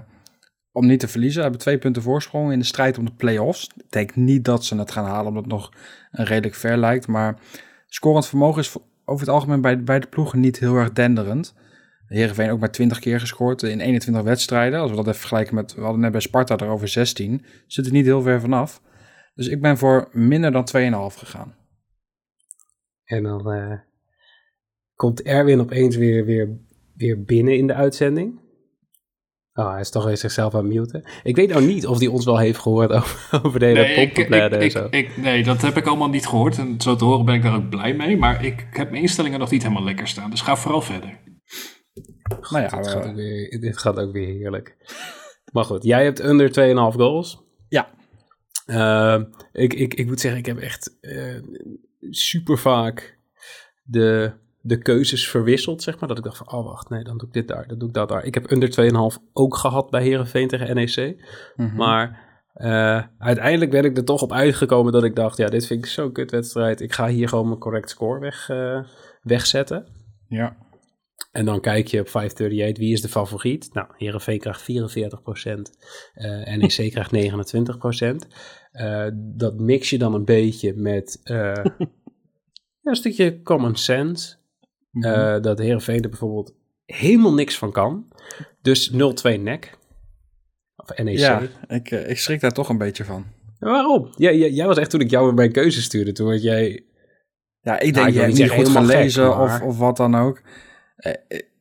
om 0.72 0.86
niet 0.86 1.00
te 1.00 1.08
verliezen. 1.08 1.34
Ze 1.34 1.42
hebben 1.42 1.60
twee 1.60 1.78
punten 1.78 2.02
voorsprong 2.02 2.52
in 2.52 2.58
de 2.58 2.64
strijd 2.64 2.98
om 2.98 3.04
de 3.04 3.12
play-offs. 3.16 3.70
Ik 3.76 3.92
denk 3.92 4.16
niet 4.16 4.44
dat 4.44 4.64
ze 4.64 4.76
het 4.76 4.90
gaan 4.90 5.04
halen, 5.04 5.26
omdat 5.26 5.42
het 5.42 5.52
nog 5.52 5.72
een 6.10 6.24
redelijk 6.24 6.54
ver 6.54 6.76
lijkt. 6.76 7.06
Maar 7.06 7.38
scorend 7.86 8.26
vermogen 8.26 8.60
is 8.60 8.76
over 9.04 9.26
het 9.26 9.34
algemeen 9.34 9.60
bij 9.60 9.82
beide 9.82 10.06
ploegen 10.06 10.40
niet 10.40 10.58
heel 10.58 10.76
erg 10.76 10.92
denderend. 10.92 11.54
Heerenveen 12.06 12.50
ook 12.50 12.60
maar 12.60 12.70
20 12.72 12.98
keer 12.98 13.20
gescoord 13.20 13.62
in 13.62 13.80
21 13.80 14.22
wedstrijden. 14.22 14.80
Als 14.80 14.90
we 14.90 14.96
dat 14.96 15.06
even 15.06 15.18
vergelijken 15.18 15.54
met, 15.54 15.74
we 15.74 15.80
hadden 15.80 16.00
net 16.00 16.12
bij 16.12 16.20
Sparta 16.20 16.56
er 16.56 16.68
over 16.68 16.88
16. 16.88 17.44
Zit 17.66 17.86
er 17.86 17.92
niet 17.92 18.04
heel 18.04 18.22
ver 18.22 18.40
vanaf. 18.40 18.82
Dus 19.34 19.48
ik 19.48 19.60
ben 19.60 19.78
voor 19.78 20.08
minder 20.12 20.52
dan 20.52 20.68
2,5 20.76 21.18
gegaan. 21.18 21.54
En 23.06 23.22
dan 23.22 23.52
eh, 23.52 23.78
komt 24.94 25.22
Erwin 25.22 25.60
opeens 25.60 25.96
weer, 25.96 26.24
weer, 26.24 26.58
weer 26.94 27.22
binnen 27.22 27.56
in 27.56 27.66
de 27.66 27.74
uitzending. 27.74 28.40
Oh, 29.52 29.70
hij 29.70 29.80
is 29.80 29.90
toch 29.90 30.04
weer 30.04 30.16
zichzelf 30.16 30.54
aan 30.54 30.64
het 30.64 30.74
muten. 30.74 31.04
Ik 31.22 31.36
weet 31.36 31.48
nou 31.48 31.64
niet 31.66 31.86
of 31.86 31.98
hij 31.98 32.06
ons 32.06 32.24
wel 32.24 32.38
heeft 32.38 32.58
gehoord 32.58 32.90
over, 32.98 33.40
over 33.44 33.60
de 33.60 33.66
hele 33.66 33.80
Nee, 33.80 33.96
ik, 33.96 34.18
en 34.18 34.62
ik, 34.62 34.70
zo. 34.70 34.86
ik- 34.90 35.16
nee, 35.16 35.44
dat 35.44 35.62
heb 35.62 35.76
ik 35.76 35.86
allemaal 35.86 36.08
niet 36.08 36.26
gehoord. 36.26 36.58
En 36.58 36.80
zo 36.80 36.96
te 36.96 37.04
horen 37.04 37.24
ben 37.24 37.34
ik 37.34 37.42
daar 37.42 37.56
ook 37.56 37.68
blij 37.68 37.94
mee. 37.94 38.16
Maar 38.16 38.44
ik 38.44 38.66
heb 38.70 38.90
mijn 38.90 39.02
instellingen 39.02 39.38
nog 39.38 39.50
niet 39.50 39.62
helemaal 39.62 39.84
lekker 39.84 40.08
staan. 40.08 40.30
Dus 40.30 40.40
ga 40.40 40.56
vooral 40.56 40.80
verder. 40.80 41.18
Nou 42.50 42.62
ja, 42.62 42.68
dit, 42.68 42.86
eh, 42.86 42.92
gaat 42.92 43.06
ook 43.08 43.14
weer, 43.14 43.60
dit 43.60 43.78
gaat 43.78 43.98
ook 43.98 44.12
weer 44.12 44.26
heerlijk. 44.26 44.76
Maar 45.52 45.64
goed, 45.64 45.84
jij 45.84 46.04
hebt 46.04 46.20
onder 46.28 46.50
2,5 46.92 46.96
goals. 46.96 47.44
Ja. 47.68 47.88
Uh, 48.66 49.22
ik, 49.52 49.74
ik, 49.74 49.94
ik 49.94 50.06
moet 50.06 50.20
zeggen, 50.20 50.40
ik 50.40 50.46
heb 50.46 50.58
echt 50.58 50.96
uh, 51.00 51.42
super 52.10 52.58
vaak 52.58 53.18
de, 53.82 54.32
de 54.60 54.78
keuzes 54.78 55.28
verwisseld, 55.28 55.82
zeg 55.82 55.98
maar. 55.98 56.08
Dat 56.08 56.18
ik 56.18 56.24
dacht 56.24 56.36
van, 56.36 56.52
oh 56.52 56.64
wacht, 56.64 56.88
nee, 56.88 57.04
dan 57.04 57.18
doe 57.18 57.28
ik 57.28 57.34
dit 57.34 57.48
daar, 57.48 57.66
dan 57.66 57.78
doe 57.78 57.88
ik 57.88 57.94
dat 57.94 58.08
daar. 58.08 58.24
Ik 58.24 58.34
heb 58.34 58.52
onder 58.52 59.14
2,5 59.18 59.22
ook 59.32 59.56
gehad 59.56 59.90
bij 59.90 60.02
Herenveen 60.02 60.48
tegen 60.48 60.74
NEC. 60.74 61.24
Mm 61.56 61.68
-hmm. 61.68 61.76
Maar 61.76 62.24
uh, 62.54 63.02
uiteindelijk 63.18 63.70
ben 63.70 63.84
ik 63.84 63.96
er 63.96 64.04
toch 64.04 64.22
op 64.22 64.32
uitgekomen 64.32 64.92
dat 64.92 65.04
ik 65.04 65.16
dacht, 65.16 65.36
ja, 65.36 65.46
dit 65.46 65.66
vind 65.66 65.84
ik 65.84 65.90
zo'n 65.90 66.12
kutwedstrijd. 66.12 66.80
Ik 66.80 66.92
ga 66.92 67.08
hier 67.08 67.28
gewoon 67.28 67.46
mijn 67.46 67.60
correct 67.60 67.90
score 67.90 68.20
weg, 68.20 68.48
uh, 68.48 68.82
wegzetten. 69.22 69.86
Ja. 70.28 70.56
En 71.32 71.44
dan 71.44 71.60
kijk 71.60 71.86
je 71.86 72.00
op 72.00 72.08
538, 72.08 72.78
wie 72.78 72.92
is 72.92 73.00
de 73.00 73.08
favoriet? 73.08 73.68
Nou, 73.72 73.86
Herenveen 73.96 74.38
krijgt 74.38 74.62
44% 74.62 74.64
uh, 76.14 76.56
NEC 76.56 76.90
krijgt 76.90 77.10
29 77.20 77.78
uh, 78.80 79.06
Dat 79.14 79.60
mix 79.60 79.90
je 79.90 79.98
dan 79.98 80.14
een 80.14 80.24
beetje 80.24 80.74
met 80.74 81.20
ja, 81.24 81.64
een 82.82 82.96
stukje 82.96 83.42
common 83.42 83.76
sense. 83.76 84.36
Mm 84.90 85.02
-hmm. 85.02 85.42
dat 85.42 85.58
Herenveen 85.58 86.02
er 86.02 86.08
bijvoorbeeld 86.08 86.54
helemaal 86.86 87.34
niks 87.34 87.58
van 87.58 87.72
kan. 87.72 88.08
Dus 88.62 88.92
0-2 88.92 88.94
nek. 89.40 89.78
Of 90.76 90.98
NEC. 90.98 91.18
Ja, 91.18 91.42
ik, 91.68 91.90
ik 91.90 92.18
schrik 92.18 92.40
daar 92.40 92.52
toch 92.52 92.68
een 92.68 92.78
beetje 92.78 93.04
van. 93.04 93.26
Waarom? 93.58 94.08
Jij, 94.16 94.50
jij 94.50 94.66
was 94.66 94.78
echt 94.78 94.90
toen 94.90 95.00
ik 95.00 95.10
jou 95.10 95.34
mijn 95.34 95.52
keuze 95.52 95.82
stuurde, 95.82 96.12
toen 96.12 96.30
had 96.30 96.42
jij... 96.42 96.84
Ja, 97.60 97.80
ik 97.80 97.94
denk, 97.94 98.06
nou, 98.06 98.12
je 98.12 98.20
hebt 98.20 98.34
niet 98.34 98.50
goed 98.50 98.68
gelezen 98.68 99.24
gek, 99.24 99.34
maar... 99.34 99.42
of, 99.42 99.60
of 99.60 99.78
wat 99.78 99.96
dan 99.96 100.14
ook. 100.14 100.42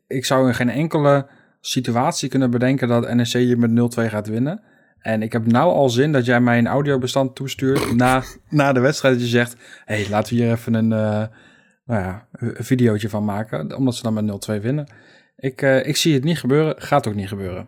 Ik 0.07 0.25
zou 0.25 0.47
in 0.47 0.53
geen 0.53 0.69
enkele 0.69 1.27
situatie 1.59 2.29
kunnen 2.29 2.51
bedenken 2.51 2.87
dat 2.87 3.13
NEC 3.13 3.27
je 3.27 3.55
met 3.57 3.99
0-2 3.99 4.09
gaat 4.09 4.27
winnen. 4.27 4.63
En 5.05 5.21
ik 5.21 5.31
heb 5.31 5.45
nou 5.45 5.73
al 5.73 5.89
zin 5.89 6.11
dat 6.11 6.25
jij 6.25 6.41
mij 6.41 6.57
een 6.57 6.67
audiobestand 6.67 7.35
toestuurt 7.35 7.95
na, 7.95 8.23
na 8.49 8.73
de 8.73 8.79
wedstrijd. 8.79 9.13
Dat 9.13 9.23
je 9.23 9.29
zegt, 9.29 9.55
hé, 9.85 9.95
hey, 9.95 10.09
laten 10.09 10.35
we 10.35 10.41
hier 10.41 10.51
even 10.51 10.73
een, 10.73 10.91
uh, 10.91 11.25
nou 11.85 12.01
ja, 12.01 12.27
een 12.31 12.63
videootje 12.63 13.09
van 13.09 13.25
maken. 13.25 13.75
Omdat 13.75 13.95
ze 13.95 14.03
dan 14.03 14.13
met 14.13 14.49
0-2 14.51 14.61
winnen. 14.61 14.87
Ik, 15.35 15.61
uh, 15.61 15.87
ik 15.87 15.95
zie 15.95 16.13
het 16.13 16.23
niet 16.23 16.39
gebeuren. 16.39 16.75
Gaat 16.77 17.07
ook 17.07 17.15
niet 17.15 17.27
gebeuren. 17.27 17.67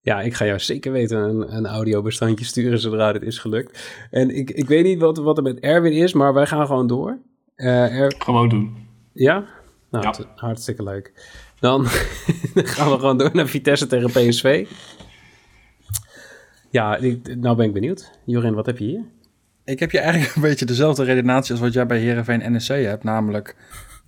Ja, 0.00 0.20
ik 0.20 0.34
ga 0.34 0.44
jou 0.44 0.58
zeker 0.58 0.92
weten 0.92 1.18
een, 1.18 1.56
een 1.56 1.66
audiobestandje 1.66 2.44
sturen 2.44 2.78
zodra 2.78 3.12
dit 3.12 3.22
is 3.22 3.38
gelukt. 3.38 4.06
En 4.10 4.36
ik, 4.36 4.50
ik 4.50 4.68
weet 4.68 4.84
niet 4.84 5.00
wat, 5.00 5.18
wat 5.18 5.36
er 5.36 5.42
met 5.42 5.60
Erwin 5.60 5.92
is, 5.92 6.12
maar 6.12 6.34
wij 6.34 6.46
gaan 6.46 6.66
gewoon 6.66 6.86
door. 6.86 7.18
Uh, 7.56 8.00
er... 8.00 8.14
Gewoon 8.18 8.48
doen. 8.48 8.76
Ja? 9.12 9.44
Nou, 9.90 10.04
ja. 10.04 10.14
hartstikke 10.34 10.82
leuk. 10.82 11.12
Dan 11.60 11.86
gaan 12.54 12.90
we 12.90 12.98
gewoon 12.98 13.18
door 13.18 13.30
naar 13.32 13.46
Vitesse 13.46 13.86
tegen 13.86 14.10
PSV. 14.10 14.66
Ja, 16.74 16.96
ik, 16.96 17.36
nou 17.36 17.56
ben 17.56 17.66
ik 17.66 17.72
benieuwd. 17.72 18.10
Jorin, 18.24 18.54
wat 18.54 18.66
heb 18.66 18.78
je 18.78 18.84
hier? 18.84 19.00
Ik 19.64 19.80
heb 19.80 19.90
je 19.90 19.98
eigenlijk 19.98 20.34
een 20.34 20.42
beetje 20.42 20.64
dezelfde 20.64 21.04
redenatie 21.04 21.52
als 21.52 21.60
wat 21.60 21.72
jij 21.72 21.86
bij 21.86 21.98
Herenveen 21.98 22.52
NEC 22.52 22.66
hebt. 22.66 23.04
Namelijk, 23.04 23.56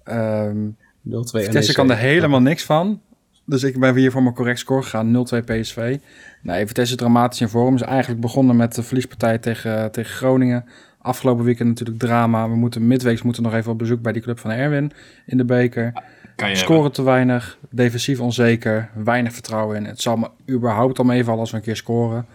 um, 0.05 0.77
0-2 1.03 1.43
Vitesse 1.43 1.73
kan 1.73 1.91
er 1.91 1.97
helemaal 1.97 2.41
niks 2.41 2.65
van. 2.65 3.01
Dus 3.45 3.63
ik 3.63 3.81
ben 3.81 3.95
hier 3.97 4.11
voor 4.11 4.23
mijn 4.23 4.35
correct 4.35 4.59
score 4.59 4.83
gegaan. 4.83 5.27
0-2 5.35 5.45
PSV. 5.45 5.99
Nee, 6.43 6.67
Vitesse 6.67 6.97
dramatisch 6.97 7.41
in 7.41 7.49
vorm. 7.49 7.75
Is 7.75 7.83
eigenlijk 7.83 8.21
begonnen 8.21 8.57
met 8.57 8.75
de 8.75 8.83
verliespartij 8.83 9.39
tegen, 9.39 9.93
tegen 9.93 10.15
Groningen. 10.15 10.65
Afgelopen 10.99 11.45
weekend 11.45 11.69
natuurlijk 11.69 11.99
drama. 11.99 12.49
We 12.49 12.57
moeten 12.57 12.87
midweeks 12.87 13.23
moeten 13.23 13.43
nog 13.43 13.55
even 13.55 13.73
op 13.73 13.79
bezoek 13.79 14.03
bij 14.03 14.13
die 14.13 14.23
club 14.23 14.39
van 14.39 14.51
Erwin 14.51 14.93
in 15.27 15.37
de 15.37 15.45
beker. 15.45 15.93
Scoren 16.37 16.93
te 16.93 17.03
weinig, 17.03 17.59
defensief 17.71 18.21
onzeker, 18.21 18.91
weinig 19.05 19.33
vertrouwen 19.33 19.77
in. 19.77 19.85
Het 19.85 20.01
zal 20.01 20.17
me 20.17 20.31
überhaupt 20.51 20.99
al 20.99 21.05
meevallen 21.05 21.41
als 21.41 21.51
we 21.51 21.57
een 21.57 21.63
keer 21.63 21.77
scoren. 21.77 22.27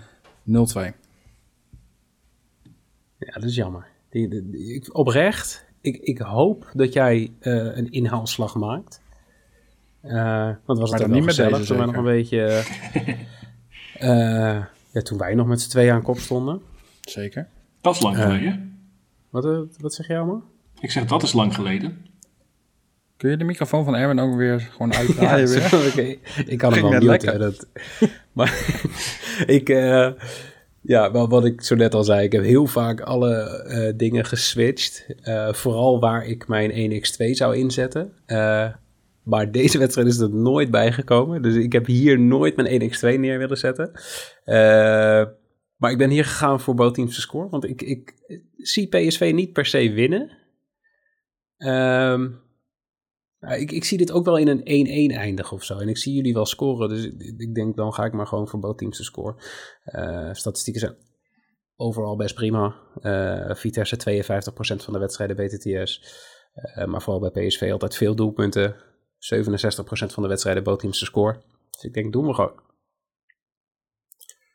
0-2. 0.51 0.95
Ja, 3.17 3.33
dat 3.33 3.43
is 3.43 3.55
jammer. 3.55 3.87
Die, 4.09 4.27
die, 4.27 4.49
die, 4.49 4.73
ik, 4.73 4.97
oprecht, 4.97 5.65
ik, 5.81 5.97
ik 5.97 6.17
hoop 6.17 6.71
dat 6.73 6.93
jij 6.93 7.31
uh, 7.39 7.77
een 7.77 7.91
inhaalslag 7.91 8.55
maakt. 8.55 9.01
Uh, 10.03 10.49
want 10.65 10.79
was 10.79 10.91
het 10.91 11.03
ook 11.03 11.07
niet 11.07 11.23
met 11.23 11.35
deze, 11.35 11.63
toen 11.63 11.77
we 11.77 11.85
nog 11.85 11.95
een 11.95 12.03
beetje... 12.03 12.63
uh, 13.99 14.63
ja, 14.93 15.01
toen 15.03 15.17
wij 15.17 15.35
nog 15.35 15.47
met 15.47 15.61
z'n 15.61 15.69
tweeën 15.69 15.93
aan 15.93 16.01
kop 16.01 16.17
stonden. 16.17 16.61
Zeker. 17.01 17.47
Dat 17.81 17.95
is 17.95 18.01
lang 18.01 18.17
geleden. 18.17 18.79
Wat, 19.29 19.77
wat 19.79 19.93
zeg 19.93 20.07
jij 20.07 20.17
allemaal? 20.17 20.43
Ik 20.79 20.91
zeg, 20.91 21.05
dat 21.05 21.23
is 21.23 21.33
lang 21.33 21.55
geleden. 21.55 22.05
Kun 23.21 23.29
je 23.29 23.37
de 23.37 23.43
microfoon 23.43 23.85
van 23.85 23.95
Erwin 23.95 24.19
ook 24.19 24.35
weer 24.35 24.59
gewoon 24.59 24.93
uitdraaien? 24.99 25.49
ja, 25.49 25.69
weer? 25.69 25.91
Okay. 25.91 26.19
Ik 26.45 26.57
kan 26.57 26.73
hem 26.73 26.89
wel 26.89 27.01
muten. 27.01 27.39
Dat, 27.39 27.67
maar 28.37 28.81
ik, 29.45 29.69
uh, 29.69 30.11
ja, 30.81 31.11
wat 31.11 31.45
ik 31.45 31.61
zo 31.61 31.75
net 31.75 31.93
al 31.93 32.03
zei, 32.03 32.23
ik 32.23 32.31
heb 32.31 32.43
heel 32.43 32.65
vaak 32.65 33.01
alle 33.01 33.65
uh, 33.67 33.97
dingen 33.97 34.25
geswitcht. 34.25 35.05
Uh, 35.23 35.53
vooral 35.53 35.99
waar 35.99 36.25
ik 36.25 36.47
mijn 36.47 36.91
1x2 36.91 37.29
zou 37.31 37.55
inzetten. 37.55 38.13
maar 39.23 39.51
deze 39.51 39.77
wedstrijd 39.77 40.07
is 40.07 40.19
er 40.19 40.29
nooit 40.29 40.71
bijgekomen. 40.71 41.41
Dus 41.41 41.55
ik 41.55 41.73
heb 41.73 41.85
hier 41.85 42.19
nooit 42.19 42.55
mijn 42.55 42.81
1x2 42.81 43.19
neer 43.19 43.37
willen 43.37 43.57
zetten. 43.57 43.91
maar 45.75 45.91
ik 45.91 45.97
ben 45.97 46.09
hier 46.09 46.25
gegaan 46.25 46.59
voor 46.59 46.75
both 46.75 46.93
teams 46.93 47.15
te 47.15 47.21
score. 47.21 47.49
Want 47.49 47.69
ik, 47.69 47.81
ik 47.81 48.13
zie 48.57 48.87
PSV 48.87 49.31
niet 49.35 49.53
per 49.53 49.65
se 49.65 49.91
winnen. 49.91 50.31
Um, 51.57 52.40
nou, 53.41 53.59
ik, 53.59 53.71
ik 53.71 53.83
zie 53.83 53.97
dit 53.97 54.11
ook 54.11 54.25
wel 54.25 54.37
in 54.37 54.47
een 54.47 55.11
1-1 55.11 55.15
eindigen 55.15 55.57
of 55.57 55.63
zo. 55.63 55.77
En 55.77 55.87
ik 55.87 55.97
zie 55.97 56.13
jullie 56.13 56.33
wel 56.33 56.45
scoren. 56.45 56.89
Dus 56.89 57.05
ik, 57.05 57.33
ik 57.37 57.55
denk, 57.55 57.75
dan 57.75 57.93
ga 57.93 58.05
ik 58.05 58.13
maar 58.13 58.27
gewoon 58.27 58.47
voor 58.47 58.59
both 58.59 58.77
teams 58.77 58.97
te 58.97 59.03
scoren. 59.03 59.35
Uh, 59.85 60.29
statistieken 60.31 60.81
zijn 60.81 60.95
overal 61.75 62.15
best 62.15 62.35
prima. 62.35 62.75
Uh, 63.01 63.55
Vitesse 63.55 63.95
52% 63.95 64.83
van 64.83 64.93
de 64.93 64.99
wedstrijden 64.99 65.35
BTTS. 65.35 66.03
Uh, 66.55 66.85
maar 66.85 67.01
vooral 67.01 67.31
bij 67.31 67.47
PSV 67.47 67.69
altijd 67.71 67.95
veel 67.95 68.15
doelpunten. 68.15 68.75
67% 68.75 68.75
van 69.87 70.23
de 70.23 70.29
wedstrijden 70.29 70.63
both 70.63 70.79
teams 70.79 70.99
te 70.99 71.05
scoren. 71.05 71.41
Dus 71.71 71.83
ik 71.83 71.93
denk, 71.93 72.13
doen 72.13 72.27
we 72.27 72.33
gewoon. 72.33 72.59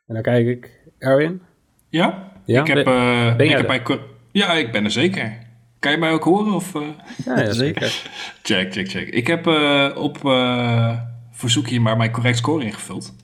En 0.07 0.15
dan 0.15 0.23
kijk 0.23 0.47
ik, 0.47 0.91
Erwin? 0.99 1.43
Ja, 1.89 2.33
ja? 2.45 2.61
ik 2.61 2.67
heb, 2.67 2.85
ben, 2.85 3.37
ben 3.37 3.47
ik 3.47 3.57
heb 3.57 3.67
bij, 3.67 4.01
ja, 4.33 4.53
ik 4.53 4.73
ben 4.73 4.85
er 4.85 4.91
zeker. 4.91 5.46
Kan 5.87 5.95
je 5.95 6.01
mij 6.01 6.13
ook 6.13 6.25
horen? 6.25 6.53
Of, 6.53 6.75
uh... 6.75 6.89
ja, 7.25 7.41
ja, 7.41 7.53
zeker. 7.53 7.89
check, 8.43 8.73
check, 8.73 8.89
check. 8.89 9.09
Ik 9.09 9.27
heb 9.27 9.47
uh, 9.47 9.91
op 9.95 10.25
uh, 10.25 11.01
verzoek 11.31 11.69
hier 11.69 11.83
maar 11.83 11.97
mijn 11.97 12.11
correct 12.11 12.37
score 12.37 12.65
ingevuld. 12.65 13.13
2-1 13.13 13.17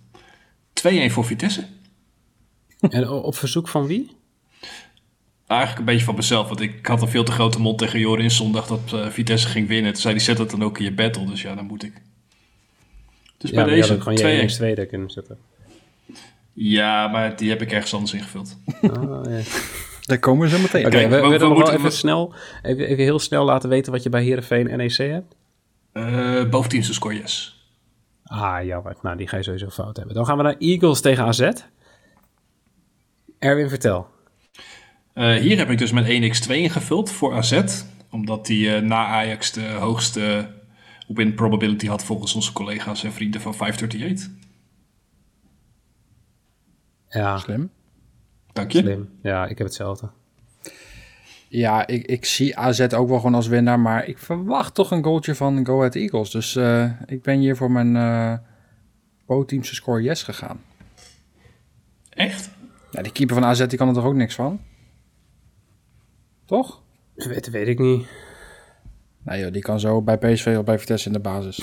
voor 1.07 1.25
Vitesse. 1.25 1.67
En 2.81 3.09
op 3.09 3.37
verzoek 3.37 3.69
van 3.69 3.87
wie? 3.87 4.11
Eigenlijk 5.47 5.81
een 5.81 5.85
beetje 5.85 6.05
van 6.05 6.15
mezelf, 6.15 6.49
want 6.49 6.61
ik 6.61 6.87
had 6.87 7.03
een 7.03 7.09
veel 7.09 7.25
te 7.25 7.33
grote 7.33 7.61
mond 7.61 7.79
tegen 7.79 8.01
Jorin 8.01 8.31
zondag 8.31 8.67
dat 8.67 9.13
Vitesse 9.13 9.49
ging 9.49 9.69
winnen. 9.69 9.93
Toen 9.93 10.03
zei 10.03 10.15
hij, 10.15 10.23
zet 10.23 10.39
het 10.39 10.51
dan 10.51 10.65
ook 10.65 10.79
in 10.79 10.85
je 10.85 10.93
battle, 10.93 11.27
dus 11.27 11.43
ja, 11.43 11.55
dan 11.55 11.67
moet 11.67 11.83
ik. 11.83 12.03
Dus 13.39 13.51
ja, 13.51 13.65
bij 13.65 13.75
deze 13.75 14.01
gewoon 14.01 14.19
je 14.19 14.25
1 14.25 14.47
2 14.47 14.87
kunnen 14.87 15.11
zetten. 15.11 15.39
Ja, 16.53 17.09
maar 17.09 17.37
die 17.37 17.51
heb 17.51 17.63
ik 17.63 17.73
ergens 17.73 17.95
anders 17.95 18.13
ingevuld. 18.13 18.59
Oh, 18.83 19.23
ja. 19.25 19.41
Daar 20.07 20.19
komen 20.19 20.49
ze 20.49 20.61
meteen. 20.61 20.87
Oké, 20.87 20.97
okay, 20.97 21.09
we, 21.09 21.29
we, 21.29 21.39
we, 21.39 21.47
nog 21.47 21.59
wel 21.59 21.73
even, 21.73 21.93
snel, 21.93 22.35
even, 22.63 22.87
even 22.87 23.05
heel 23.05 23.19
snel 23.19 23.45
laten 23.45 23.69
weten 23.69 23.93
wat 23.93 24.03
je 24.03 24.09
bij 24.09 24.23
Heerenveen 24.23 24.77
NEC 24.77 24.97
hebt. 24.97 25.35
Uh, 25.93 26.49
boventeamse 26.49 26.95
score, 26.95 27.15
yes. 27.15 27.67
Ah, 28.25 28.65
jammer. 28.65 28.97
Nou, 29.03 29.17
die 29.17 29.29
ga 29.29 29.37
je 29.37 29.43
sowieso 29.43 29.69
fout 29.69 29.97
hebben. 29.97 30.15
Dan 30.15 30.27
gaan 30.27 30.37
we 30.37 30.43
naar 30.43 30.57
Eagles 30.59 31.01
tegen 31.01 31.25
AZ. 31.25 31.51
Erwin, 33.39 33.69
vertel. 33.69 34.07
Uh, 35.15 35.35
hier 35.35 35.59
heb 35.59 35.71
ik 35.71 35.79
dus 35.79 35.93
met 35.93 36.05
1x2 36.05 36.51
ingevuld 36.51 37.11
voor 37.11 37.35
AZ. 37.35 37.85
Omdat 38.11 38.47
die 38.47 38.67
uh, 38.67 38.81
na 38.81 39.07
Ajax 39.07 39.53
de 39.53 39.69
hoogste 39.69 40.51
win 41.07 41.35
probability 41.35 41.87
had 41.87 42.05
volgens 42.05 42.35
onze 42.35 42.53
collega's 42.53 43.05
en 43.05 43.13
vrienden 43.13 43.41
van 43.41 43.55
538. 43.55 44.29
Ja. 47.09 47.39
Slim. 47.39 47.71
Dank 48.53 48.71
je. 48.71 48.79
Slim. 48.79 49.09
Ja, 49.23 49.47
ik 49.47 49.59
heb 49.59 49.67
hetzelfde. 49.67 50.11
Ja, 51.49 51.87
ik, 51.87 52.07
ik 52.07 52.25
zie 52.25 52.57
AZ 52.57 52.81
ook 52.81 53.09
wel 53.09 53.17
gewoon 53.17 53.35
als 53.35 53.47
winnaar, 53.47 53.81
maar 53.81 54.07
ik 54.07 54.19
verwacht 54.19 54.75
toch 54.75 54.91
een 54.91 55.05
goaltje 55.05 55.35
van 55.35 55.67
Go 55.67 55.79
Ahead 55.79 55.95
Eagles. 55.95 56.31
Dus 56.31 56.57
uh, 56.57 56.91
ik 57.07 57.23
ben 57.23 57.39
hier 57.39 57.57
voor 57.57 57.71
mijn 57.71 57.95
uh, 57.95 58.35
Bo-teamse 59.27 59.75
score 59.75 60.03
yes 60.03 60.23
gegaan. 60.23 60.61
Echt? 62.09 62.51
Ja, 62.91 63.03
die 63.03 63.13
keeper 63.13 63.35
van 63.35 63.45
AZ 63.45 63.67
die 63.67 63.79
kan 63.79 63.89
er 63.89 63.95
toch 63.95 64.05
ook 64.05 64.15
niks 64.15 64.35
van? 64.35 64.61
Toch? 66.45 66.83
Dat 67.15 67.47
weet 67.47 67.69
ik 67.69 67.79
niet. 67.79 68.07
Nee 69.25 69.41
joh, 69.41 69.53
die 69.53 69.63
kan 69.63 69.81
zo 69.81 70.03
bij 70.03 70.19
PSV 70.19 70.55
of 70.59 70.65
bij 70.65 70.79
Vitesse 70.79 71.07
in 71.07 71.13
de 71.13 71.21
basis. 71.21 71.57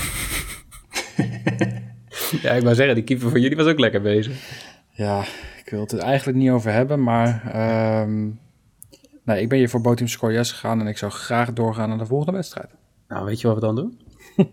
ja, 2.42 2.52
ik 2.52 2.64
wou 2.64 2.76
zeggen, 2.76 2.96
die 2.96 3.04
keeper 3.04 3.30
van 3.30 3.42
jullie 3.42 3.58
was 3.58 3.68
ook 3.68 3.80
lekker 3.80 4.02
bezig. 4.02 4.68
Ja, 5.00 5.24
ik 5.64 5.70
wil 5.70 5.80
het 5.80 5.92
er 5.92 6.00
eigenlijk 6.00 6.38
niet 6.38 6.50
over 6.50 6.72
hebben, 6.72 7.04
maar 7.04 7.56
um, 8.02 8.40
nee, 9.24 9.42
ik 9.42 9.50
ben 9.50 9.58
hier 9.58 9.70
voor 9.70 9.82
Boteam 9.82 10.08
Score 10.08 10.34
Yes 10.34 10.52
gegaan 10.52 10.80
en 10.80 10.88
ik 10.88 10.98
zou 10.98 11.12
graag 11.12 11.54
doorgaan 11.54 11.90
naar 11.90 11.98
de 11.98 12.06
volgende 12.06 12.32
wedstrijd. 12.32 12.70
Nou, 13.08 13.26
weet 13.26 13.42
je 13.42 13.48
wat 13.48 13.56
we 13.56 13.62
dan 13.62 13.76
doen? 13.76 14.02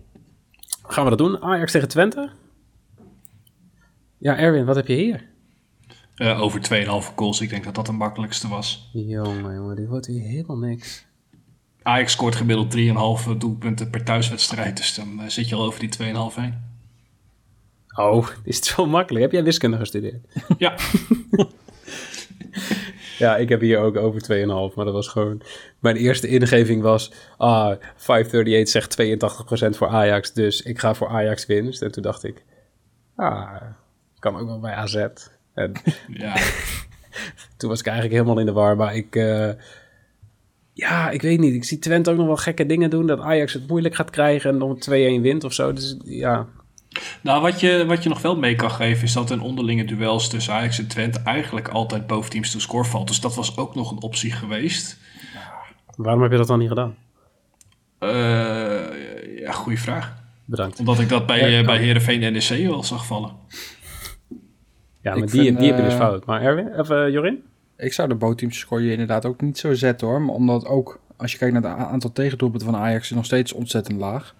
Gaan 0.92 1.04
we 1.04 1.10
dat 1.10 1.18
doen? 1.18 1.42
Ajax 1.42 1.72
tegen 1.72 1.88
Twente? 1.88 2.30
Ja, 4.18 4.38
Erwin, 4.38 4.64
wat 4.64 4.76
heb 4.76 4.86
je 4.86 4.94
hier? 4.94 5.28
Uh, 6.16 6.42
over 6.42 6.60
2,5 7.10 7.14
goals. 7.14 7.40
Ik 7.40 7.50
denk 7.50 7.64
dat 7.64 7.74
dat 7.74 7.86
de 7.86 7.92
makkelijkste 7.92 8.48
was. 8.48 8.90
Jongen, 8.92 9.54
jongen, 9.54 9.76
dit 9.76 9.88
wordt 9.88 10.06
hier 10.06 10.22
helemaal 10.22 10.58
niks. 10.58 11.06
Ajax 11.82 12.12
scoort 12.12 12.34
gemiddeld 12.34 12.76
3,5 13.28 13.36
doelpunten 13.36 13.90
per 13.90 14.04
thuiswedstrijd. 14.04 14.76
Dus 14.76 14.94
dan 14.94 15.20
uh, 15.20 15.28
zit 15.28 15.48
je 15.48 15.54
al 15.54 15.64
over 15.64 15.80
die 15.80 15.90
2,5 15.98 16.34
heen. 16.34 16.75
Oh, 17.96 18.28
is 18.44 18.56
het 18.56 18.64
zo 18.64 18.86
makkelijk? 18.86 19.24
Heb 19.24 19.32
jij 19.32 19.44
wiskunde 19.44 19.76
gestudeerd? 19.76 20.26
Ja. 20.58 20.74
ja, 23.18 23.36
ik 23.36 23.48
heb 23.48 23.60
hier 23.60 23.78
ook 23.78 23.96
over 23.96 24.22
2,5. 24.70 24.74
Maar 24.74 24.84
dat 24.84 24.94
was 24.94 25.08
gewoon... 25.08 25.42
Mijn 25.78 25.96
eerste 25.96 26.28
ingeving 26.28 26.82
was... 26.82 27.12
Ah, 27.36 27.76
538 27.96 28.68
zegt 28.68 29.74
82% 29.74 29.76
voor 29.76 29.88
Ajax. 29.88 30.32
Dus 30.32 30.62
ik 30.62 30.78
ga 30.78 30.94
voor 30.94 31.08
Ajax 31.08 31.46
winst. 31.46 31.82
En 31.82 31.92
toen 31.92 32.02
dacht 32.02 32.24
ik... 32.24 32.44
Ah, 33.16 33.62
kan 34.18 34.36
ook 34.36 34.46
wel 34.46 34.60
bij 34.60 34.74
AZ. 34.74 35.06
En 35.54 35.72
ja. 36.08 36.34
toen 37.56 37.70
was 37.70 37.80
ik 37.80 37.86
eigenlijk 37.86 38.16
helemaal 38.16 38.40
in 38.40 38.46
de 38.46 38.52
war. 38.52 38.76
Maar 38.76 38.96
ik... 38.96 39.16
Uh, 39.16 39.50
ja, 40.72 41.10
ik 41.10 41.22
weet 41.22 41.38
niet. 41.38 41.54
Ik 41.54 41.64
zie 41.64 41.78
Twente 41.78 42.10
ook 42.10 42.16
nog 42.16 42.26
wel 42.26 42.36
gekke 42.36 42.66
dingen 42.66 42.90
doen. 42.90 43.06
Dat 43.06 43.20
Ajax 43.20 43.52
het 43.52 43.68
moeilijk 43.68 43.94
gaat 43.94 44.10
krijgen 44.10 44.50
en 44.50 44.58
dan 44.58 44.82
2-1 45.18 45.22
wint 45.22 45.44
of 45.44 45.52
zo. 45.52 45.72
Dus 45.72 45.96
ja, 46.04 46.46
nou, 47.20 47.42
wat 47.42 47.60
je, 47.60 47.84
wat 47.86 48.02
je 48.02 48.08
nog 48.08 48.22
wel 48.22 48.36
mee 48.36 48.54
kan 48.54 48.70
geven 48.70 49.04
is 49.04 49.12
dat 49.12 49.30
een 49.30 49.40
onderlinge 49.40 49.84
duels 49.84 50.28
tussen 50.28 50.54
Ajax 50.54 50.78
en 50.78 50.86
Twente 50.86 51.20
eigenlijk 51.24 51.68
altijd 51.68 52.06
boven 52.06 52.30
teams 52.30 52.50
to 52.50 52.58
score 52.58 52.84
valt. 52.84 53.08
Dus 53.08 53.20
dat 53.20 53.34
was 53.34 53.56
ook 53.56 53.74
nog 53.74 53.90
een 53.90 54.02
optie 54.02 54.32
geweest. 54.32 54.98
Waarom 55.96 56.22
heb 56.22 56.30
je 56.30 56.36
dat 56.36 56.46
dan 56.46 56.58
niet 56.58 56.68
gedaan? 56.68 56.96
Uh, 58.00 59.38
ja, 59.38 59.52
goede 59.52 59.78
vraag. 59.78 60.14
Bedankt. 60.44 60.78
Omdat 60.78 60.98
ik 60.98 61.08
dat 61.08 61.26
bij, 61.26 61.50
ja, 61.50 61.64
bij 61.64 61.78
Heerenveen 61.78 62.22
en 62.22 62.32
NEC 62.32 62.68
wel 62.68 62.82
zag 62.82 63.06
vallen. 63.06 63.30
Ja, 65.00 65.14
maar 65.14 65.26
die, 65.26 65.42
vind, 65.42 65.58
die 65.58 65.66
heb 65.66 65.76
je 65.76 65.82
dus 65.82 65.92
eh, 65.92 65.98
fout. 65.98 66.26
Maar 66.26 66.42
Erwin, 66.42 66.78
of 66.78 66.90
uh, 66.90 67.08
Jorin? 67.08 67.42
Ik 67.76 67.92
zou 67.92 68.08
de 68.08 68.14
bootteams 68.14 68.58
score 68.58 68.82
je 68.82 68.90
inderdaad 68.90 69.24
ook 69.24 69.40
niet 69.40 69.58
zo 69.58 69.74
zetten 69.74 70.06
hoor. 70.06 70.20
Maar 70.20 70.34
omdat 70.34 70.66
ook, 70.66 71.00
als 71.16 71.32
je 71.32 71.38
kijkt 71.38 71.60
naar 71.60 71.78
het 71.78 71.88
aantal 71.88 72.12
tegendoelpunten 72.12 72.70
van 72.70 72.80
Ajax, 72.80 73.10
is 73.10 73.16
nog 73.16 73.24
steeds 73.24 73.52
ontzettend 73.52 73.98
laag. 73.98 74.34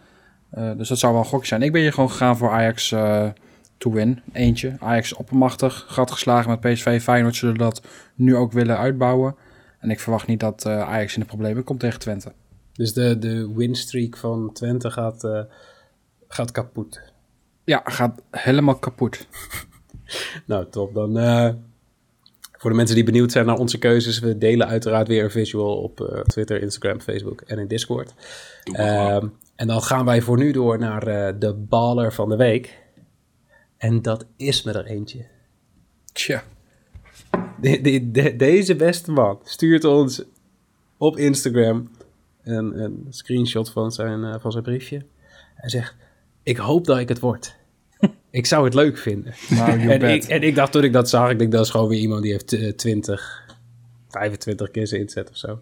Uh, 0.55 0.77
dus 0.77 0.89
dat 0.89 0.99
zou 0.99 1.13
wel 1.13 1.23
een 1.23 1.29
gokje 1.29 1.47
zijn. 1.47 1.63
Ik 1.63 1.73
ben 1.73 1.81
hier 1.81 1.93
gewoon 1.93 2.11
gegaan 2.11 2.37
voor 2.37 2.51
Ajax 2.51 2.91
uh, 2.91 3.29
to 3.79 3.91
win. 3.91 4.23
Eentje. 4.33 4.77
Ajax 4.79 5.13
oppermachtig. 5.13 5.85
Gat 5.89 6.11
geslagen 6.11 6.51
met 6.51 6.61
PSV. 6.61 7.03
Feyenoord 7.03 7.37
zullen 7.37 7.59
dat 7.59 7.83
nu 8.15 8.37
ook 8.37 8.53
willen 8.53 8.79
uitbouwen. 8.79 9.37
En 9.79 9.91
ik 9.91 10.01
verwacht 10.01 10.27
niet 10.27 10.41
dat 10.41 10.65
uh, 10.67 10.81
Ajax 10.81 11.15
in 11.15 11.21
de 11.21 11.27
problemen 11.27 11.65
komt 11.65 11.81
tegen 11.81 12.01
Twente. 12.01 12.33
Dus 12.73 12.93
de, 12.93 13.19
de 13.19 13.53
winstreak 13.55 14.17
van 14.17 14.53
Twente 14.53 14.91
gaat, 14.91 15.47
gaat 16.29 16.51
kapot. 16.51 17.01
Ja, 17.65 17.83
gaat 17.85 18.23
helemaal 18.31 18.79
kapot. 18.79 19.27
nou, 20.47 20.67
top. 20.71 20.95
Dan 20.95 21.13
voor 22.53 22.71
de 22.71 22.77
mensen 22.77 22.95
die 22.95 23.05
benieuwd 23.05 23.33
zijn 23.33 23.47
naar 23.47 23.59
onze 23.59 23.79
keuzes, 23.79 24.19
we 24.19 24.39
delen 24.39 24.67
uiteraard 24.67 25.09
weer 25.09 25.25
een 25.25 25.31
visual 25.31 25.77
op 25.77 26.23
Twitter, 26.27 26.63
Instagram, 26.63 27.01
Facebook 27.01 27.41
en 27.41 27.59
in 27.59 27.69
Discord. 27.69 28.15
Ehm, 28.73 29.27
en 29.57 29.67
dan 29.67 29.83
gaan 29.83 30.05
wij 30.05 30.23
voor 30.23 30.39
nu 30.39 30.53
door 30.53 30.79
naar 30.79 31.09
uh, 31.09 31.41
de 31.41 31.55
baller 31.55 32.13
van 32.13 32.29
de 32.29 32.37
week. 32.37 32.79
En 33.77 34.03
dat 34.03 34.27
is 34.37 34.63
me 34.63 34.73
er 34.73 34.85
eentje. 34.85 35.27
Tja. 36.13 36.43
De, 37.61 38.11
de, 38.11 38.37
deze 38.37 38.77
beste 38.77 39.13
man 39.13 39.39
stuurt 39.45 39.85
ons 39.85 40.23
op 40.97 41.17
Instagram 41.17 41.91
een, 42.43 42.83
een 42.83 43.07
screenshot 43.09 43.71
van 43.71 43.93
zijn, 43.93 44.21
uh, 44.21 44.35
van 44.39 44.53
zijn 44.53 44.65
briefje. 44.65 45.05
Hij 45.55 45.69
zegt, 45.69 45.95
ik 46.43 46.57
hoop 46.57 46.85
dat 46.85 46.99
ik 46.99 47.09
het 47.09 47.21
word. 47.21 47.57
ik 48.31 48.47
zou 48.47 48.65
het 48.65 48.75
leuk 48.75 48.99
vinden. 48.99 49.35
Nou, 49.51 49.89
en, 49.89 50.03
ik, 50.03 50.25
en 50.25 50.43
ik 50.43 50.55
dacht 50.55 50.73
toen 50.73 50.85
ik 50.85 50.93
dat 50.93 51.09
zag, 51.09 51.31
ik 51.31 51.39
denk 51.39 51.53
dat 51.53 51.65
is 51.65 51.71
gewoon 51.71 51.89
weer 51.89 51.99
iemand 51.99 52.23
die 52.23 52.33
heeft 52.33 52.53
uh, 52.53 52.73
20, 52.73 53.55
25 54.09 54.71
keer 54.71 54.87
zijn 54.87 55.01
inzet 55.01 55.31
of 55.31 55.37
zo. 55.37 55.61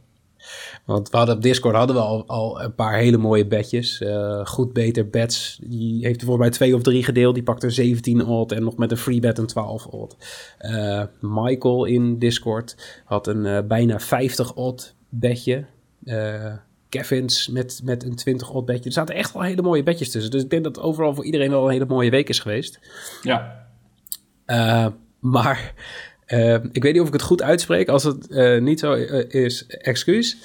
Want 0.84 1.10
we 1.10 1.16
hadden 1.16 1.36
op 1.36 1.42
Discord 1.42 1.74
hadden 1.76 1.96
we 1.96 2.02
al, 2.02 2.26
al 2.26 2.62
een 2.62 2.74
paar 2.74 2.98
hele 2.98 3.16
mooie 3.16 3.46
bedjes. 3.46 4.00
Uh, 4.00 4.46
goed, 4.46 4.72
beter 4.72 5.08
bets. 5.08 5.58
Die 5.62 6.04
heeft 6.04 6.20
er 6.20 6.26
voor 6.26 6.38
mij 6.38 6.50
twee 6.50 6.74
of 6.74 6.82
drie 6.82 7.04
gedeeld. 7.04 7.34
Die 7.34 7.42
pakte 7.42 7.70
17 7.70 8.26
odd 8.26 8.52
en 8.52 8.62
nog 8.62 8.76
met 8.76 8.90
een 8.90 8.96
free 8.96 9.20
bet 9.20 9.38
een 9.38 9.46
12 9.46 9.86
odd. 9.86 10.16
Uh, 10.60 11.02
Michael 11.20 11.84
in 11.84 12.18
Discord 12.18 12.76
had 13.04 13.26
een 13.26 13.44
uh, 13.44 13.58
bijna 13.68 14.00
50 14.00 14.54
odd 14.54 14.94
bedje. 15.08 15.64
Kevin's 16.88 17.48
met, 17.48 17.80
met 17.84 18.04
een 18.04 18.14
20 18.14 18.50
odd 18.50 18.66
bedje. 18.66 18.84
Er 18.84 18.92
zaten 18.92 19.14
echt 19.14 19.32
wel 19.32 19.42
hele 19.42 19.62
mooie 19.62 19.82
bedjes 19.82 20.10
tussen. 20.10 20.30
Dus 20.30 20.42
ik 20.42 20.50
denk 20.50 20.64
dat 20.64 20.80
overal 20.80 21.14
voor 21.14 21.24
iedereen 21.24 21.50
wel 21.50 21.64
een 21.64 21.72
hele 21.72 21.86
mooie 21.86 22.10
week 22.10 22.28
is 22.28 22.38
geweest. 22.38 22.80
Ja. 23.22 23.66
maar 25.20 25.74
uh, 26.28 26.54
ik 26.72 26.82
weet 26.82 26.92
niet 26.92 27.00
of 27.00 27.06
ik 27.06 27.12
het 27.12 27.22
goed 27.22 27.42
uitspreek. 27.42 27.88
Als 27.88 28.04
het 28.04 28.26
uh, 28.30 28.60
niet 28.60 28.78
zo 28.78 28.94
uh, 28.94 29.24
is, 29.28 29.66
excuus. 29.66 30.36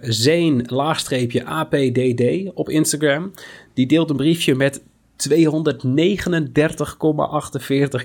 Zeen 0.00 0.64
laagstreepje 0.66 1.44
APDD 1.44 2.22
op 2.54 2.68
Instagram. 2.68 3.32
Die 3.74 3.86
deelt 3.86 4.10
een 4.10 4.16
briefje 4.16 4.54
met 4.54 4.82
239,48 5.30 5.34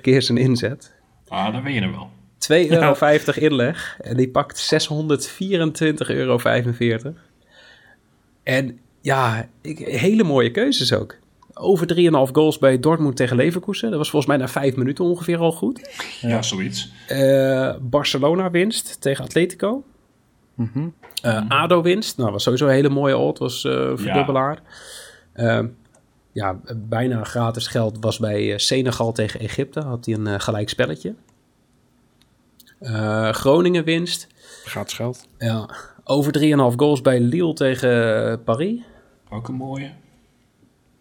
keer 0.02 0.22
zijn 0.22 0.38
inzet. 0.38 0.94
Ah, 1.28 1.54
dan 1.54 1.64
ben 1.64 1.74
je 1.74 1.82
er 1.82 1.92
wel. 1.92 2.10
2,50 2.40 2.48
euro 2.70 2.96
inleg. 3.36 3.98
En 4.02 4.18
die 4.18 4.30
pakt 4.30 4.74
624,45 4.74 4.80
euro. 6.08 6.40
En 8.44 8.80
ja, 9.02 9.50
ik, 9.62 9.78
hele 9.78 10.24
mooie 10.24 10.52
keuzes 10.52 10.94
ook 10.94 11.16
over 11.60 11.96
3,5 12.28 12.32
goals 12.32 12.58
bij 12.58 12.80
Dortmund 12.80 13.16
tegen 13.16 13.36
Leverkusen. 13.36 13.90
Dat 13.90 13.98
was 13.98 14.10
volgens 14.10 14.32
mij 14.32 14.42
na 14.42 14.52
vijf 14.52 14.76
minuten 14.76 15.06
ongeveer 15.06 15.38
al 15.38 15.52
goed. 15.52 16.06
Ja, 16.22 16.42
zoiets. 16.42 16.92
Uh, 17.12 17.74
Barcelona 17.82 18.52
winst 18.52 19.02
tegen 19.02 19.24
Atletico. 19.24 19.84
Mm 20.56 20.70
-hmm. 20.74 20.94
uh, 21.26 21.42
ADO 21.48 21.82
winst. 21.82 22.18
Nou, 22.18 22.32
was 22.32 22.44
sowieso 22.44 22.66
een 22.66 22.74
hele 22.74 22.90
mooie 22.90 23.18
odd. 23.18 23.40
Was 23.40 23.64
uh, 23.64 23.92
verdubbelaar. 23.96 24.62
Ja. 25.36 25.68
ja. 26.32 26.60
bijna 26.76 27.24
gratis 27.24 27.68
geld 27.68 27.98
was 28.00 28.20
bij 28.20 28.58
Senegal 28.58 29.12
tegen 29.12 29.40
Egypte. 29.40 29.80
Had 29.80 30.06
hij 30.06 30.16
een 30.16 30.42
gelijk 30.42 30.70
spelletje. 30.70 31.16
Groningen 33.32 33.84
winst. 33.84 34.28
Gratis 34.64 34.94
geld. 34.94 35.28
Ja. 35.38 35.70
Over 36.04 36.40
3,5 36.72 36.76
goals 36.76 37.02
bij 37.02 37.20
Lille 37.20 37.54
tegen 37.54 38.44
Paris. 38.44 38.80
Ook 39.30 39.48
een 39.48 39.56
mooie. 39.56 39.92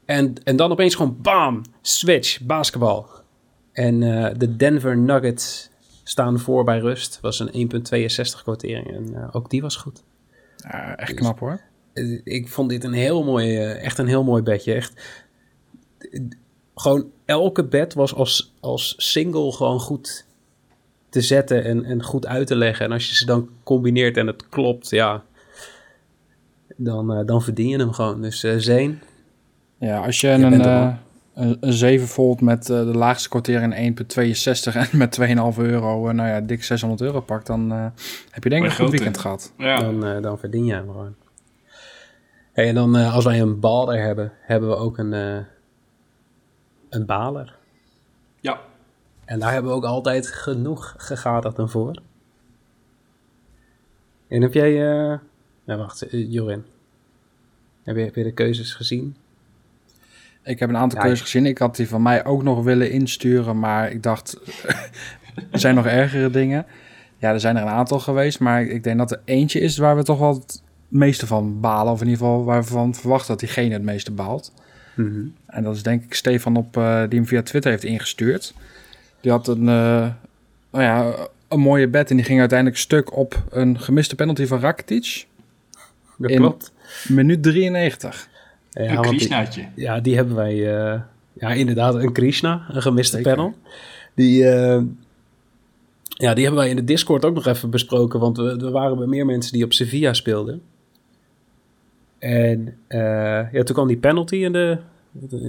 En, 0.07 0.35
en 0.45 0.57
dan 0.57 0.71
opeens 0.71 0.95
gewoon 0.95 1.19
bam, 1.23 1.63
switch, 1.83 2.41
basketbal. 2.41 3.09
En 3.73 4.03
uh, 4.03 4.29
de 4.37 4.57
Denver 4.57 4.97
Nuggets 4.97 5.71
staan 6.05 6.39
voor 6.39 6.65
bij 6.65 6.79
rust. 6.79 7.21
Was 7.21 7.41
een 7.41 7.71
1,62 8.37 8.43
quotering 8.43 8.95
en 8.95 9.13
uh, 9.13 9.29
ook 9.33 9.51
die 9.51 9.63
was 9.63 9.77
goed. 9.77 10.03
Ja, 10.57 10.97
echt 10.97 11.11
dus, 11.11 11.19
knap 11.21 11.39
hoor. 11.39 11.61
Uh, 11.95 12.21
ik 12.25 12.49
vond 12.49 12.69
dit 12.69 12.85
een 12.85 12.93
heel 12.93 13.25
mooi, 13.25 13.57
echt 13.59 13.99
een 13.99 14.07
heel 14.07 14.25
mooi 14.25 14.43
bedje. 14.43 14.75
Echt, 14.75 15.21
gewoon 16.75 17.11
elke 17.25 17.65
bed 17.65 17.95
was 17.95 18.15
als, 18.15 18.55
als 18.61 18.95
single 18.97 19.53
gewoon 19.53 19.81
goed 19.81 20.27
te 21.09 21.21
zetten 21.21 21.65
en, 21.65 21.85
en 21.85 22.03
goed 22.03 22.27
uit 22.27 22.47
te 22.47 22.57
leggen. 22.57 22.85
En 22.87 22.93
als 22.93 23.09
je 23.09 23.15
ze 23.15 23.27
dan 23.27 23.49
combineert 23.63 24.17
en 24.17 24.27
het 24.27 24.49
klopt, 24.49 24.91
ja, 24.91 25.25
dan, 26.77 27.27
dan 27.27 27.43
verdien 27.43 27.69
je 27.69 27.79
hem 27.79 27.93
gewoon. 27.93 28.23
Dus 28.23 28.41
Zeen, 28.57 29.01
ja, 29.79 30.05
als 30.05 30.21
je, 30.21 30.29
een, 30.29 30.61
uh, 30.61 30.95
een, 31.35 31.57
een 31.61 31.73
7 31.73 32.09
volt 32.09 32.41
met 32.41 32.69
uh, 32.69 32.79
de 32.79 32.97
laagste 32.97 33.29
kwartering 33.29 33.75
1,62 33.75 34.75
en 34.91 34.99
met 34.99 35.19
2,5 35.21 35.27
euro, 35.57 36.09
uh, 36.09 36.15
nou 36.15 36.29
ja, 36.29 36.41
dik 36.41 36.65
600 36.65 37.01
euro 37.01 37.21
pakt, 37.21 37.47
dan 37.47 37.71
heb 38.31 38.45
je 38.45 38.49
denk 38.49 38.65
ik 38.65 38.71
een 38.71 38.77
goed 38.77 38.91
weekend 38.91 39.19
gehad. 39.19 39.53
Ja. 39.59 39.81
Dan, 39.81 40.23
dan 40.23 40.39
verdien 40.39 40.65
je 40.65 40.73
hem 40.73 40.87
gewoon. 40.87 41.15
Hey, 42.53 42.69
en 42.69 42.75
dan 42.75 42.95
als 42.95 43.25
wij 43.25 43.41
een 43.41 43.61
baler 43.61 44.03
hebben, 44.03 44.33
hebben 44.41 44.69
we 44.69 44.77
ook 44.77 44.99
een, 44.99 45.13
een 46.89 47.07
baler. 47.07 47.57
Ja. 48.41 48.61
En 49.25 49.39
daar 49.39 49.53
hebben 49.53 49.71
we 49.71 49.77
ook 49.77 49.85
altijd 49.85 50.27
genoeg 50.27 50.95
gegaderd 50.97 51.57
dan 51.57 51.71
voor. 51.71 52.03
En 54.29 54.43
heb 54.43 54.53
jij... 54.53 54.79
nou 55.65 55.81
wacht, 55.81 56.07
Jorin. 56.11 56.65
Heb 57.83 57.97
je, 57.97 58.03
heb 58.03 58.15
je 58.15 58.23
de 58.23 58.33
keuzes 58.33 58.75
gezien? 58.75 59.17
Ik 60.47 60.59
heb 60.59 60.69
een 60.69 60.77
aantal 60.77 60.99
ja, 60.99 61.05
keuzes 61.05 61.25
gezien. 61.25 61.47
Ik 61.47 61.59
had 61.59 61.77
die 61.77 61.89
van 61.89 62.03
mij 62.03 62.25
ook 62.25 62.43
nog 62.43 62.63
willen 62.63 62.91
insturen, 62.91 63.59
maar 63.59 63.91
ik 63.91 64.03
dacht, 64.03 64.39
er 65.53 65.59
zijn 65.59 65.75
nog 65.75 65.87
ergere 65.87 66.31
dingen. 66.31 66.67
Ja, 67.19 67.33
er 67.33 67.41
zijn 67.41 67.57
er 67.57 67.63
een 67.63 67.69
aantal 67.69 67.99
geweest, 67.99 68.41
maar 68.41 68.63
ik 68.63 68.85
denk 68.85 68.99
dat 68.99 69.11
er 69.11 69.21
eentje 69.25 69.61
is 69.61 69.79
waar 69.79 69.97
we 69.97 70.03
toch 70.03 70.19
wel 70.19 70.35
het 70.35 70.63
meeste 70.89 71.27
van 71.27 71.61
balen. 71.61 71.93
Of 71.93 72.01
in 72.01 72.09
ieder 72.09 72.23
geval 72.23 72.45
waarvan 72.45 72.95
verwachten 72.95 73.29
dat 73.29 73.41
diegene 73.41 73.73
het 73.73 73.83
meeste 73.83 74.13
baalt. 74.13 74.53
Mm 74.95 75.07
-hmm. 75.07 75.35
En 75.47 75.63
dat 75.63 75.75
is 75.75 75.83
denk 75.83 76.05
ik 76.05 76.15
Stefan 76.15 76.57
op, 76.57 76.77
uh, 76.77 77.01
die 77.09 77.19
hem 77.19 77.29
via 77.29 77.43
Twitter 77.43 77.71
heeft 77.71 77.85
ingestuurd. 77.85 78.55
Die 79.21 79.31
had 79.31 79.49
een, 79.49 79.61
uh, 79.61 80.07
nou 80.71 80.85
ja, 80.85 81.15
een 81.49 81.61
mooie 81.61 81.89
bed 81.89 82.11
en 82.11 82.17
die 82.17 82.25
ging 82.25 82.41
uiteindelijk 82.41 82.79
stuk 82.79 83.17
op 83.17 83.43
een 83.51 83.81
gemiste 83.81 84.15
penalty 84.15 84.47
van 84.47 84.61
Rakitic. 84.61 85.27
Dat 86.17 86.35
klopt. 86.35 86.73
Minuut 87.09 87.43
93. 87.43 88.29
Ja, 88.85 88.97
een 88.97 89.03
Krishnaatje. 89.03 89.67
Die, 89.75 89.85
ja, 89.85 90.01
die 90.01 90.17
hebben 90.17 90.35
wij... 90.35 90.55
Uh, 90.55 91.01
ja, 91.41 91.53
inderdaad, 91.53 91.95
een 91.95 92.13
Krishna, 92.13 92.67
een 92.69 92.83
gemiste 92.83 93.17
Zeker. 93.17 93.35
panel. 93.35 93.55
Die, 94.15 94.49
eh, 94.49 94.83
ja, 96.09 96.35
die 96.35 96.45
hebben 96.45 96.63
wij 96.63 96.71
in 96.71 96.77
de 96.77 96.85
Discord 96.85 97.25
ook 97.25 97.35
nog 97.35 97.47
even 97.47 97.71
besproken. 97.71 98.21
Want 98.21 98.37
we, 98.37 98.57
er 98.65 98.71
waren 98.71 98.99
bij 98.99 99.07
meer 99.07 99.27
mensen 99.27 99.53
die 99.53 99.65
op 99.65 99.73
Sevilla 99.73 100.13
speelden. 100.13 100.63
En 102.19 102.77
eh, 102.87 103.53
ja, 103.53 103.63
toen 103.63 103.75
kwam 103.75 103.87
die 103.87 103.97
penalty 103.97 104.37
in 104.37 104.53
de 104.53 104.79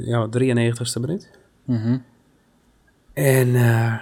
ja, 0.06 0.28
93ste 0.28 1.02
minuut. 1.02 1.30
Mhm. 1.64 1.98
En 3.14 3.56
eh, 3.56 3.94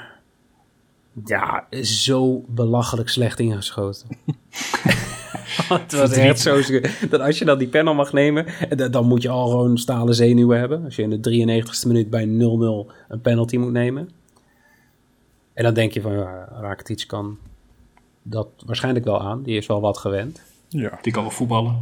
ja, 1.26 1.68
zo 1.82 2.46
belachelijk 2.48 3.10
slecht 3.10 3.40
ingeschoten. 3.40 4.08
het 5.68 5.94
was 5.94 6.12
echt 6.12 6.40
zo... 6.40 6.62
Dat 7.10 7.20
als 7.22 7.40
je 7.40 7.46
dan 7.46 7.58
die 7.58 7.68
panel 7.68 7.94
mag 7.94 8.14
nemen, 8.14 8.46
en 8.70 8.78
da- 8.78 8.88
dan 8.88 9.08
moet 9.08 9.22
je 9.22 9.30
al 9.30 9.50
gewoon 9.50 9.78
stalen 9.78 10.16
zenuwen 10.16 10.60
hebben. 10.60 10.84
Als 10.84 10.96
je 10.96 11.02
in 11.02 11.22
de 11.22 11.62
93ste 11.64 11.88
minuut 11.88 12.10
bij 12.10 12.26
0-0 12.26 12.30
een 13.08 13.22
penalty 13.22 13.58
moet 13.58 13.72
nemen. 13.72 14.10
En 15.54 15.64
dan 15.64 15.74
denk 15.74 15.92
je 15.92 16.02
van, 16.02 16.14
ja, 16.14 16.48
Rakitic 16.60 17.04
kan 17.08 17.38
dat 18.24 18.48
waarschijnlijk 18.66 19.06
wel 19.06 19.22
aan. 19.22 19.44
Die 19.44 19.58
is 19.58 19.68
wel 19.68 19.82
wat 19.82 19.98
gewend. 19.98 20.42
Ja. 20.68 21.00
Die 21.02 21.12
kan 21.14 21.22
wel 21.24 21.32
voetballen. 21.32 21.80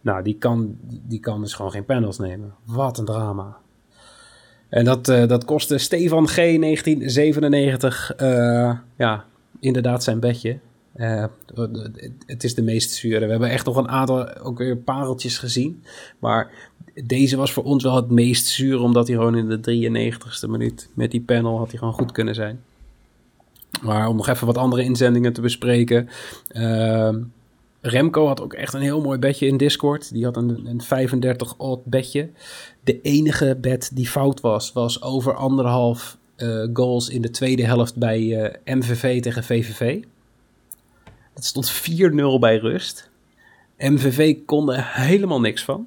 Nou, 0.00 0.22
die 0.22 0.36
kan, 0.38 0.76
die 0.82 1.20
kan 1.20 1.40
dus 1.40 1.54
gewoon 1.54 1.70
geen 1.70 1.84
panels 1.84 2.18
nemen. 2.18 2.54
Wat 2.64 2.98
een 2.98 3.04
drama. 3.04 3.56
En 4.68 4.84
dat, 4.84 5.08
eh, 5.08 5.26
dat 5.26 5.44
kostte 5.44 5.78
Stefan 5.78 6.28
G. 6.28 6.34
1997 6.34 8.12
eh, 8.16 8.72
ja, 8.96 9.24
inderdaad 9.60 10.02
zijn 10.02 10.20
bedje. 10.20 10.58
Eh, 10.92 11.24
het- 12.26 12.44
is 12.44 12.54
de 12.54 12.62
meest 12.62 12.90
zure. 12.90 13.24
We 13.24 13.30
hebben 13.30 13.50
echt 13.50 13.66
nog 13.66 13.76
een 13.76 13.88
aantal 13.88 14.36
ook 14.38 14.58
weer 14.58 14.76
pareltjes 14.76 15.38
gezien. 15.38 15.82
Maar 16.18 16.50
deze 17.04 17.36
was 17.36 17.52
voor 17.52 17.64
ons 17.64 17.82
wel 17.82 17.96
het 17.96 18.10
meest 18.10 18.46
zuur, 18.46 18.80
omdat 18.80 19.06
hij 19.06 19.16
gewoon 19.16 19.36
in 19.36 19.48
de 19.48 19.60
93ste 19.60 20.48
minuut 20.48 20.88
met 20.94 21.10
die 21.10 21.20
panel 21.20 21.58
had 21.58 21.68
hij 21.70 21.78
gewoon 21.78 21.94
goed 21.94 22.12
kunnen 22.12 22.34
zijn. 22.34 22.60
Maar 23.82 24.08
om 24.08 24.16
nog 24.16 24.28
even 24.28 24.46
wat 24.46 24.58
andere 24.58 24.82
inzendingen 24.82 25.32
te 25.32 25.40
bespreken. 25.40 26.08
ehm, 26.48 27.18
Remco 27.82 28.26
had 28.26 28.40
ook 28.42 28.52
echt 28.52 28.74
een 28.74 28.80
heel 28.80 29.00
mooi 29.00 29.18
bedje 29.18 29.46
in 29.46 29.56
Discord. 29.56 30.12
Die 30.12 30.24
had 30.24 30.36
een, 30.36 30.66
een 30.66 30.80
35 30.82 31.54
odd 31.58 31.84
bedje. 31.84 32.30
De 32.84 33.00
enige 33.00 33.58
bed 33.60 33.90
die 33.94 34.08
fout 34.08 34.40
was, 34.40 34.72
was 34.72 35.02
over 35.02 35.34
anderhalf 35.34 36.18
eh, 36.36 36.66
goals 36.72 37.08
in 37.08 37.22
de 37.22 37.30
tweede 37.30 37.64
helft 37.64 37.96
bij 37.96 38.42
eh, 38.64 38.74
MVV 38.76 39.22
tegen 39.22 39.44
VVV. 39.44 40.02
Dat 41.40 41.48
stond 41.48 41.72
4-0 42.10 42.38
bij 42.40 42.56
rust. 42.56 43.10
MVV 43.78 44.36
kon 44.46 44.72
er 44.72 44.84
helemaal 44.92 45.40
niks 45.40 45.64
van. 45.64 45.86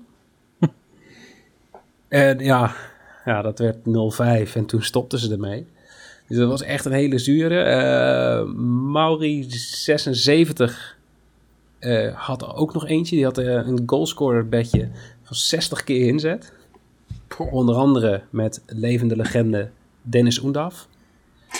en 2.07 2.39
ja, 2.39 2.75
ja, 3.25 3.41
dat 3.41 3.59
werd 3.59 3.77
0-5 3.77 4.53
en 4.53 4.65
toen 4.65 4.83
stopten 4.83 5.19
ze 5.19 5.31
ermee. 5.31 5.65
Dus 6.27 6.37
dat 6.37 6.49
was 6.49 6.61
echt 6.61 6.85
een 6.85 6.91
hele 6.91 7.17
zure. 7.17 7.59
Eh 7.59 8.43
Mauri 8.91 9.45
76 9.49 10.97
eh, 11.79 12.15
had 12.15 12.55
ook 12.55 12.73
nog 12.73 12.87
eentje. 12.87 13.15
Die 13.15 13.25
had 13.25 13.37
eh, 13.37 13.45
een 13.45 13.83
goalscorer 13.85 14.49
bedje 14.49 14.89
van 15.23 15.35
60 15.35 15.83
keer 15.83 16.07
inzet. 16.07 16.53
Onder 17.51 17.75
andere 17.75 18.21
met 18.29 18.63
levende 18.65 19.15
legende 19.15 19.69
Dennis 20.01 20.41
Oendaf. 20.41 20.87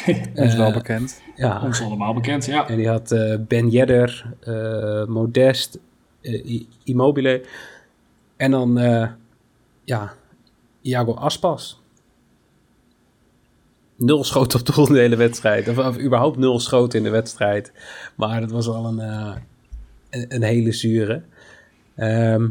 Ons 0.35 0.55
wel 0.55 0.67
Eh, 0.67 0.73
bekend. 0.73 1.21
Ja, 1.35 1.61
Ons 1.63 1.81
allemaal 1.81 2.13
bekend, 2.13 2.45
ja. 2.45 2.67
en 2.67 2.77
die 2.77 2.87
had 2.87 3.11
eh, 3.11 3.35
Ben 3.47 3.69
Yedder, 3.69 4.25
eh, 4.39 5.05
Modest, 5.05 5.79
Immobile. 6.83 7.45
En 8.37 8.51
dan, 8.51 8.75
ja, 9.83 10.13
Iago 10.81 11.13
Aspas. 11.13 11.81
Nul 13.95 14.23
schoten 14.23 14.59
op 14.59 14.65
doel 14.65 14.87
in 14.87 14.93
de 14.93 14.99
hele 14.99 15.15
wedstrijd. 15.15 15.67
Of, 15.67 15.77
of 15.77 15.99
überhaupt 15.99 16.37
nul 16.37 16.59
schoten 16.59 16.97
in 16.97 17.03
de 17.03 17.09
wedstrijd. 17.09 17.71
Maar 18.15 18.41
dat 18.41 18.51
was 18.51 18.67
al 18.67 18.85
een, 18.85 18.99
een, 20.09 20.25
een 20.35 20.43
hele 20.43 20.71
zure. 20.71 21.23
Ehm, 21.95 22.49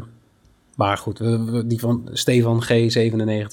maar 0.75 0.97
goed, 0.97 1.19
we- 1.19 1.43
we- 1.51 1.67
die 1.67 1.79
van 1.79 2.09
Stefan 2.11 2.61
G97 2.63 2.67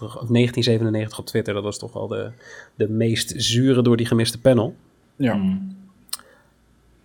of 0.02 0.28
1997 0.28 1.18
op 1.18 1.26
Twitter, 1.26 1.54
dat 1.54 1.62
was 1.62 1.78
toch 1.78 1.92
wel 1.92 2.08
de, 2.08 2.30
de 2.74 2.88
meest 2.88 3.32
zure 3.36 3.82
door 3.82 3.96
die 3.96 4.06
gemiste 4.06 4.40
panel. 4.40 4.74
Ja. 5.16 5.34
Mm. 5.34 5.76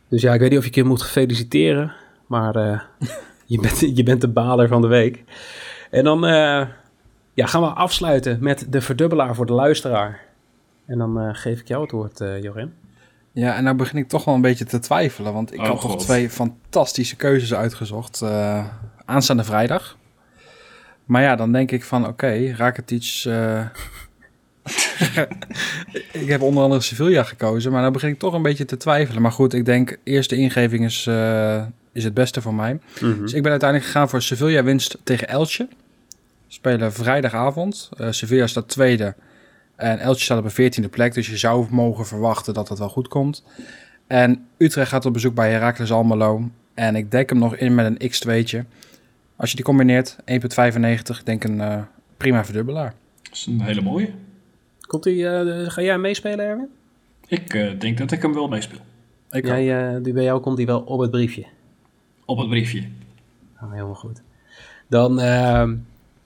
Dus 0.08 0.22
ja, 0.22 0.34
ik 0.34 0.40
weet 0.40 0.50
niet 0.50 0.58
of 0.60 0.64
je 0.66 0.70
een 0.70 0.76
keer 0.76 0.86
moet 0.86 1.06
feliciteren, 1.06 1.94
maar 2.28 2.56
eh, 2.56 2.80
je, 3.46 3.60
bent, 3.60 3.80
je 3.96 4.04
bent 4.04 4.22
de 4.22 4.28
baler 4.28 4.68
van 4.68 4.82
de 4.82 4.88
week. 4.88 5.24
En 5.92 6.04
dan 6.04 6.26
eh, 6.26 6.68
ja, 7.34 7.46
gaan 7.46 7.62
we 7.62 7.68
afsluiten 7.68 8.38
met 8.42 8.66
de 8.70 8.82
verdubbelaar 8.82 9.36
voor 9.36 9.46
de 9.46 9.54
luisteraar. 9.54 10.24
En 10.86 10.98
dan 10.98 11.20
eh, 11.20 11.30
geef 11.32 11.60
ik 11.60 11.68
jou 11.68 11.82
het 11.82 11.92
woord, 11.92 12.22
eh 12.22 12.42
Jorin. 12.44 12.74
Ja, 13.32 13.56
en 13.56 13.64
nou 13.64 13.76
begin 13.76 13.98
ik 13.98 14.08
toch 14.08 14.26
wel 14.26 14.36
een 14.36 14.42
beetje 14.42 14.66
te 14.66 14.80
twijfelen. 14.80 15.34
Want 15.34 15.54
ik 15.54 15.60
Oh, 15.60 15.68
had 15.68 15.82
toch 15.82 15.98
twee 15.98 16.30
fantastische 16.30 17.16
keuzes 17.16 17.54
uitgezocht. 17.54 18.22
eh, 18.22 18.66
aanstaande 19.06 19.44
vrijdag. 19.44 19.98
Maar 21.06 21.22
ja, 21.22 21.36
dan 21.36 21.52
denk 21.52 21.72
ik 21.72 21.84
van 21.84 22.08
oké, 22.08 22.54
Rakitic... 22.58 23.24
eh, 23.26 23.66
ik 26.24 26.28
heb 26.28 26.42
onder 26.42 26.64
andere 26.64 26.82
Sevilla 26.82 27.24
gekozen. 27.24 27.72
Maar 27.72 27.82
dan 27.82 27.92
begin 27.92 28.10
ik 28.10 28.20
toch 28.20 28.34
een 28.34 28.42
beetje 28.42 28.66
te 28.66 28.78
twijfelen. 28.78 29.22
Maar 29.22 29.32
goed, 29.32 29.54
ik 29.54 29.66
denk 29.66 29.98
eerste 30.04 30.36
ingeving 30.36 30.86
is, 30.86 31.08
eh, 31.08 31.64
is 31.92 32.04
het 32.04 32.14
beste 32.14 32.42
voor 32.42 32.54
mij. 32.54 32.80
Dus 33.00 33.34
ik 33.34 33.42
ben 33.42 33.52
uiteindelijk 33.52 33.92
gegaan 33.92 34.10
voor 34.10 34.22
Sevilla 34.22 34.64
winst 34.64 34.98
tegen 35.04 35.28
Elche. 35.28 35.68
Spelen 36.48 36.94
vrijdagavond. 36.94 37.90
Eh, 37.98 38.12
Sevilla 38.12 38.48
staat 38.48 38.68
tweede. 38.68 39.16
En 39.76 40.00
Elche 40.00 40.24
staat 40.24 40.38
op 40.38 40.44
een 40.44 40.52
veertiende 40.52 40.90
plek. 40.90 41.14
Dus 41.14 41.28
je 41.28 41.38
zou 41.38 41.68
mogen 41.70 42.06
verwachten 42.06 42.54
dat 42.54 42.70
het 42.70 42.80
wel 42.80 42.90
goed 42.90 43.08
komt. 43.08 43.44
En 44.08 44.46
Utrecht 44.58 44.90
gaat 44.90 45.06
op 45.06 45.14
bezoek 45.14 45.36
bij 45.36 45.52
Heracles 45.52 45.92
Almelo. 45.92 46.50
En 46.74 46.96
ik 46.96 47.12
dek 47.12 47.30
hem 47.30 47.40
nog 47.40 47.56
in 47.56 47.76
met 47.76 47.86
een 47.86 48.12
x2'tje. 48.12 48.66
Als 49.36 49.50
je 49.50 49.56
die 49.56 49.66
combineert, 49.66 50.18
1,95. 50.20 50.24
Ik 50.26 51.26
denk 51.26 51.44
een 51.44 51.62
eh, 51.62 51.82
prima 52.18 52.46
verdubbelaar. 52.46 52.94
Dat 53.22 53.34
is 53.34 53.46
een 53.46 53.62
hele 53.62 53.82
mooie. 53.82 54.10
Komt 54.82 55.04
die, 55.04 55.28
eh, 55.28 55.70
ga 55.70 55.82
jij 55.82 55.98
meespelen, 55.98 56.46
Erwin? 56.46 56.70
Ik 57.28 57.54
eh, 57.54 57.80
denk 57.80 57.98
dat 57.98 58.12
ik 58.12 58.22
hem 58.22 58.34
wel 58.34 58.48
meespeel. 58.48 58.80
Ik 59.32 59.46
Jij, 59.46 60.02
die 60.02 60.14
bij 60.14 60.24
jou 60.24 60.40
komt 60.40 60.58
die 60.58 60.66
wel 60.66 60.80
op 60.80 61.00
het 61.00 61.12
briefje. 61.12 61.46
Op 62.26 62.38
het 62.38 62.50
briefje. 62.50 62.84
Nou, 63.60 63.74
helemaal 63.74 63.96
goed. 63.96 64.22
Dan 64.88 65.20
ehm, 65.20 65.76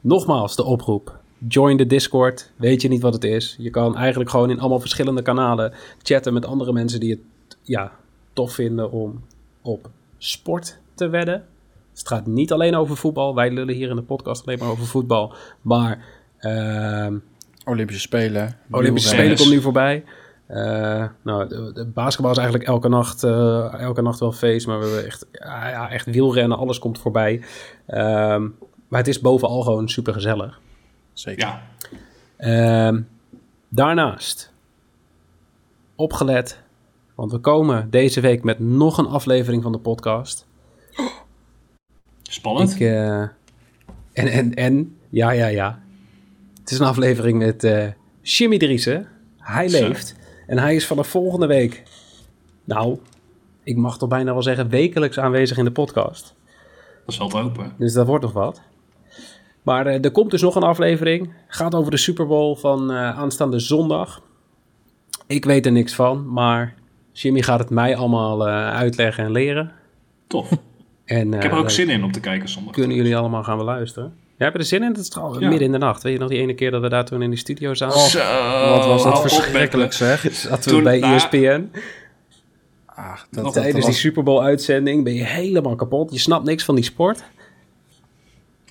nogmaals 0.01 0.55
de 0.55 0.63
oproep. 0.63 1.19
Join 1.47 1.77
de 1.77 1.85
Discord. 1.85 2.51
Weet 2.55 2.81
je 2.81 2.87
niet 2.87 3.01
wat 3.01 3.13
het 3.13 3.23
is? 3.23 3.55
Je 3.59 3.69
kan 3.69 3.97
eigenlijk 3.97 4.29
gewoon 4.29 4.49
in 4.49 4.59
allemaal 4.59 4.79
verschillende 4.79 5.21
kanalen 5.21 5.73
chatten 6.01 6.33
met 6.33 6.45
andere 6.45 6.73
mensen 6.73 6.99
die 6.99 7.11
het 7.11 7.57
ja, 7.61 7.91
tof 8.33 8.53
vinden 8.53 8.91
om 8.91 9.23
op 9.61 9.89
sport 10.17 10.79
te 10.93 11.07
wedden. 11.07 11.45
Dus 11.99 12.09
het 12.09 12.17
gaat 12.17 12.27
niet 12.27 12.51
alleen 12.51 12.75
over 12.75 12.97
voetbal. 12.97 13.35
Wij 13.35 13.51
lullen 13.51 13.75
hier 13.75 13.89
in 13.89 13.95
de 13.95 14.01
podcast 14.01 14.45
alleen 14.45 14.59
maar 14.59 14.69
over 14.69 14.85
voetbal. 14.85 15.33
Maar 15.61 16.05
ehm, 16.37 17.17
Olympische 17.65 18.01
Spelen. 18.01 18.57
Olympische. 18.71 19.09
Spelen 19.09 19.37
komt 19.37 19.49
nu 19.49 19.61
voorbij. 19.61 20.03
Eh, 20.47 21.05
nou, 21.21 21.47
de, 21.47 21.71
de 21.73 21.85
basketbal 21.85 22.31
is 22.31 22.37
eigenlijk 22.37 22.67
elke 22.67 22.87
nacht, 22.89 23.23
eh, 23.23 23.73
elke 23.79 24.01
nacht 24.01 24.19
wel 24.19 24.31
feest. 24.31 24.67
Maar 24.67 24.79
we 24.79 24.85
hebben 24.85 25.05
echt, 25.05 25.25
ja, 25.31 25.69
ja, 25.69 25.89
echt 25.89 26.05
wielrennen, 26.05 26.57
alles 26.57 26.79
komt 26.79 26.99
voorbij. 26.99 27.43
Ehm, 27.85 28.47
maar 28.87 28.99
het 28.99 29.07
is 29.07 29.21
bovenal 29.21 29.61
gewoon 29.61 29.89
super 29.89 30.13
gezellig. 30.13 30.59
Zeker. 31.13 31.47
Ja, 31.47 31.61
Ehm, 32.37 33.01
daarnaast, 33.69 34.53
opgelet, 35.95 36.61
want 37.15 37.31
we 37.31 37.37
komen 37.37 37.89
deze 37.89 38.21
week 38.21 38.43
met 38.43 38.59
nog 38.59 38.97
een 38.97 39.07
aflevering 39.07 39.63
van 39.63 39.71
de 39.71 39.79
podcast. 39.79 40.47
Spannend. 42.29 42.73
Ik, 42.73 42.79
eh, 42.79 43.21
en, 43.21 43.31
en, 44.13 44.53
en, 44.53 44.97
ja, 45.09 45.31
ja, 45.31 45.47
ja. 45.47 45.79
Het 46.59 46.71
is 46.71 46.79
een 46.79 46.85
aflevering 46.85 47.37
met 47.37 47.63
eh 47.63 47.87
Jimmy 48.21 48.57
Driessen. 48.57 49.07
Hij 49.37 49.67
Zo. 49.67 49.87
leeft. 49.87 50.15
En 50.47 50.57
hij 50.57 50.75
is 50.75 50.87
vanaf 50.87 51.07
volgende 51.07 51.47
week, 51.47 51.83
nou, 52.63 52.99
ik 53.63 53.77
mag 53.77 53.97
toch 53.97 54.09
bijna 54.09 54.33
wel 54.33 54.43
zeggen, 54.43 54.69
wekelijks 54.69 55.19
aanwezig 55.19 55.57
in 55.57 55.63
de 55.63 55.71
podcast. 55.71 56.35
Dat 57.05 57.13
is 57.13 57.17
wel 57.17 57.27
te 57.27 57.37
hopen. 57.37 57.73
Dus 57.77 57.93
dat 57.93 58.07
wordt 58.07 58.23
nog 58.23 58.33
wat. 58.33 58.61
Maar 59.61 59.85
eh, 59.85 60.03
er 60.03 60.11
komt 60.11 60.31
dus 60.31 60.41
nog 60.41 60.55
een 60.55 60.63
aflevering. 60.63 61.33
Gaat 61.47 61.75
over 61.75 61.91
de 61.91 61.97
Super 61.97 62.27
Bowl 62.27 62.55
van 62.55 62.91
aanstaande 62.91 63.59
zondag. 63.59 64.21
Ik 65.27 65.45
weet 65.45 65.65
er 65.65 65.71
niks 65.71 65.95
van, 65.95 66.31
maar 66.33 66.75
Jimmy 67.11 67.41
gaat 67.41 67.59
het 67.59 67.69
mij 67.69 67.95
allemaal 67.95 68.47
uitleggen 68.47 69.23
en 69.23 69.31
leren. 69.31 69.71
Tof. 70.27 70.51
En, 71.09 71.27
Ik 71.27 71.33
heb 71.33 71.43
eh, 71.43 71.49
er 71.51 71.55
ook 71.57 71.61
dan 71.63 71.71
zin 71.71 71.89
in 71.89 72.03
om 72.03 72.11
te 72.11 72.19
kijken 72.19 72.49
zondag. 72.49 72.73
Kunnen 72.73 72.95
jullie 72.97 73.17
allemaal 73.17 73.43
gaan 73.43 73.57
beluisteren? 73.57 74.13
Ja, 74.37 74.45
heb 74.45 74.53
je 74.53 74.59
er 74.59 74.65
zin 74.65 74.83
in? 74.83 74.87
Het 74.91 74.97
is 74.97 75.15
al 75.15 75.39
Ja. 75.39 75.47
midden 75.49 75.65
in 75.65 75.71
de 75.71 75.77
nacht. 75.77 76.03
Weet 76.03 76.13
je 76.13 76.19
nog 76.19 76.29
die 76.29 76.39
ene 76.39 76.53
keer 76.53 76.71
dat 76.71 76.81
we 76.81 76.89
daar 76.89 77.05
toen 77.05 77.21
in 77.21 77.29
die 77.29 77.39
studio 77.39 77.73
zaten? 77.73 77.97
Oh, 77.99 78.05
Zo, 78.05 78.19
Wat 78.69 78.85
was 78.85 79.03
dat 79.03 79.21
verschrikkelijk 79.21 79.93
zeg. 79.93 80.25
Zaten 80.31 80.63
we 80.63 80.75
toen- 80.75 80.83
bij 80.83 80.99
nou, 80.99 81.13
ESPN. 81.15 81.69
Ah, 82.85 83.15
dat, 83.31 83.43
Nog 83.43 83.43
dat, 83.43 83.53
Tijdens 83.53 83.75
die 83.75 83.85
was- 83.85 83.99
Super 83.99 84.23
Bowl 84.23 84.41
uitzending 84.43 85.03
ben 85.03 85.13
je 85.13 85.23
helemaal 85.23 85.75
kapot. 85.75 86.11
Je 86.11 86.19
snapt 86.19 86.45
niks 86.45 86.63
van 86.63 86.75
die 86.75 86.83
sport. 86.83 87.23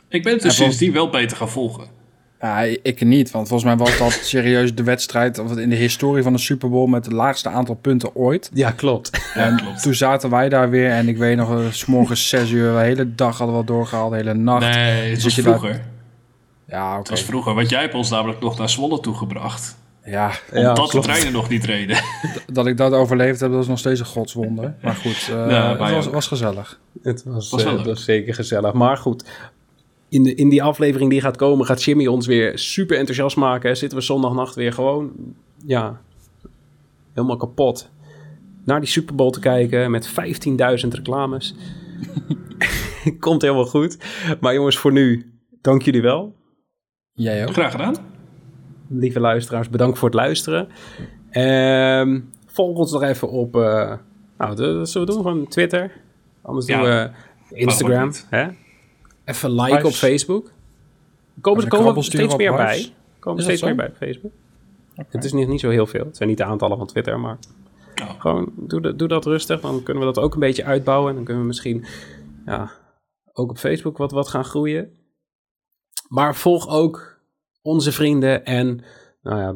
Ik 0.08 0.22
ben 0.22 0.32
het 0.32 0.42
dus 0.42 0.56
sindsdien 0.56 0.92
wel 0.92 1.10
beter 1.10 1.36
gaan 1.36 1.48
volgen. 1.48 1.84
Ja, 2.40 2.60
ik 2.82 3.04
niet, 3.04 3.30
want 3.30 3.48
volgens 3.48 3.68
mij 3.76 3.86
was 3.86 3.98
dat 3.98 4.12
serieus 4.32 4.74
de 4.74 4.82
wedstrijd 4.82 5.38
of 5.38 5.56
in 5.56 5.70
de 5.70 5.76
historie 5.76 6.22
van 6.22 6.32
de 6.32 6.38
Super 6.38 6.70
Bowl 6.70 6.86
met 6.86 7.04
het 7.04 7.14
laagste 7.14 7.48
aantal 7.48 7.74
punten 7.74 8.14
ooit. 8.14 8.50
Ja, 8.54 8.70
klopt. 8.70 9.30
En 9.34 9.56
klopt. 9.56 9.82
toen 9.82 9.94
zaten 9.94 10.30
wij 10.30 10.48
daar 10.48 10.70
weer 10.70 10.90
en 10.90 11.08
ik 11.08 11.16
weet 11.16 11.36
nog, 11.36 11.50
eh, 11.50 11.70
s 11.70 11.84
morgens 11.84 12.28
zes 12.34 12.50
uur, 12.50 12.72
de 12.72 12.78
hele 12.78 13.14
dag 13.14 13.38
hadden 13.38 13.56
we 13.56 13.60
al 13.60 13.66
doorgehaald, 13.66 14.10
de 14.10 14.16
hele 14.16 14.34
nacht. 14.34 14.60
Nee, 14.74 15.10
het 15.10 15.14
Zit 15.14 15.22
was 15.22 15.34
je 15.34 15.42
daar- 15.42 15.58
vroeger. 15.58 15.84
Ja, 16.68 16.88
oké. 16.90 16.98
Het 16.98 17.08
was 17.08 17.22
vroeger, 17.22 17.54
want 17.54 17.70
jij 17.70 17.80
hebt 17.80 17.94
ons 17.94 18.10
namelijk 18.10 18.40
nog 18.40 18.58
naar 18.58 18.68
Zwolle 18.68 19.00
toegebracht. 19.00 19.76
Ja, 20.04 20.30
Omdat 20.52 20.76
de 20.76 20.88
klopt. 20.88 21.06
treinen 21.06 21.32
nog 21.32 21.48
niet 21.48 21.64
reden. 21.64 21.96
dat 22.52 22.66
ik 22.66 22.76
dat 22.76 22.92
overleefd 22.92 23.40
heb, 23.40 23.50
dat 23.52 23.62
is 23.62 23.68
nog 23.68 23.78
steeds 23.78 24.00
een 24.00 24.06
godswonder. 24.06 24.74
Maar 24.82 24.94
goed, 24.94 25.28
eh, 25.30 25.50
Ja, 25.50 25.68
het 25.78 25.90
was, 25.90 26.06
was 26.06 26.26
gezellig. 26.26 26.80
Het 27.02 27.22
was, 27.24 27.50
Was 27.50 27.62
wel 27.62 27.72
eh, 27.72 27.78
het 27.78 27.86
was 27.86 28.04
zeker 28.04 28.34
gezellig. 28.34 28.72
Maar 28.72 28.96
goed, 28.96 29.24
in, 30.08 30.22
de, 30.22 30.34
in 30.34 30.48
die 30.48 30.62
aflevering 30.62 31.10
die 31.10 31.20
gaat 31.20 31.36
komen, 31.36 31.66
gaat 31.66 31.82
Jimmy 31.82 32.06
ons 32.06 32.26
weer 32.26 32.58
super 32.58 32.96
enthousiast 32.96 33.36
maken. 33.36 33.76
Zitten 33.76 33.98
we 33.98 34.04
zondagnacht 34.04 34.54
weer 34.54 34.72
gewoon, 34.72 35.12
ja, 35.66 36.00
helemaal 37.14 37.36
kapot. 37.36 37.90
Naar 38.64 38.80
die 38.80 38.88
Super 38.88 39.14
Bowl 39.14 39.30
te 39.30 39.40
kijken 39.40 39.90
met 39.90 40.08
15.000 40.08 40.14
reclames. 40.88 41.54
Komt 43.20 43.42
helemaal 43.42 43.66
goed. 43.66 43.98
Maar 44.40 44.54
jongens, 44.54 44.78
voor 44.78 44.92
nu, 44.92 45.32
dank 45.60 45.82
jullie 45.82 46.02
wel. 46.02 46.34
Jij 47.12 47.46
ook? 47.46 47.52
Graag 47.52 47.70
gedaan. 47.70 47.94
Lieve 48.88 49.20
luisteraars, 49.20 49.68
bedankt 49.68 49.98
voor 49.98 50.08
het 50.08 50.16
luisteren. 50.16 50.68
Ehm, 51.30 52.20
volg 52.46 52.78
ons 52.78 52.92
nog 52.92 53.02
even 53.02 53.28
op, 53.30 53.56
eh, 53.56 53.60
nou, 54.38 54.56
wat 54.56 54.88
zullen 54.88 55.06
we 55.06 55.12
doen? 55.14 55.22
Van 55.22 55.48
Twitter. 55.48 55.92
Anders 56.42 56.66
Ja. 56.66 56.76
doen 56.76 56.84
we 56.88 57.10
Instagram. 57.56 58.12
Hè? 58.28 58.46
Even 59.28 59.50
like 59.54 59.86
op 59.86 59.92
Facebook. 59.92 60.50
Komen, 61.40 61.62
er 61.64 61.68
sturen 61.70 62.02
steeds 62.02 62.36
meer 62.36 62.52
bij. 62.56 62.92
Komen 63.18 63.42
steeds 63.42 63.62
meer 63.62 63.74
bij 63.74 63.86
op 63.88 63.96
Facebook. 63.96 64.32
Het 65.08 65.24
is 65.24 65.32
niet, 65.32 65.48
niet 65.48 65.60
zo 65.60 65.70
heel 65.70 65.86
veel. 65.86 66.04
Het 66.04 66.16
zijn 66.16 66.28
niet 66.28 66.38
de 66.38 66.44
aantallen 66.44 66.76
van 66.78 66.86
Twitter, 66.86 67.20
maar 67.20 67.38
Oh. 68.02 68.20
gewoon 68.20 68.52
doe, 68.56 68.80
dat- 68.80 68.98
doe 68.98 69.08
dat 69.08 69.24
rustig. 69.24 69.60
Dan 69.60 69.82
kunnen 69.82 70.06
we 70.06 70.12
dat 70.12 70.24
ook 70.24 70.34
een 70.34 70.40
beetje 70.40 70.64
uitbouwen. 70.64 71.08
En 71.08 71.14
dan 71.14 71.24
kunnen 71.24 71.42
we 71.42 71.48
misschien 71.48 71.84
ja, 72.46 72.70
ook 73.32 73.50
op 73.50 73.58
Facebook 73.58 73.96
wat, 73.96 74.10
wat 74.12 74.28
gaan 74.28 74.44
groeien. 74.44 74.90
Maar 76.08 76.34
volg 76.36 76.68
ook 76.68 77.18
onze 77.62 77.92
vrienden 77.92 78.44
en 78.44 78.84
nou 79.22 79.38
ja, 79.40 79.54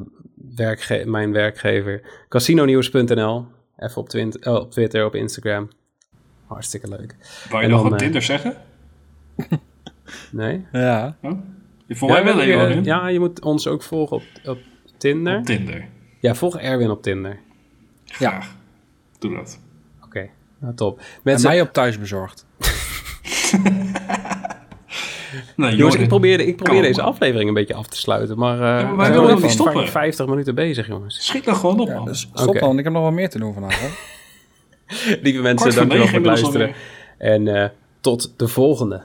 werkge- 0.57 1.05
mijn 1.07 1.33
werkgever 1.33 2.25
casinonews.nl. 2.29 3.47
Even 3.77 4.01
op, 4.03 4.09
eh, 4.09 4.55
op 4.55 4.71
Twitter, 4.71 5.05
op 5.05 5.15
Instagram. 5.15 5.69
Hartstikke 6.47 6.89
leuk. 6.89 7.17
Wou 7.49 7.59
je 7.63 7.67
En 7.69 7.71
nog 7.73 7.81
dan, 7.83 7.91
wat 7.91 8.01
eh, 8.01 8.05
Tinder 8.07 8.23
zeggen? 8.23 8.57
Ja. 10.73 11.17
Oh? 11.23 11.31
Je 11.87 11.97
Ja, 12.01 12.07
mij 12.07 12.25
wel 12.25 12.41
in. 12.69 12.85
ja, 12.85 13.09
je 13.09 13.19
moet 13.21 13.43
ons 13.43 13.67
ook 13.67 13.83
volgen 13.83 14.17
op, 14.17 14.23
op 14.45 14.59
Tinder. 14.97 15.37
Op 15.39 15.45
Tinder. 15.45 15.89
Ja, 16.21 16.35
volg 16.35 16.59
Erwin 16.59 16.91
op 16.91 17.03
Tinder. 17.03 17.39
Graag. 18.05 18.57
Doe 19.19 19.35
dat. 19.35 19.61
Oké, 20.05 20.29
nou, 20.59 20.75
top. 20.75 20.99
En 20.99 21.05
Mensen, 21.23 21.49
mij 21.49 21.61
op 21.61 21.73
thuis 21.73 21.99
bezorgd. 21.99 22.47
Nou, 25.57 25.75
jongens, 25.75 25.97
ik 25.97 26.09
probeer, 26.09 26.41
ik 26.41 26.57
probeer 26.57 26.83
deze 26.83 27.03
aflevering 27.03 27.49
een 27.49 27.55
beetje 27.55 27.75
af 27.75 27.87
te 27.87 27.97
sluiten. 27.97 28.39
Maar, 28.39 28.55
eh 28.55 28.61
maar 28.61 28.91
we 28.91 28.97
wij 28.97 29.11
willen 29.13 29.43
niet 29.43 29.51
stoppen. 29.51 29.89
50 29.89 30.27
minuten 30.27 30.55
bezig, 30.55 30.87
jongens. 30.87 31.27
Schiet 31.27 31.45
dan 31.45 31.57
gewoon 31.57 31.81
op, 31.81 31.89
Ja, 31.89 31.95
man. 31.95 32.05
dus 32.05 32.31
stop 32.35 32.59
dan, 32.59 32.79
ik 32.79 32.85
heb 32.85 32.93
nog 32.93 33.03
wel 33.03 33.13
meer 33.13 33.31
te 33.31 33.39
doen 33.39 33.55
vanavond. 33.55 33.93
Lieve 35.23 35.41
mensen, 35.41 35.71
Kwart 35.71 35.89
voor 35.89 35.97
dankjewel 35.97 36.07
voor 36.07 36.17
het 36.17 36.25
luisteren. 36.27 36.75
En 37.19 37.63
eh, 37.63 37.69
tot 38.01 38.35
de 38.37 38.49
volgende. 38.49 39.03